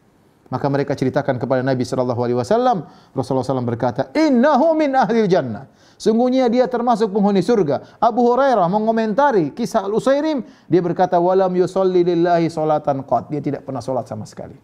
Maka 0.53 0.69
mereka 0.69 0.93
ceritakan 0.93 1.41
kepada 1.41 1.65
Nabi 1.65 1.89
sallallahu 1.89 2.21
alaihi 2.21 2.37
wasallam, 2.37 2.85
Rasulullah 3.17 3.49
SAW 3.49 3.65
berkata, 3.65 4.13
"Innahu 4.13 4.77
min 4.77 4.93
ahli 4.93 5.25
jannah." 5.25 5.65
Sungguhnya 5.97 6.53
dia 6.53 6.69
termasuk 6.69 7.09
penghuni 7.11 7.41
surga. 7.41 7.97
Abu 7.97 8.21
Hurairah 8.29 8.69
mengomentari 8.69 9.57
kisah 9.57 9.89
Al-Usairim, 9.89 10.45
dia 10.69 10.81
berkata, 10.85 11.17
"Walam 11.17 11.55
yusalli 11.57 12.05
lillahi 12.05 12.53
salatan 12.53 13.09
qat." 13.09 13.33
Dia 13.33 13.41
tidak 13.41 13.65
pernah 13.65 13.81
salat 13.81 14.05
sama 14.05 14.29
sekali. 14.29 14.55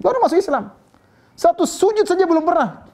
Baru 0.00 0.16
masuk 0.24 0.40
Islam. 0.40 0.72
Satu 1.36 1.68
sujud 1.68 2.08
saja 2.08 2.24
belum 2.24 2.42
pernah. 2.48 2.88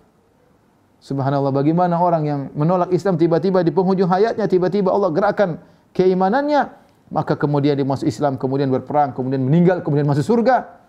Subhanallah 1.05 1.53
bagaimana 1.53 2.01
orang 2.01 2.23
yang 2.25 2.41
menolak 2.57 2.89
Islam 2.89 3.21
tiba-tiba 3.21 3.61
di 3.61 3.69
penghujung 3.69 4.09
hayatnya 4.09 4.49
tiba-tiba 4.49 4.89
Allah 4.89 5.13
gerakkan 5.13 5.61
keimanannya 5.93 6.73
maka 7.13 7.37
kemudian 7.37 7.77
dia 7.77 7.85
masuk 7.85 8.09
Islam 8.09 8.41
kemudian 8.41 8.73
berperang 8.73 9.13
kemudian 9.13 9.45
meninggal 9.45 9.85
kemudian 9.85 10.09
masuk 10.09 10.25
surga 10.25 10.84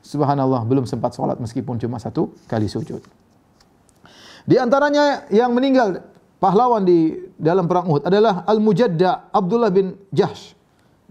Subhanallah 0.00 0.64
belum 0.64 0.88
sempat 0.88 1.12
sholat 1.12 1.36
meskipun 1.38 1.76
cuma 1.76 2.00
satu 2.00 2.32
kali 2.48 2.66
sujud 2.66 3.00
di 4.48 4.56
antaranya 4.56 5.28
yang 5.28 5.52
meninggal 5.52 6.00
pahlawan 6.40 6.82
di 6.82 7.30
dalam 7.36 7.68
perang 7.68 7.86
Uhud 7.88 8.08
adalah 8.08 8.42
Al-Mujadda 8.48 9.28
Abdullah 9.30 9.68
bin 9.68 9.96
Jahsh 10.10 10.56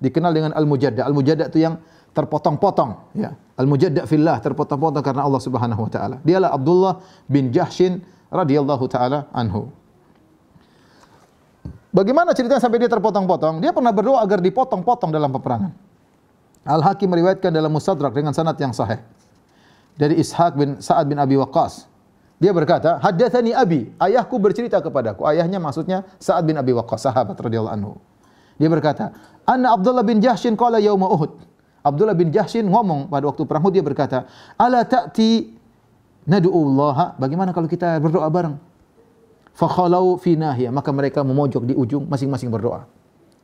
dikenal 0.02 0.34
dengan 0.34 0.52
Al-Mujadda 0.58 1.06
Al-Mujadda 1.06 1.54
itu 1.54 1.62
yang 1.62 1.78
terpotong-potong 2.18 3.14
ya 3.14 3.38
Al-Mujadda 3.60 4.08
fillah 4.08 4.40
terpotong-potong 4.40 5.04
karena 5.04 5.28
Allah 5.28 5.44
Subhanahu 5.44 5.84
wa 5.84 5.92
taala. 5.92 6.24
Dialah 6.24 6.56
Abdullah 6.56 7.04
bin 7.28 7.52
Jahshin 7.52 8.00
radhiyallahu 8.32 8.88
taala 8.88 9.28
anhu. 9.36 9.68
Bagaimana 11.92 12.32
ceritanya 12.32 12.64
sampai 12.64 12.80
dia 12.80 12.88
terpotong-potong? 12.88 13.60
Dia 13.60 13.76
pernah 13.76 13.92
berdoa 13.92 14.24
agar 14.24 14.40
dipotong-potong 14.40 15.12
dalam 15.12 15.28
peperangan. 15.36 15.76
Al-Hakim 16.68 17.08
meriwayatkan 17.08 17.52
dalam 17.52 17.72
Mustadrak 17.72 18.12
dengan 18.12 18.36
sanad 18.36 18.60
yang 18.60 18.76
sahih. 18.76 19.00
Dari 19.96 20.20
Ishaq 20.20 20.56
bin 20.56 20.70
Sa'ad 20.80 21.08
bin 21.08 21.20
Abi 21.20 21.36
Waqqas. 21.40 21.88
Dia 22.40 22.56
berkata, 22.56 23.04
"Haddatsani 23.04 23.52
abi, 23.52 23.92
ayahku 24.00 24.40
bercerita 24.40 24.80
kepadaku." 24.80 25.28
Ayahnya 25.28 25.60
maksudnya 25.60 26.08
Sa'ad 26.24 26.48
bin 26.48 26.56
Abi 26.56 26.72
Waqqas, 26.72 27.04
sahabat 27.04 27.36
radhiyallahu 27.36 27.76
anhu. 27.76 27.94
Dia 28.56 28.72
berkata, 28.72 29.12
"Anna 29.44 29.76
Abdullah 29.76 30.08
bin 30.08 30.24
Jahshin 30.24 30.56
qala 30.56 30.80
yauma 30.80 31.12
Uhud." 31.12 31.36
Abdullah 31.84 32.16
bin 32.16 32.32
Jahshin 32.32 32.68
ngomong 32.68 33.12
pada 33.12 33.28
waktu 33.28 33.44
perang 33.44 33.64
Uhud 33.64 33.76
dia 33.76 33.84
berkata, 33.84 34.24
"Ala 34.56 34.88
ta'ti 34.88 35.52
nad'ullaha?" 36.28 37.20
Bagaimana 37.20 37.52
kalau 37.52 37.68
kita 37.68 38.00
berdoa 38.00 38.28
bareng? 38.32 38.56
Fakhalau 39.52 40.16
fi 40.16 40.40
maka 40.72 40.96
mereka 40.96 41.20
memojok 41.20 41.68
di 41.68 41.76
ujung 41.76 42.08
masing-masing 42.08 42.48
berdoa. 42.48 42.88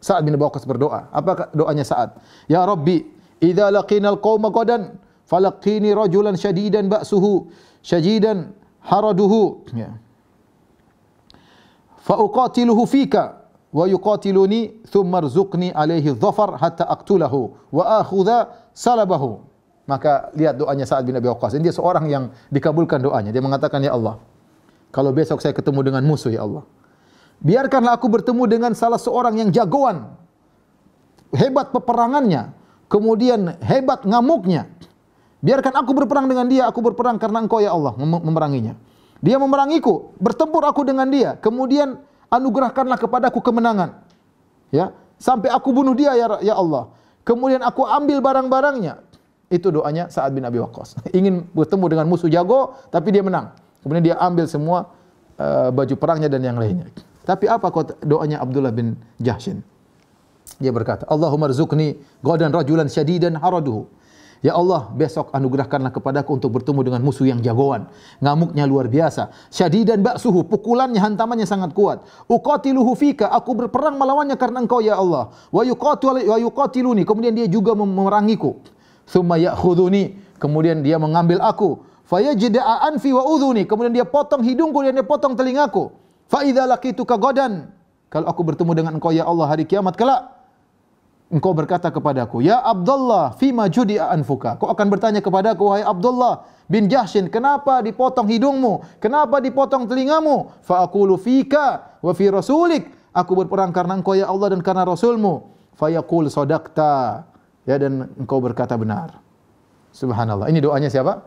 Sa'ad 0.01 0.21
bin 0.25 0.37
Waqqas 0.37 0.65
berdoa. 0.69 1.09
Apa 1.09 1.49
doanya 1.55 1.83
Sa'ad? 1.87 2.19
Ya 2.45 2.61
Rabbi, 2.65 3.01
idza 3.41 3.71
laqina 3.73 4.13
al-qauma 4.13 4.53
qadan 4.53 4.97
falaqini 5.25 5.93
rajulan 5.97 6.37
syadidan 6.37 6.87
ba'suhu 6.91 7.49
syadidan 7.81 8.53
haraduhu 8.85 9.65
ya. 9.73 9.97
Fa 12.05 12.21
uqatiluhu 12.21 12.85
fika 12.85 13.49
wa 13.73 13.89
yuqatiluni 13.89 14.85
thumma 14.93 15.25
rzuqni 15.25 15.73
alaihi 15.73 16.13
dhafar 16.13 16.61
hatta 16.61 16.85
aqtulahu 16.85 17.57
wa 17.73 17.83
akhudha 17.99 18.69
salabahu. 18.77 19.41
Maka 19.85 20.33
lihat 20.33 20.57
doanya 20.57 20.85
Sa'ad 20.85 21.05
bin 21.05 21.13
Abi 21.13 21.29
Waqqas. 21.29 21.57
Ini 21.57 21.69
dia 21.69 21.75
seorang 21.75 22.09
yang 22.09 22.33
dikabulkan 22.49 23.05
doanya. 23.05 23.29
Dia 23.29 23.41
mengatakan, 23.41 23.85
Ya 23.85 23.93
Allah, 23.93 24.17
kalau 24.89 25.13
besok 25.13 25.45
saya 25.45 25.53
ketemu 25.53 25.85
dengan 25.85 26.01
musuh, 26.01 26.33
Ya 26.33 26.41
Allah, 26.41 26.65
biarkanlah 27.41 27.97
aku 27.97 28.07
bertemu 28.11 28.43
dengan 28.47 28.71
salah 28.77 28.99
seorang 28.99 29.39
yang 29.39 29.49
jagoan, 29.51 30.11
hebat 31.35 31.71
peperangannya, 31.75 32.55
kemudian 32.87 33.57
hebat 33.63 34.03
ngamuknya. 34.07 34.69
Biarkan 35.45 35.77
aku 35.77 35.93
berperang 35.93 36.25
dengan 36.25 36.49
dia, 36.49 36.65
aku 36.65 36.81
berperang 36.81 37.21
karena 37.21 37.45
engkau 37.45 37.61
ya 37.61 37.69
Allah 37.69 37.93
memeranginya. 38.01 38.73
Dia 39.21 39.37
memerangiku, 39.37 40.13
bertempur 40.17 40.65
aku 40.65 40.81
dengan 40.85 41.05
dia, 41.09 41.37
kemudian 41.37 42.01
anugerahkanlah 42.33 42.97
kepadaku 42.97 43.39
kemenangan. 43.41 44.01
Ya, 44.73 44.91
sampai 45.21 45.53
aku 45.53 45.69
bunuh 45.71 45.93
dia 45.93 46.17
ya, 46.17 46.41
ya 46.41 46.53
Allah. 46.57 46.91
Kemudian 47.25 47.61
aku 47.65 47.85
ambil 47.85 48.21
barang-barangnya. 48.21 49.01
Itu 49.49 49.69
doanya 49.69 50.09
Sa'ad 50.09 50.33
bin 50.33 50.45
Abi 50.45 50.57
Waqqas. 50.61 50.97
Ingin 51.17 51.45
bertemu 51.53 51.85
dengan 51.89 52.05
musuh 52.09 52.29
jago 52.29 52.77
tapi 52.89 53.13
dia 53.13 53.21
menang. 53.21 53.53
Kemudian 53.81 54.01
dia 54.01 54.15
ambil 54.17 54.49
semua 54.49 54.93
uh, 55.37 55.69
baju 55.69 55.93
perangnya 55.97 56.29
dan 56.29 56.41
yang 56.41 56.57
lainnya. 56.57 56.89
Tapi 57.25 57.49
apa 57.49 57.73
doanya 58.05 58.39
Abdullah 58.39 58.71
bin 58.71 58.95
Jahshin? 59.17 59.65
Dia 60.61 60.71
berkata, 60.71 61.09
Allahumma 61.09 61.49
rizukni 61.49 61.99
gadan 62.21 62.53
rajulan 62.53 62.87
syadidan 62.87 63.35
haraduhu. 63.35 63.89
Ya 64.45 64.53
Allah, 64.53 64.93
besok 64.93 65.33
anugerahkanlah 65.33 65.89
kepadaku 65.89 66.37
untuk 66.37 66.53
bertemu 66.61 66.85
dengan 66.85 67.01
musuh 67.01 67.25
yang 67.25 67.41
jagoan. 67.41 67.89
Ngamuknya 68.21 68.69
luar 68.69 68.85
biasa. 68.85 69.33
Syadidan 69.49 70.05
ba'suhu, 70.05 70.45
pukulannya, 70.45 71.01
hantamannya 71.01 71.49
sangat 71.49 71.73
kuat. 71.73 72.05
Uqatiluhu 72.29 72.93
fika, 72.93 73.25
aku 73.33 73.57
berperang 73.57 73.97
melawannya 73.97 74.37
karena 74.37 74.61
engkau 74.61 74.85
ya 74.85 75.01
Allah. 75.01 75.33
Wa 75.49 75.65
yuqatiluni, 75.65 77.09
kemudian 77.09 77.33
dia 77.33 77.49
juga 77.49 77.73
memerangiku. 77.73 78.61
Thumma 79.09 79.41
ya'khuduni, 79.41 80.37
kemudian 80.37 80.85
dia 80.85 81.01
mengambil 81.01 81.41
aku. 81.41 81.81
Fayajda'a 82.05 82.85
anfi 82.93 83.17
wa 83.17 83.25
udhuni, 83.25 83.65
kemudian 83.65 83.97
dia 83.97 84.05
potong 84.05 84.45
hidungku 84.45 84.77
dan 84.85 84.93
dia 84.93 85.01
potong 85.01 85.33
telingaku. 85.33 85.89
Fa 86.25 86.41
idza 86.41 86.65
laqituka 86.65 87.15
gadan, 87.17 87.69
kalau 88.09 88.25
aku 88.29 88.41
bertemu 88.41 88.71
dengan 88.73 88.91
engkau 88.97 89.13
ya 89.13 89.27
Allah 89.27 89.45
hari 89.45 89.67
kiamat 89.67 89.93
kelak, 89.93 90.35
engkau 91.29 91.53
berkata 91.53 91.89
kepadaku, 91.89 92.45
Ya 92.45 92.61
Abdullah, 92.61 93.33
fima 93.37 93.69
judi 93.69 93.97
anfuka. 93.97 94.57
Kau 94.57 94.69
akan 94.69 94.87
bertanya 94.89 95.21
kepadaku, 95.21 95.61
wahai 95.69 95.85
Abdullah 95.85 96.45
bin 96.65 96.89
Jahshin, 96.89 97.29
kenapa 97.29 97.81
dipotong 97.85 98.25
hidungmu? 98.29 99.01
Kenapa 99.01 99.37
dipotong 99.41 99.85
telingamu? 99.85 100.53
Fa'akulu 100.65 101.17
fika 101.17 101.99
wa 102.01 102.11
fi 102.13 102.29
rasulik. 102.29 102.89
Aku 103.15 103.31
berperang 103.31 103.71
karena 103.71 103.95
engkau 103.95 104.11
ya 104.11 104.27
Allah 104.27 104.51
dan 104.51 104.59
karena 104.59 104.83
Rasulmu. 104.83 105.47
Fayaqul 105.79 106.27
sodakta. 106.27 107.23
Ya 107.63 107.79
dan 107.79 108.11
engkau 108.19 108.43
berkata 108.43 108.75
benar. 108.75 109.23
Subhanallah. 109.95 110.51
Ini 110.51 110.59
doanya 110.59 110.91
siapa? 110.91 111.23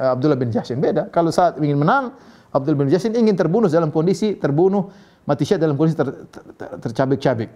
Eh, 0.00 0.08
Abdullah 0.08 0.40
bin 0.40 0.48
Jahshin. 0.48 0.80
Beda. 0.80 1.12
Kalau 1.12 1.28
saat 1.28 1.60
ingin 1.60 1.76
menang, 1.76 2.16
Abdullah 2.52 2.84
bin 2.84 2.92
Jahshin 2.92 3.16
ingin 3.16 3.32
terbunuh 3.32 3.66
dalam 3.72 3.88
kondisi 3.88 4.36
terbunuh, 4.36 4.92
mati 5.24 5.48
syahid 5.48 5.64
dalam 5.64 5.80
kondisi 5.80 5.96
ter, 5.96 6.08
ter, 6.28 6.42
ter, 6.54 6.68
tercabik-cabik. 6.84 7.50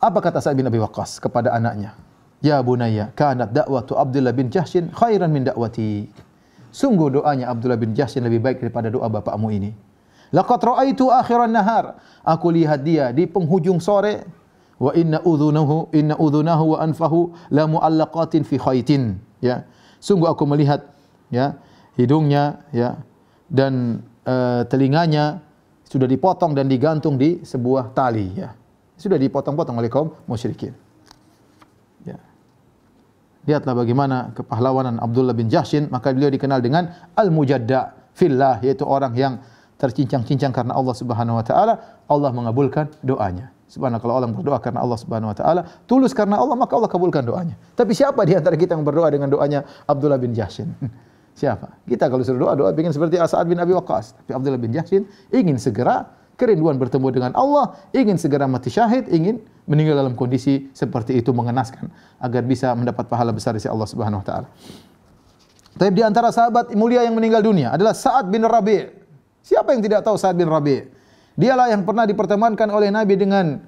Apa 0.00 0.18
kata 0.20 0.40
Sa'ad 0.40 0.56
bin 0.56 0.64
Abi 0.64 0.80
Waqqas 0.80 1.20
kepada 1.20 1.52
anaknya? 1.52 1.92
Ya 2.40 2.60
bunayya, 2.60 3.12
kanat 3.12 3.52
da'watu 3.52 3.96
Abdullah 3.96 4.32
bin 4.32 4.48
Jahshin 4.48 4.92
khairan 4.92 5.28
min 5.28 5.44
da'wati. 5.48 6.08
Sungguh 6.72 7.20
doanya 7.20 7.52
Abdullah 7.52 7.80
bin 7.80 7.92
Jahshin 7.92 8.24
lebih 8.24 8.40
baik 8.40 8.60
daripada 8.60 8.92
doa 8.92 9.08
bapakmu 9.08 9.48
ini. 9.52 9.72
Laqad 10.32 10.60
ra'aitu 10.64 11.08
akhiran 11.08 11.52
nahar. 11.52 12.00
Aku 12.24 12.52
lihat 12.52 12.84
dia 12.84 13.12
di 13.12 13.24
penghujung 13.24 13.80
sore 13.80 14.24
wa 14.76 14.92
inna 14.92 15.24
udhunahu 15.24 15.88
inna 15.96 16.14
udhunahu 16.20 16.76
wa 16.76 16.78
anfahu 16.84 17.32
la 17.48 17.64
mu'allaqatin 17.64 18.44
fi 18.44 18.60
khaitin 18.60 19.16
ya 19.40 19.64
sungguh 20.04 20.28
aku 20.28 20.44
melihat 20.44 20.84
ya 21.32 21.56
hidungnya 21.96 22.62
ya 22.70 23.00
dan 23.48 24.04
uh, 24.28 24.62
telinganya 24.68 25.40
sudah 25.88 26.06
dipotong 26.06 26.52
dan 26.52 26.68
digantung 26.68 27.16
di 27.16 27.40
sebuah 27.42 27.96
tali 27.96 28.26
ya 28.36 28.52
sudah 28.96 29.20
dipotong-potong 29.20 29.76
oleh 29.76 29.92
kaum 29.92 30.12
musyrikin. 30.24 30.72
Ya. 32.08 32.16
Lihatlah 33.44 33.76
bagaimana 33.76 34.32
kepahlawanan 34.32 34.98
Abdullah 34.98 35.36
bin 35.36 35.52
Jahshin, 35.52 35.92
maka 35.92 36.16
beliau 36.16 36.32
dikenal 36.32 36.64
dengan 36.64 36.88
Al-Mujadda 37.12 38.12
fillah, 38.16 38.64
yaitu 38.64 38.88
orang 38.88 39.12
yang 39.12 39.38
tercincang-cincang 39.76 40.56
karena 40.56 40.72
Allah 40.72 40.96
Subhanahu 40.96 41.36
wa 41.36 41.44
taala, 41.44 42.00
Allah 42.08 42.30
mengabulkan 42.32 42.88
doanya. 43.04 43.52
Subhanallah 43.66 44.00
kalau 44.00 44.14
orang 44.16 44.32
berdoa 44.32 44.58
karena 44.62 44.80
Allah 44.80 44.96
Subhanahu 44.96 45.30
wa 45.34 45.36
taala, 45.36 45.60
tulus 45.84 46.16
karena 46.16 46.40
Allah, 46.40 46.56
maka 46.56 46.72
Allah 46.72 46.88
kabulkan 46.88 47.20
doanya. 47.28 47.60
Tapi 47.76 47.92
siapa 47.92 48.24
di 48.24 48.32
antara 48.32 48.56
kita 48.56 48.72
yang 48.72 48.86
berdoa 48.86 49.12
dengan 49.12 49.28
doanya 49.28 49.60
Abdullah 49.84 50.16
bin 50.16 50.32
Jahshin? 50.32 50.72
Siapa? 51.36 51.84
Kita 51.84 52.08
kalau 52.08 52.24
suruh 52.24 52.48
doa, 52.48 52.56
doa 52.56 52.70
ingin 52.72 52.96
seperti 52.96 53.20
As'ad 53.20 53.44
bin 53.44 53.60
Abi 53.60 53.76
Waqqas. 53.76 54.16
Tapi 54.16 54.32
Abdullah 54.32 54.56
bin 54.56 54.72
Jahshin 54.72 55.04
ingin 55.28 55.60
segera 55.60 56.08
kerinduan 56.40 56.80
bertemu 56.80 57.08
dengan 57.12 57.32
Allah, 57.36 57.76
ingin 57.92 58.16
segera 58.16 58.48
mati 58.48 58.72
syahid, 58.72 59.04
ingin 59.12 59.44
meninggal 59.68 60.00
dalam 60.00 60.16
kondisi 60.16 60.72
seperti 60.72 61.20
itu 61.20 61.36
mengenaskan 61.36 61.92
agar 62.24 62.40
bisa 62.40 62.72
mendapat 62.72 63.04
pahala 63.04 63.36
besar 63.36 63.52
dari 63.52 63.68
Allah 63.68 63.88
Subhanahu 63.88 64.24
wa 64.24 64.26
taala. 64.26 64.48
Tapi 65.76 65.92
di 65.92 66.00
antara 66.00 66.32
sahabat 66.32 66.72
mulia 66.72 67.04
yang 67.04 67.12
meninggal 67.12 67.44
dunia 67.44 67.76
adalah 67.76 67.92
Sa'ad 67.92 68.32
bin 68.32 68.40
Rabi'. 68.40 68.88
Siapa 69.44 69.76
yang 69.76 69.84
tidak 69.84 70.08
tahu 70.08 70.16
Sa'ad 70.16 70.40
bin 70.40 70.48
Rabi'? 70.48 70.88
Dialah 71.36 71.68
yang 71.68 71.84
pernah 71.84 72.08
dipertemankan 72.08 72.72
oleh 72.72 72.88
Nabi 72.88 73.12
dengan 73.20 73.60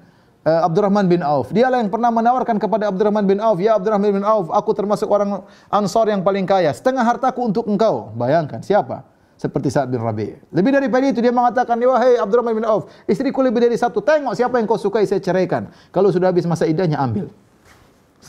uh, 0.49 0.65
Abdurrahman 0.65 1.05
bin 1.05 1.21
Auf. 1.21 1.53
Dialah 1.53 1.85
yang 1.85 1.93
pernah 1.93 2.09
menawarkan 2.09 2.57
kepada 2.57 2.89
Abdurrahman 2.89 3.29
bin 3.29 3.37
Auf, 3.37 3.61
"Ya 3.61 3.77
Abdurrahman 3.77 4.09
bin 4.09 4.25
Auf, 4.25 4.49
aku 4.49 4.73
termasuk 4.73 5.05
orang 5.05 5.45
Ansor 5.69 6.09
yang 6.09 6.25
paling 6.25 6.49
kaya. 6.49 6.73
Setengah 6.73 7.05
hartaku 7.05 7.45
untuk 7.45 7.69
engkau." 7.69 8.09
Bayangkan 8.17 8.65
siapa? 8.65 9.05
Seperti 9.39 9.71
Sa'ad 9.71 9.87
bin 9.87 10.03
Rabi'. 10.03 10.35
Lebih 10.51 10.71
daripada 10.75 11.05
itu 11.07 11.23
dia 11.23 11.31
mengatakan, 11.31 11.79
"Wahai 11.79 12.17
Abdurrahman 12.17 12.57
bin 12.57 12.65
Auf, 12.65 12.89
istriku 13.05 13.39
lebih 13.45 13.63
dari 13.63 13.77
satu. 13.77 14.01
Tengok 14.03 14.35
siapa 14.35 14.59
yang 14.59 14.67
kau 14.67 14.75
sukai 14.75 15.07
saya 15.07 15.23
ceraikan. 15.23 15.71
Kalau 15.95 16.11
sudah 16.11 16.33
habis 16.33 16.43
masa 16.49 16.67
iddahnya 16.67 16.99
ambil." 16.99 17.29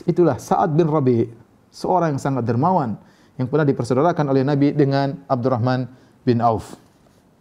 Itulah 0.06 0.38
Sa'ad 0.38 0.70
bin 0.70 0.86
Rabi', 0.86 1.26
seorang 1.74 2.14
yang 2.14 2.22
sangat 2.22 2.46
dermawan 2.46 2.94
yang 3.40 3.48
pernah 3.50 3.66
dipersaudarakan 3.66 4.30
oleh 4.30 4.44
Nabi 4.44 4.70
dengan 4.70 5.18
Abdurrahman 5.26 5.88
bin 6.22 6.38
Auf 6.44 6.76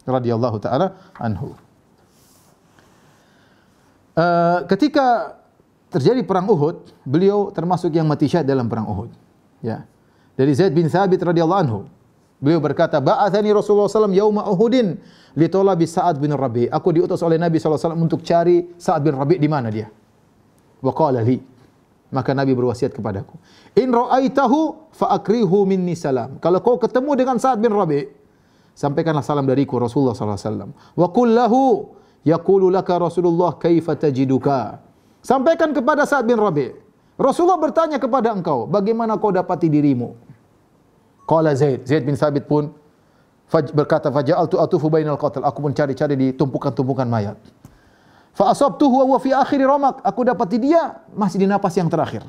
radhiyallahu 0.08 0.58
taala 0.64 0.98
anhu. 1.20 1.54
Uh, 4.20 4.68
ketika 4.68 5.40
terjadi 5.88 6.28
perang 6.28 6.52
Uhud, 6.52 6.92
beliau 7.08 7.56
termasuk 7.56 7.96
yang 7.96 8.04
mati 8.04 8.28
syahid 8.28 8.52
dalam 8.52 8.68
perang 8.68 8.84
Uhud. 8.92 9.16
Ya. 9.64 9.88
Dari 10.36 10.52
Zaid 10.52 10.76
bin 10.76 10.92
Thabit 10.92 11.24
radhiyallahu 11.24 11.62
anhu. 11.64 11.80
Beliau 12.40 12.60
berkata, 12.60 13.00
"Ba'athani 13.00 13.52
Rasulullah 13.52 13.92
SAW 13.92 14.16
yauma 14.16 14.48
Uhudin 14.48 14.96
li 15.36 15.48
talabi 15.52 15.84
Sa'ad 15.88 16.20
bin 16.20 16.32
Rabi." 16.36 16.68
Aku 16.72 16.96
diutus 16.96 17.20
oleh 17.24 17.36
Nabi 17.36 17.60
SAW 17.60 17.96
untuk 17.96 18.24
cari 18.24 18.76
Sa'ad 18.80 19.04
bin 19.04 19.16
Rabi 19.16 19.40
di 19.40 19.48
mana 19.52 19.68
dia. 19.68 19.92
Wa 20.80 20.92
qala 20.96 21.24
li. 21.24 21.40
Maka 22.10 22.32
Nabi 22.32 22.56
berwasiat 22.56 22.96
kepadaku, 22.96 23.36
"In 23.76 23.92
ra'aitahu 23.92 24.92
fa 24.96 25.20
minni 25.68 25.96
salam." 26.00 26.40
Kalau 26.44 26.60
kau 26.64 26.76
ketemu 26.80 27.12
dengan 27.16 27.38
Sa'ad 27.40 27.60
bin 27.60 27.72
Rabi, 27.76 28.08
sampaikanlah 28.76 29.24
salam 29.24 29.48
dariku 29.48 29.80
Rasulullah 29.80 30.16
wasallam. 30.16 30.72
Wa 30.96 31.08
qul 31.12 31.36
lahu 31.36 31.99
yaqulu 32.24 32.72
laka 32.72 32.96
Rasulullah 33.00 33.56
kaifa 33.56 33.96
tajiduka. 33.96 34.80
Sampaikan 35.20 35.76
kepada 35.76 36.08
Sa'ad 36.08 36.24
bin 36.24 36.40
Rabi. 36.40 36.72
Rasulullah 37.20 37.60
bertanya 37.60 38.00
kepada 38.00 38.32
engkau, 38.32 38.64
bagaimana 38.64 39.20
kau 39.20 39.28
dapati 39.28 39.68
dirimu? 39.68 40.16
Qala 41.28 41.52
Zaid, 41.52 41.84
Zaid 41.84 42.08
bin 42.08 42.16
Thabit 42.16 42.48
pun 42.48 42.72
berkata, 43.76 44.08
"Faja'altu 44.08 44.56
atufu 44.56 44.88
bainal 44.88 45.20
qatl." 45.20 45.44
Aku 45.44 45.60
pun 45.60 45.76
cari-cari 45.76 46.16
di 46.16 46.28
tumpukan-tumpukan 46.32 47.06
mayat. 47.06 47.36
Fa 48.32 48.56
asabtuhu 48.56 49.04
wa 49.04 49.20
fi 49.20 49.36
akhir 49.36 49.60
ramak. 49.68 50.00
Aku 50.00 50.24
dapati 50.24 50.64
dia 50.64 51.04
masih 51.12 51.44
di 51.44 51.48
napas 51.50 51.76
yang 51.76 51.92
terakhir. 51.92 52.24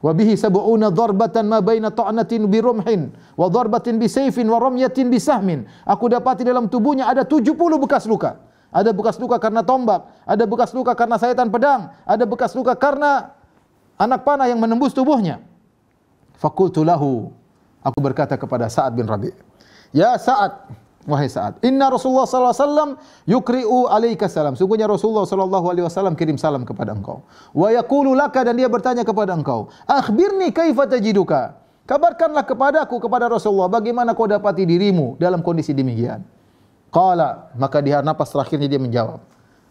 Wa 0.00 0.16
bihi 0.16 0.32
sab'una 0.32 0.88
darbatan 0.88 1.44
ma 1.44 1.60
baina 1.60 1.92
ta'natin 1.92 2.48
bi 2.48 2.64
rumhin 2.64 3.12
wa 3.36 3.46
darbatin 3.52 4.00
bi 4.00 4.08
sayfin 4.08 4.48
wa 4.48 4.56
ramyatin 4.56 5.12
bi 5.12 5.20
sahmin. 5.20 5.68
Aku 5.84 6.08
dapati 6.08 6.40
dalam 6.40 6.72
tubuhnya 6.72 7.10
ada 7.10 7.26
70 7.26 7.52
bekas 7.76 8.08
luka. 8.08 8.40
Ada 8.74 8.90
bekas 8.92 9.16
luka 9.16 9.38
karena 9.40 9.62
tombak, 9.62 10.04
ada 10.26 10.44
bekas 10.44 10.70
luka 10.74 10.92
karena 10.92 11.16
sayatan 11.16 11.48
pedang, 11.48 11.90
ada 12.04 12.24
bekas 12.26 12.52
luka 12.52 12.74
karena 12.74 13.32
anak 13.96 14.26
panah 14.26 14.50
yang 14.50 14.60
menembus 14.60 14.92
tubuhnya. 14.92 15.40
Fakultu 16.36 16.84
lahu. 16.84 17.32
Aku 17.80 17.98
berkata 18.02 18.34
kepada 18.34 18.66
Sa'ad 18.66 18.92
bin 18.98 19.06
Rabi', 19.06 19.32
"Ya 19.94 20.18
Sa'ad, 20.18 20.66
Wahai 21.06 21.30
Sa'ad, 21.30 21.62
inna 21.62 21.86
Rasulullah 21.86 22.26
sallallahu 22.26 22.50
alaihi 22.50 22.66
wasallam 22.66 22.90
yukri'u 23.30 23.78
alaika 23.86 24.26
salam. 24.26 24.58
Sungguhnya 24.58 24.90
Rasulullah 24.90 25.22
sallallahu 25.22 25.70
alaihi 25.70 25.86
wasallam 25.86 26.18
kirim 26.18 26.34
salam 26.34 26.66
kepada 26.66 26.98
engkau. 26.98 27.22
Wa 27.54 27.70
yaqulu 27.70 28.10
laka 28.18 28.42
dan 28.42 28.58
dia 28.58 28.66
bertanya 28.66 29.06
kepada 29.06 29.30
engkau, 29.38 29.70
"Akhbirni 29.86 30.50
kaifa 30.50 30.90
tajiduka?" 30.90 31.62
Kabarkanlah 31.86 32.42
kepadaku 32.42 32.98
kepada 32.98 33.30
Rasulullah 33.30 33.70
bagaimana 33.70 34.18
kau 34.18 34.26
dapati 34.26 34.66
dirimu 34.66 35.14
dalam 35.22 35.38
kondisi 35.46 35.70
demikian. 35.70 36.26
Qala, 36.96 37.52
maka 37.60 37.84
di 37.84 37.92
nafas 37.92 38.32
terakhirnya 38.32 38.72
dia 38.72 38.80
menjawab. 38.80 39.20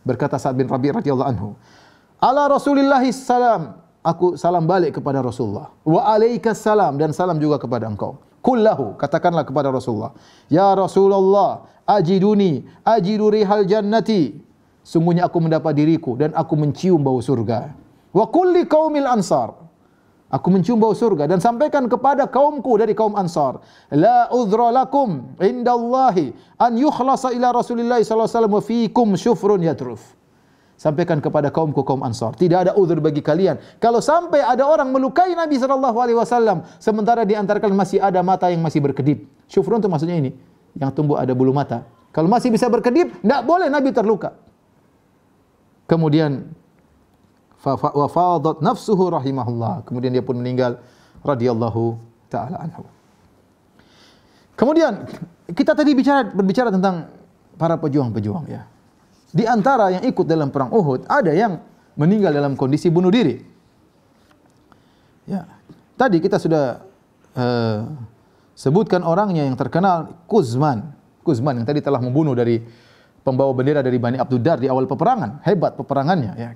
Berkata 0.06 0.38
Sa'ad 0.38 0.54
bin 0.54 0.70
Rabi' 0.70 0.94
radhiyallahu 0.94 1.26
anhu, 1.26 1.58
"Ala 2.22 2.46
Rasulillah 2.46 3.02
salam." 3.10 3.82
Aku 4.06 4.38
salam 4.38 4.70
balik 4.70 5.02
kepada 5.02 5.18
Rasulullah. 5.18 5.74
Wa 5.82 6.14
alaikas 6.14 6.62
salam 6.62 6.94
dan 7.02 7.10
salam 7.10 7.42
juga 7.42 7.58
kepada 7.58 7.90
engkau. 7.90 8.22
Kullahu, 8.46 8.94
katakanlah 9.02 9.42
kepada 9.42 9.74
Rasulullah. 9.74 10.14
Ya 10.46 10.70
Rasulullah, 10.78 11.66
ajiduni, 11.90 12.70
ajidu 12.86 13.34
rihal 13.34 13.66
jannati. 13.66 14.38
Sungguhnya 14.86 15.26
aku 15.26 15.42
mendapat 15.42 15.74
diriku 15.74 16.14
dan 16.14 16.38
aku 16.38 16.54
mencium 16.54 17.02
bau 17.02 17.18
surga. 17.18 17.74
Wa 18.14 18.30
kulli 18.30 18.70
qaumil 18.70 19.10
ansar. 19.10 19.64
Aku 20.36 20.52
mencium 20.52 20.76
bau 20.76 20.92
surga 20.92 21.32
dan 21.32 21.40
sampaikan 21.40 21.88
kepada 21.88 22.28
kaumku 22.28 22.76
dari 22.76 22.92
kaum 22.92 23.16
Ansar, 23.16 23.64
la 23.96 24.28
udhra 24.36 24.68
lakum 24.68 25.32
indallahi 25.40 26.36
an 26.60 26.76
yukhlasa 26.76 27.32
ila 27.32 27.56
Rasulillah 27.56 28.04
sallallahu 28.04 28.28
alaihi 28.28 28.36
wasallam 28.36 28.56
wa 28.60 28.64
fiikum 28.64 29.08
syufrun 29.16 29.64
yatruf. 29.64 30.04
Sampaikan 30.76 31.24
kepada 31.24 31.48
kaumku 31.56 31.88
kaum 31.88 32.04
Ansar, 32.04 32.36
tidak 32.36 32.68
ada 32.68 32.72
uzur 32.76 33.00
bagi 33.00 33.24
kalian. 33.24 33.56
Kalau 33.80 34.04
sampai 34.04 34.44
ada 34.44 34.68
orang 34.68 34.92
melukai 34.92 35.32
Nabi 35.32 35.56
sallallahu 35.56 35.96
alaihi 36.04 36.20
wasallam 36.20 36.68
sementara 36.84 37.24
di 37.24 37.32
antara 37.32 37.64
kalian 37.64 37.80
masih 37.80 38.04
ada 38.04 38.20
mata 38.20 38.52
yang 38.52 38.60
masih 38.60 38.84
berkedip. 38.84 39.24
Syufrun 39.48 39.80
itu 39.80 39.88
maksudnya 39.88 40.20
ini, 40.20 40.36
yang 40.76 40.92
tumbuh 40.92 41.16
ada 41.16 41.32
bulu 41.32 41.56
mata. 41.56 41.88
Kalau 42.12 42.28
masih 42.28 42.52
bisa 42.52 42.68
berkedip, 42.68 43.08
tidak 43.24 43.42
boleh 43.48 43.72
Nabi 43.72 43.96
terluka. 43.96 44.36
Kemudian 45.88 46.52
wa 47.66 48.53
nafsuhu 48.61 49.09
rahimahullah. 49.09 49.82
Kemudian 49.89 50.13
dia 50.13 50.22
pun 50.22 50.38
meninggal 50.38 50.78
radhiyallahu 51.26 51.97
taala 52.30 52.61
anhu. 52.61 52.86
Kemudian 54.53 55.09
kita 55.51 55.74
tadi 55.74 55.91
bicara 55.97 56.30
berbicara 56.30 56.70
tentang 56.70 57.09
para 57.57 57.76
pejuang-pejuang 57.82 58.45
ya. 58.47 58.63
Di 59.36 59.43
antara 59.43 59.91
yang 59.91 60.03
ikut 60.05 60.24
dalam 60.24 60.53
perang 60.53 60.72
Uhud 60.72 61.09
ada 61.09 61.34
yang 61.34 61.59
meninggal 61.99 62.32
dalam 62.32 62.55
kondisi 62.55 62.88
bunuh 62.88 63.11
diri. 63.11 63.41
Ya. 65.26 65.43
Tadi 65.95 66.22
kita 66.22 66.39
sudah 66.39 66.86
uh, 67.36 67.80
sebutkan 68.53 69.03
orangnya 69.03 69.43
yang 69.43 69.57
terkenal 69.59 70.24
Kuzman. 70.30 70.93
Kuzman 71.26 71.59
yang 71.59 71.68
tadi 71.68 71.82
telah 71.82 71.99
membunuh 71.99 72.38
dari 72.38 72.61
pembawa 73.26 73.51
bendera 73.51 73.82
dari 73.82 73.97
Bani 73.97 74.22
Abdudar 74.22 74.61
di 74.61 74.70
awal 74.70 74.86
peperangan. 74.86 75.41
Hebat 75.43 75.76
peperangannya 75.76 76.32
ya. 76.38 76.49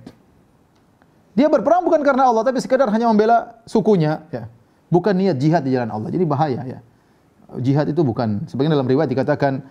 Dia 1.40 1.48
berperang 1.48 1.88
bukan 1.88 2.04
karena 2.04 2.28
Allah 2.28 2.44
tapi 2.44 2.60
sekadar 2.60 2.92
hanya 2.92 3.08
membela 3.08 3.64
sukunya 3.64 4.28
ya. 4.28 4.52
Bukan 4.92 5.16
niat 5.16 5.40
jihad 5.40 5.64
di 5.64 5.72
jalan 5.72 5.88
Allah. 5.88 6.12
Jadi 6.12 6.26
bahaya 6.28 6.60
ya. 6.68 6.80
Jihad 7.64 7.88
itu 7.88 8.04
bukan 8.04 8.44
sebagian 8.52 8.76
dalam 8.76 8.84
riwayat 8.84 9.08
dikatakan 9.08 9.64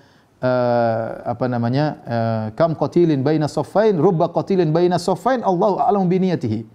uh, 0.43 1.07
apa 1.29 1.47
namanya 1.51 1.87
uh, 2.07 2.47
kam 2.55 2.75
qatilin 2.75 3.23
baina 3.23 3.51
saffain 3.51 3.99
rubba 3.99 4.31
qatilin 4.31 4.71
baina 4.71 4.99
saffain 4.99 5.43
Allahu 5.43 5.79
a'lam 5.83 6.07
bi 6.07 6.19
niyatihi 6.23 6.67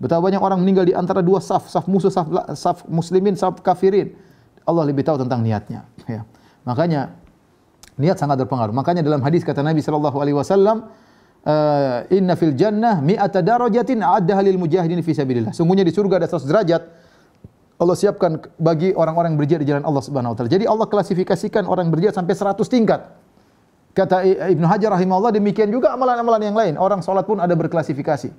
betapa 0.00 0.24
banyak 0.24 0.40
orang 0.40 0.60
meninggal 0.64 0.88
di 0.88 0.94
antara 0.96 1.20
dua 1.20 1.44
saf 1.44 1.68
saf 1.68 1.84
musuh 1.84 2.08
saf, 2.08 2.26
saf 2.56 2.84
muslimin 2.88 3.36
saf 3.36 3.60
kafirin 3.60 4.16
Allah 4.64 4.88
lebih 4.88 5.04
tahu 5.04 5.20
tentang 5.20 5.44
niatnya 5.44 5.84
ya 6.08 6.24
makanya 6.64 7.12
niat 8.00 8.16
sangat 8.16 8.40
berpengaruh 8.44 8.72
makanya 8.72 9.04
dalam 9.04 9.20
hadis 9.20 9.44
kata 9.44 9.60
Nabi 9.60 9.84
sallallahu 9.84 10.16
alaihi 10.16 10.36
wasallam 10.36 10.88
uh, 11.46 12.08
inna 12.10 12.34
fil 12.36 12.52
jannah 12.56 12.98
mi'ata 13.00 13.40
darajatin 13.40 14.00
a'addaha 14.04 14.40
lil 14.44 14.58
mujahidin 14.60 15.00
fi 15.04 15.12
sabilillah 15.14 15.52
sungguhnya 15.56 15.84
di 15.86 15.92
surga 15.92 16.20
ada 16.20 16.28
100 16.28 16.50
derajat 16.50 16.82
Allah 17.80 17.96
siapkan 17.96 18.36
bagi 18.60 18.92
orang-orang 18.92 19.32
yang 19.32 19.40
berjihad 19.40 19.60
di 19.64 19.68
jalan 19.72 19.88
Allah 19.88 20.04
Subhanahu 20.04 20.32
wa 20.32 20.36
taala. 20.36 20.52
Jadi 20.52 20.68
Allah 20.68 20.84
klasifikasikan 20.84 21.64
orang 21.64 21.88
berjihad 21.88 22.12
sampai 22.12 22.36
100 22.36 22.60
tingkat. 22.68 23.08
Kata 23.96 24.20
Ibnu 24.52 24.68
Hajar 24.68 24.92
rahimahullah 24.94 25.32
demikian 25.32 25.72
juga 25.72 25.96
amalan-amalan 25.96 26.44
yang 26.44 26.56
lain. 26.60 26.74
Orang 26.76 27.00
salat 27.00 27.24
pun 27.24 27.40
ada 27.40 27.56
berklasifikasi. 27.56 28.30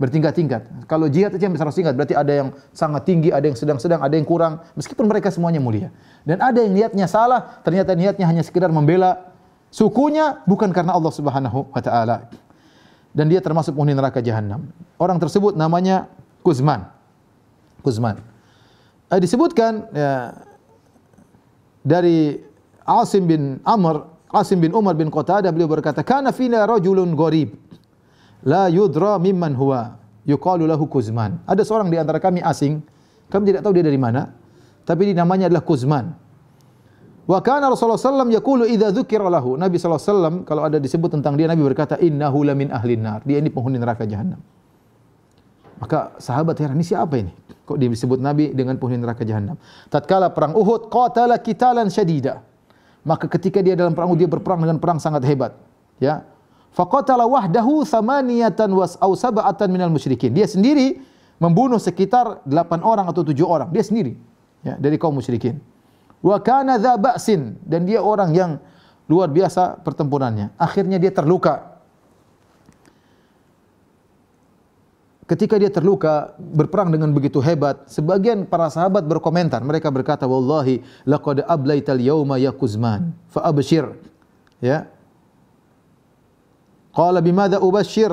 Bertingkat-tingkat. 0.00 0.88
Kalau 0.88 1.04
jihad 1.10 1.36
aja 1.36 1.52
sampai 1.52 1.60
100 1.68 1.78
tingkat 1.84 1.94
berarti 2.00 2.14
ada 2.16 2.32
yang 2.32 2.48
sangat 2.72 3.04
tinggi, 3.04 3.28
ada 3.28 3.44
yang 3.44 3.58
sedang-sedang, 3.60 4.00
ada 4.00 4.14
yang 4.16 4.24
kurang. 4.24 4.64
Meskipun 4.72 5.04
mereka 5.04 5.28
semuanya 5.28 5.60
mulia. 5.60 5.92
Dan 6.24 6.40
ada 6.40 6.56
yang 6.56 6.72
niatnya 6.72 7.06
salah, 7.10 7.60
ternyata 7.60 7.92
niatnya 7.92 8.24
hanya 8.24 8.40
sekedar 8.40 8.72
membela 8.72 9.36
sukunya 9.68 10.40
bukan 10.48 10.72
karena 10.72 10.96
Allah 10.96 11.12
Subhanahu 11.12 11.70
wa 11.70 11.82
taala. 11.82 12.28
Dan 13.12 13.32
dia 13.32 13.40
termasuk 13.42 13.74
penghuni 13.74 13.96
neraka 13.96 14.20
jahanam. 14.22 14.68
Orang 15.00 15.18
tersebut 15.18 15.56
namanya 15.56 16.06
Kuzman. 16.44 16.86
Kuzman 17.82 18.20
eh, 19.12 19.20
disebutkan 19.20 19.88
ya, 19.92 20.36
dari 21.84 22.40
Asim 22.84 23.28
bin 23.28 23.60
Amr, 23.64 24.04
Asim 24.32 24.60
bin 24.60 24.72
Umar 24.76 24.96
bin 24.96 25.08
Qatadah 25.08 25.52
beliau 25.52 25.68
berkata, 25.68 26.04
"Kana 26.04 26.32
fina 26.32 26.64
rajulun 26.68 27.12
gharib 27.16 27.56
la 28.44 28.68
yudra 28.68 29.16
mimman 29.20 29.56
huwa 29.56 29.96
yuqalu 30.28 30.68
lahu 30.68 30.88
Kuzman." 30.88 31.40
Ada 31.48 31.64
seorang 31.64 31.88
di 31.88 31.96
antara 31.96 32.20
kami 32.20 32.44
asing, 32.44 32.80
kami 33.28 33.52
tidak 33.52 33.64
tahu 33.64 33.76
dia 33.76 33.84
dari 33.84 34.00
mana, 34.00 34.32
tapi 34.84 35.12
namanya 35.12 35.48
adalah 35.52 35.64
Kuzman. 35.64 36.27
Wa 37.28 37.44
kana 37.44 37.68
Rasulullah 37.68 38.00
sallallahu 38.00 38.32
yaqulu 38.40 38.64
idza 38.64 38.88
dzukira 38.88 39.28
lahu. 39.28 39.60
Nabi 39.60 39.76
sallallahu 39.76 40.00
alaihi 40.00 40.48
kalau 40.48 40.62
ada 40.64 40.80
disebut 40.80 41.12
tentang 41.12 41.36
dia 41.36 41.44
Nabi 41.44 41.60
berkata 41.60 42.00
innahu 42.00 42.40
lamin 42.40 42.72
ahlin 42.72 43.04
nar. 43.04 43.20
Dia 43.28 43.36
ini 43.36 43.52
penghuni 43.52 43.76
neraka 43.76 44.08
jahanam. 44.08 44.40
Maka 45.76 46.16
sahabat 46.16 46.56
heran, 46.58 46.74
ini 46.74 46.88
siapa 46.88 47.20
ini? 47.20 47.30
Kok 47.68 47.76
disebut 47.76 48.18
Nabi 48.18 48.56
dengan 48.56 48.80
penghuni 48.80 49.04
neraka 49.04 49.28
jahanam? 49.28 49.60
Tatkala 49.92 50.32
perang 50.32 50.56
Uhud, 50.56 50.88
qatala 50.88 51.36
qitalan 51.36 51.92
syadida. 51.92 52.40
Maka 53.04 53.28
ketika 53.28 53.60
dia 53.60 53.76
dalam 53.76 53.92
perang 53.92 54.08
Uhud 54.08 54.24
dia 54.24 54.26
berperang 54.26 54.64
dengan 54.64 54.80
perang 54.80 54.96
sangat 54.96 55.20
hebat. 55.28 55.52
Ya. 56.00 56.24
Faqatala 56.72 57.28
wahdahu 57.28 57.84
thamaniyatan 57.84 58.72
was 58.72 58.96
aw 59.04 59.12
sab'atan 59.12 59.68
minal 59.68 59.92
musyrikin. 59.92 60.32
Dia 60.32 60.48
sendiri 60.48 60.96
membunuh 61.36 61.76
sekitar 61.76 62.40
8 62.48 62.80
orang 62.80 63.04
atau 63.04 63.20
7 63.20 63.36
orang. 63.44 63.68
Dia 63.68 63.84
sendiri 63.84 64.16
ya, 64.64 64.80
dari 64.80 64.96
kaum 64.96 65.12
musyrikin. 65.12 65.60
Wa 66.18 66.42
kana 66.42 66.78
dha 66.78 66.98
ba'sin 66.98 67.58
dan 67.62 67.86
dia 67.86 68.02
orang 68.02 68.34
yang 68.34 68.52
luar 69.06 69.30
biasa 69.30 69.80
pertempurannya. 69.80 70.52
Akhirnya 70.58 70.98
dia 71.00 71.14
terluka. 71.14 71.78
Ketika 75.28 75.60
dia 75.60 75.68
terluka, 75.68 76.32
berperang 76.40 76.88
dengan 76.88 77.12
begitu 77.12 77.36
hebat, 77.44 77.84
sebagian 77.84 78.48
para 78.48 78.72
sahabat 78.72 79.04
berkomentar. 79.04 79.60
Mereka 79.60 79.92
berkata, 79.92 80.24
"Wallahi 80.24 80.80
laqad 81.04 81.44
ablaital 81.44 82.00
yauma 82.00 82.40
ya 82.40 82.48
Kuzman, 82.48 83.12
fa 83.28 83.44
abshir." 83.44 83.92
Ya. 84.64 84.88
Qala 86.96 87.20
bimadza 87.20 87.60
ubashir? 87.60 88.10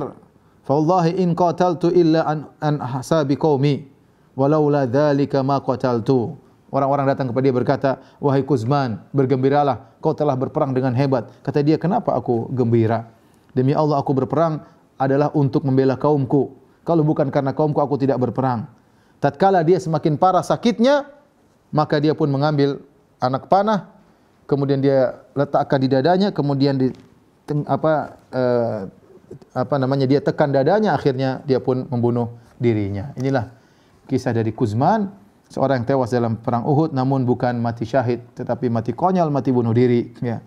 Fa 0.68 0.74
wallahi 0.76 1.16
in 1.24 1.32
qataltu 1.38 1.88
illa 1.94 2.28
an, 2.28 2.52
an 2.60 2.84
hasabi 2.84 3.40
qaumi, 3.40 3.88
walaula 4.36 4.84
dzalika 4.84 5.40
ma 5.40 5.64
qataltu. 5.64 6.36
Orang-orang 6.76 7.08
datang 7.08 7.32
kepada 7.32 7.44
dia 7.48 7.56
berkata, 7.56 7.90
"Wahai 8.20 8.44
Kuzman, 8.44 9.00
bergembiralah, 9.16 9.96
kau 10.04 10.12
telah 10.12 10.36
berperang 10.36 10.76
dengan 10.76 10.92
hebat." 10.92 11.32
Kata 11.40 11.64
dia, 11.64 11.80
"Kenapa 11.80 12.12
aku 12.12 12.52
gembira? 12.52 13.08
Demi 13.56 13.72
Allah 13.72 14.04
aku 14.04 14.12
berperang 14.12 14.60
adalah 15.00 15.32
untuk 15.32 15.64
membela 15.64 15.96
kaumku. 15.96 16.52
Kalau 16.84 17.08
bukan 17.08 17.32
karena 17.32 17.56
kaumku 17.56 17.80
aku 17.80 17.96
tidak 17.96 18.20
berperang." 18.20 18.68
Tatkala 19.24 19.64
dia 19.64 19.80
semakin 19.80 20.20
parah 20.20 20.44
sakitnya, 20.44 21.08
maka 21.72 21.96
dia 22.04 22.12
pun 22.12 22.28
mengambil 22.28 22.84
anak 23.24 23.48
panah, 23.48 23.96
kemudian 24.44 24.84
dia 24.84 25.16
letakkan 25.32 25.80
di 25.80 25.88
dadanya, 25.88 26.36
kemudian 26.36 26.76
di 26.76 26.92
apa 27.72 28.20
eh, 28.36 28.82
apa 29.56 29.76
namanya 29.80 30.12
dia 30.12 30.20
tekan 30.20 30.52
dadanya, 30.52 30.92
akhirnya 30.92 31.40
dia 31.48 31.64
pun 31.64 31.88
membunuh 31.88 32.36
dirinya. 32.60 33.16
Inilah 33.16 33.48
kisah 34.12 34.36
dari 34.36 34.52
Kuzman 34.52 35.24
seorang 35.50 35.82
yang 35.84 35.88
tewas 35.88 36.10
dalam 36.12 36.38
perang 36.40 36.66
Uhud 36.66 36.92
namun 36.92 37.24
bukan 37.24 37.58
mati 37.58 37.86
syahid 37.86 38.24
tetapi 38.34 38.70
mati 38.70 38.92
konyol, 38.92 39.30
mati 39.30 39.50
bunuh 39.54 39.72
diri 39.72 40.14
ya. 40.22 40.42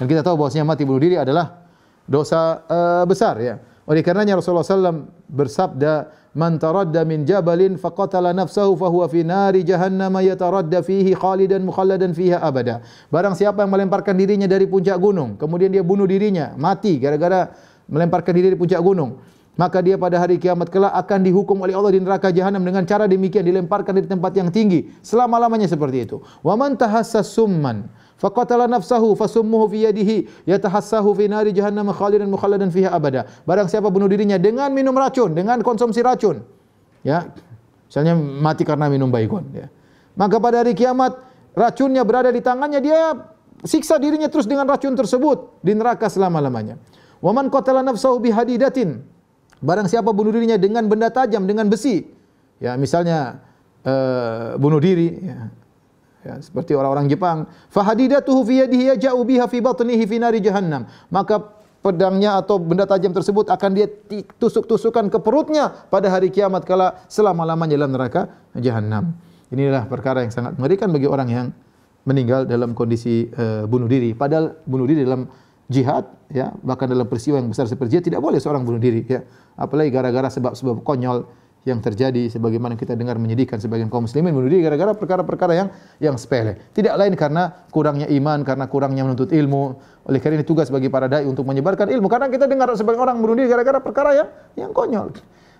Dan 0.00 0.08
kita 0.08 0.24
tahu 0.24 0.40
bahwasanya 0.40 0.64
mati 0.64 0.82
bunuh 0.88 1.00
diri 1.02 1.20
adalah 1.20 1.60
dosa 2.08 2.64
uh, 2.66 3.04
besar 3.04 3.36
ya. 3.38 3.60
Oleh 3.90 4.06
karenanya 4.06 4.38
Rasulullah 4.38 4.62
SAW 4.62 5.10
bersabda, 5.26 6.08
"Man 6.38 6.62
taradda 6.62 7.02
min 7.02 7.26
jabalin 7.26 7.74
faqatala 7.74 8.30
nafsahu 8.30 8.78
fahuwa 8.78 9.10
fi 9.10 9.26
nari 9.26 9.66
jahannam 9.66 10.14
yataradda 10.22 10.78
fihi 10.78 11.10
khalidan 11.10 11.66
mukhalladan 11.66 12.14
fiha 12.14 12.38
abada." 12.38 12.86
Barang 13.10 13.34
siapa 13.34 13.66
yang 13.66 13.70
melemparkan 13.74 14.14
dirinya 14.14 14.46
dari 14.46 14.70
puncak 14.70 14.94
gunung, 14.94 15.34
kemudian 15.34 15.74
dia 15.74 15.82
bunuh 15.82 16.06
dirinya, 16.06 16.54
mati 16.54 17.02
gara-gara 17.02 17.50
melemparkan 17.90 18.30
diri 18.30 18.54
dari 18.54 18.58
puncak 18.62 18.78
gunung, 18.78 19.18
maka 19.60 19.84
dia 19.84 20.00
pada 20.00 20.16
hari 20.16 20.40
kiamat 20.40 20.72
kelak 20.72 20.88
akan 20.96 21.20
dihukum 21.20 21.60
oleh 21.60 21.76
Allah 21.76 21.92
di 21.92 22.00
neraka 22.00 22.32
jahanam 22.32 22.64
dengan 22.64 22.80
cara 22.88 23.04
demikian 23.04 23.44
dilemparkan 23.44 23.92
dari 23.92 24.08
tempat 24.08 24.32
yang 24.32 24.48
tinggi 24.48 24.88
selama-lamanya 25.04 25.68
seperti 25.68 26.08
itu. 26.08 26.16
Wa 26.40 26.56
man 26.56 26.80
summan 27.20 27.84
faqatala 28.16 28.64
nafsahu 28.64 29.12
fasummuhu 29.12 29.68
fi 29.68 29.84
yadihi 29.84 30.48
yatahassahu 30.48 31.12
fi 31.12 31.28
nari 31.28 31.52
jahannam 31.52 31.92
khalidan 31.92 32.32
mukhalladan 32.32 32.72
fiha 32.72 32.88
abada. 32.88 33.28
Barang 33.44 33.68
siapa 33.68 33.92
bunuh 33.92 34.08
dirinya 34.08 34.40
dengan 34.40 34.72
minum 34.72 34.96
racun, 34.96 35.36
dengan 35.36 35.60
konsumsi 35.60 36.00
racun. 36.00 36.40
Ya. 37.04 37.28
Misalnya 37.84 38.16
mati 38.16 38.64
karena 38.64 38.88
minum 38.88 39.12
baygon 39.12 39.44
ya. 39.52 39.68
Maka 40.16 40.40
pada 40.40 40.64
hari 40.64 40.72
kiamat 40.72 41.20
racunnya 41.52 42.00
berada 42.00 42.32
di 42.32 42.40
tangannya 42.40 42.80
dia 42.80 43.12
siksa 43.60 44.00
dirinya 44.00 44.32
terus 44.32 44.48
dengan 44.48 44.64
racun 44.64 44.96
tersebut 44.96 45.60
di 45.60 45.76
neraka 45.76 46.08
selama-lamanya. 46.08 46.80
Wa 47.20 47.36
man 47.36 47.52
qatala 47.52 47.84
nafsahu 47.84 48.24
bihadidatin 48.24 49.19
Barang 49.60 49.86
siapa 49.86 50.10
bunuh 50.16 50.32
dirinya 50.32 50.56
dengan 50.56 50.88
benda 50.88 51.12
tajam, 51.12 51.44
dengan 51.44 51.68
besi. 51.68 52.04
Ya, 52.60 52.76
misalnya 52.80 53.44
uh, 53.84 54.56
bunuh 54.56 54.80
diri 54.80 55.20
ya. 55.20 55.40
Ya, 56.20 56.36
seperti 56.36 56.76
orang-orang 56.76 57.08
Jepang, 57.08 57.48
fahadidatuhu 57.72 58.44
fi 58.44 58.68
yadihi 58.68 58.92
biha 59.00 59.48
fi 59.48 59.58
batnihi 59.64 60.04
fi 60.04 60.16
nari 60.20 60.44
jahannam. 60.44 60.84
Maka 61.08 61.40
pedangnya 61.80 62.44
atau 62.44 62.60
benda 62.60 62.84
tajam 62.84 63.16
tersebut 63.16 63.48
akan 63.48 63.70
dia 63.72 63.88
tusuk-tusukan 64.36 65.08
ke 65.08 65.16
perutnya 65.16 65.72
pada 65.88 66.12
hari 66.12 66.28
kiamat 66.28 66.68
kala 66.68 67.00
selama-lamanya 67.08 67.80
dalam 67.80 67.96
neraka 67.96 68.28
jahanam. 68.52 69.16
Inilah 69.48 69.88
perkara 69.88 70.20
yang 70.20 70.28
sangat 70.28 70.60
mengerikan 70.60 70.92
bagi 70.92 71.08
orang 71.08 71.28
yang 71.32 71.46
meninggal 72.04 72.44
dalam 72.44 72.76
kondisi 72.76 73.32
uh, 73.40 73.64
bunuh 73.64 73.88
diri. 73.88 74.12
Padahal 74.12 74.60
bunuh 74.68 74.84
diri 74.84 75.08
dalam 75.08 75.24
jihad 75.70 76.10
ya 76.34 76.50
bahkan 76.66 76.90
dalam 76.90 77.06
peristiwa 77.06 77.38
yang 77.38 77.46
besar 77.46 77.70
seperti 77.70 77.96
jihad 77.96 78.04
tidak 78.10 78.20
boleh 78.20 78.42
seorang 78.42 78.66
bunuh 78.66 78.82
diri 78.82 79.06
ya. 79.06 79.22
Apalagi 79.54 79.94
gara-gara 79.94 80.26
sebab-sebab 80.26 80.82
konyol 80.82 81.30
yang 81.68 81.84
terjadi 81.84 82.32
sebagaimana 82.32 82.72
kita 82.72 82.96
dengar 82.96 83.20
menyedihkan 83.20 83.60
sebagian 83.60 83.92
kaum 83.92 84.08
muslimin 84.08 84.32
bunuh 84.32 84.48
diri 84.48 84.64
gara-gara 84.64 84.96
perkara-perkara 84.96 85.52
yang 85.52 85.68
yang 86.00 86.16
sepele. 86.16 86.56
Tidak 86.72 86.96
lain 86.96 87.12
karena 87.12 87.68
kurangnya 87.68 88.08
iman 88.08 88.40
karena 88.42 88.64
kurangnya 88.64 89.04
menuntut 89.04 89.28
ilmu. 89.28 89.76
Oleh 90.08 90.18
karena 90.18 90.40
ini 90.40 90.46
tugas 90.48 90.72
bagi 90.72 90.88
para 90.88 91.06
dai 91.06 91.28
untuk 91.28 91.44
menyebarkan 91.44 91.92
ilmu. 91.92 92.08
Karena 92.08 92.32
kita 92.32 92.48
dengar 92.48 92.72
sebagian 92.72 93.04
orang 93.04 93.20
bunuh 93.20 93.36
diri 93.36 93.52
gara-gara 93.52 93.78
perkara 93.78 94.10
yang 94.16 94.28
yang 94.56 94.70
konyol. 94.72 95.12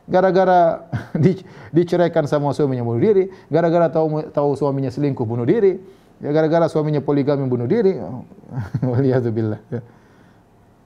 Gara-gara 0.09 0.89
di, 1.25 1.37
diceraikan 1.71 2.25
sama 2.25 2.57
suaminya 2.57 2.83
bunuh 2.83 2.99
diri 3.05 3.29
gara-gara 3.53 3.93
tahu 3.93 4.33
tahu 4.33 4.57
suaminya 4.57 4.89
selingkuh 4.89 5.29
bunuh 5.29 5.45
diri 5.45 5.77
ya 6.25 6.33
gara-gara 6.33 6.65
suaminya 6.73 7.05
poligami 7.05 7.45
bunuh 7.45 7.69
diri. 7.69 8.01
Waliyadzubillah 8.89 9.61
ya. 9.69 9.85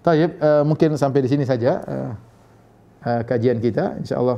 Taib, 0.05 0.36
uh, 0.36 0.61
mungkin 0.68 1.00
sampai 1.00 1.24
di 1.24 1.32
sini 1.32 1.48
saja 1.48 1.80
uh, 1.80 2.12
uh, 3.09 3.22
kajian 3.24 3.57
kita. 3.57 3.96
Insyaallah 4.05 4.36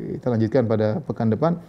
kita 0.00 0.26
lanjutkan 0.32 0.64
pada 0.64 1.04
pekan 1.04 1.28
depan. 1.28 1.60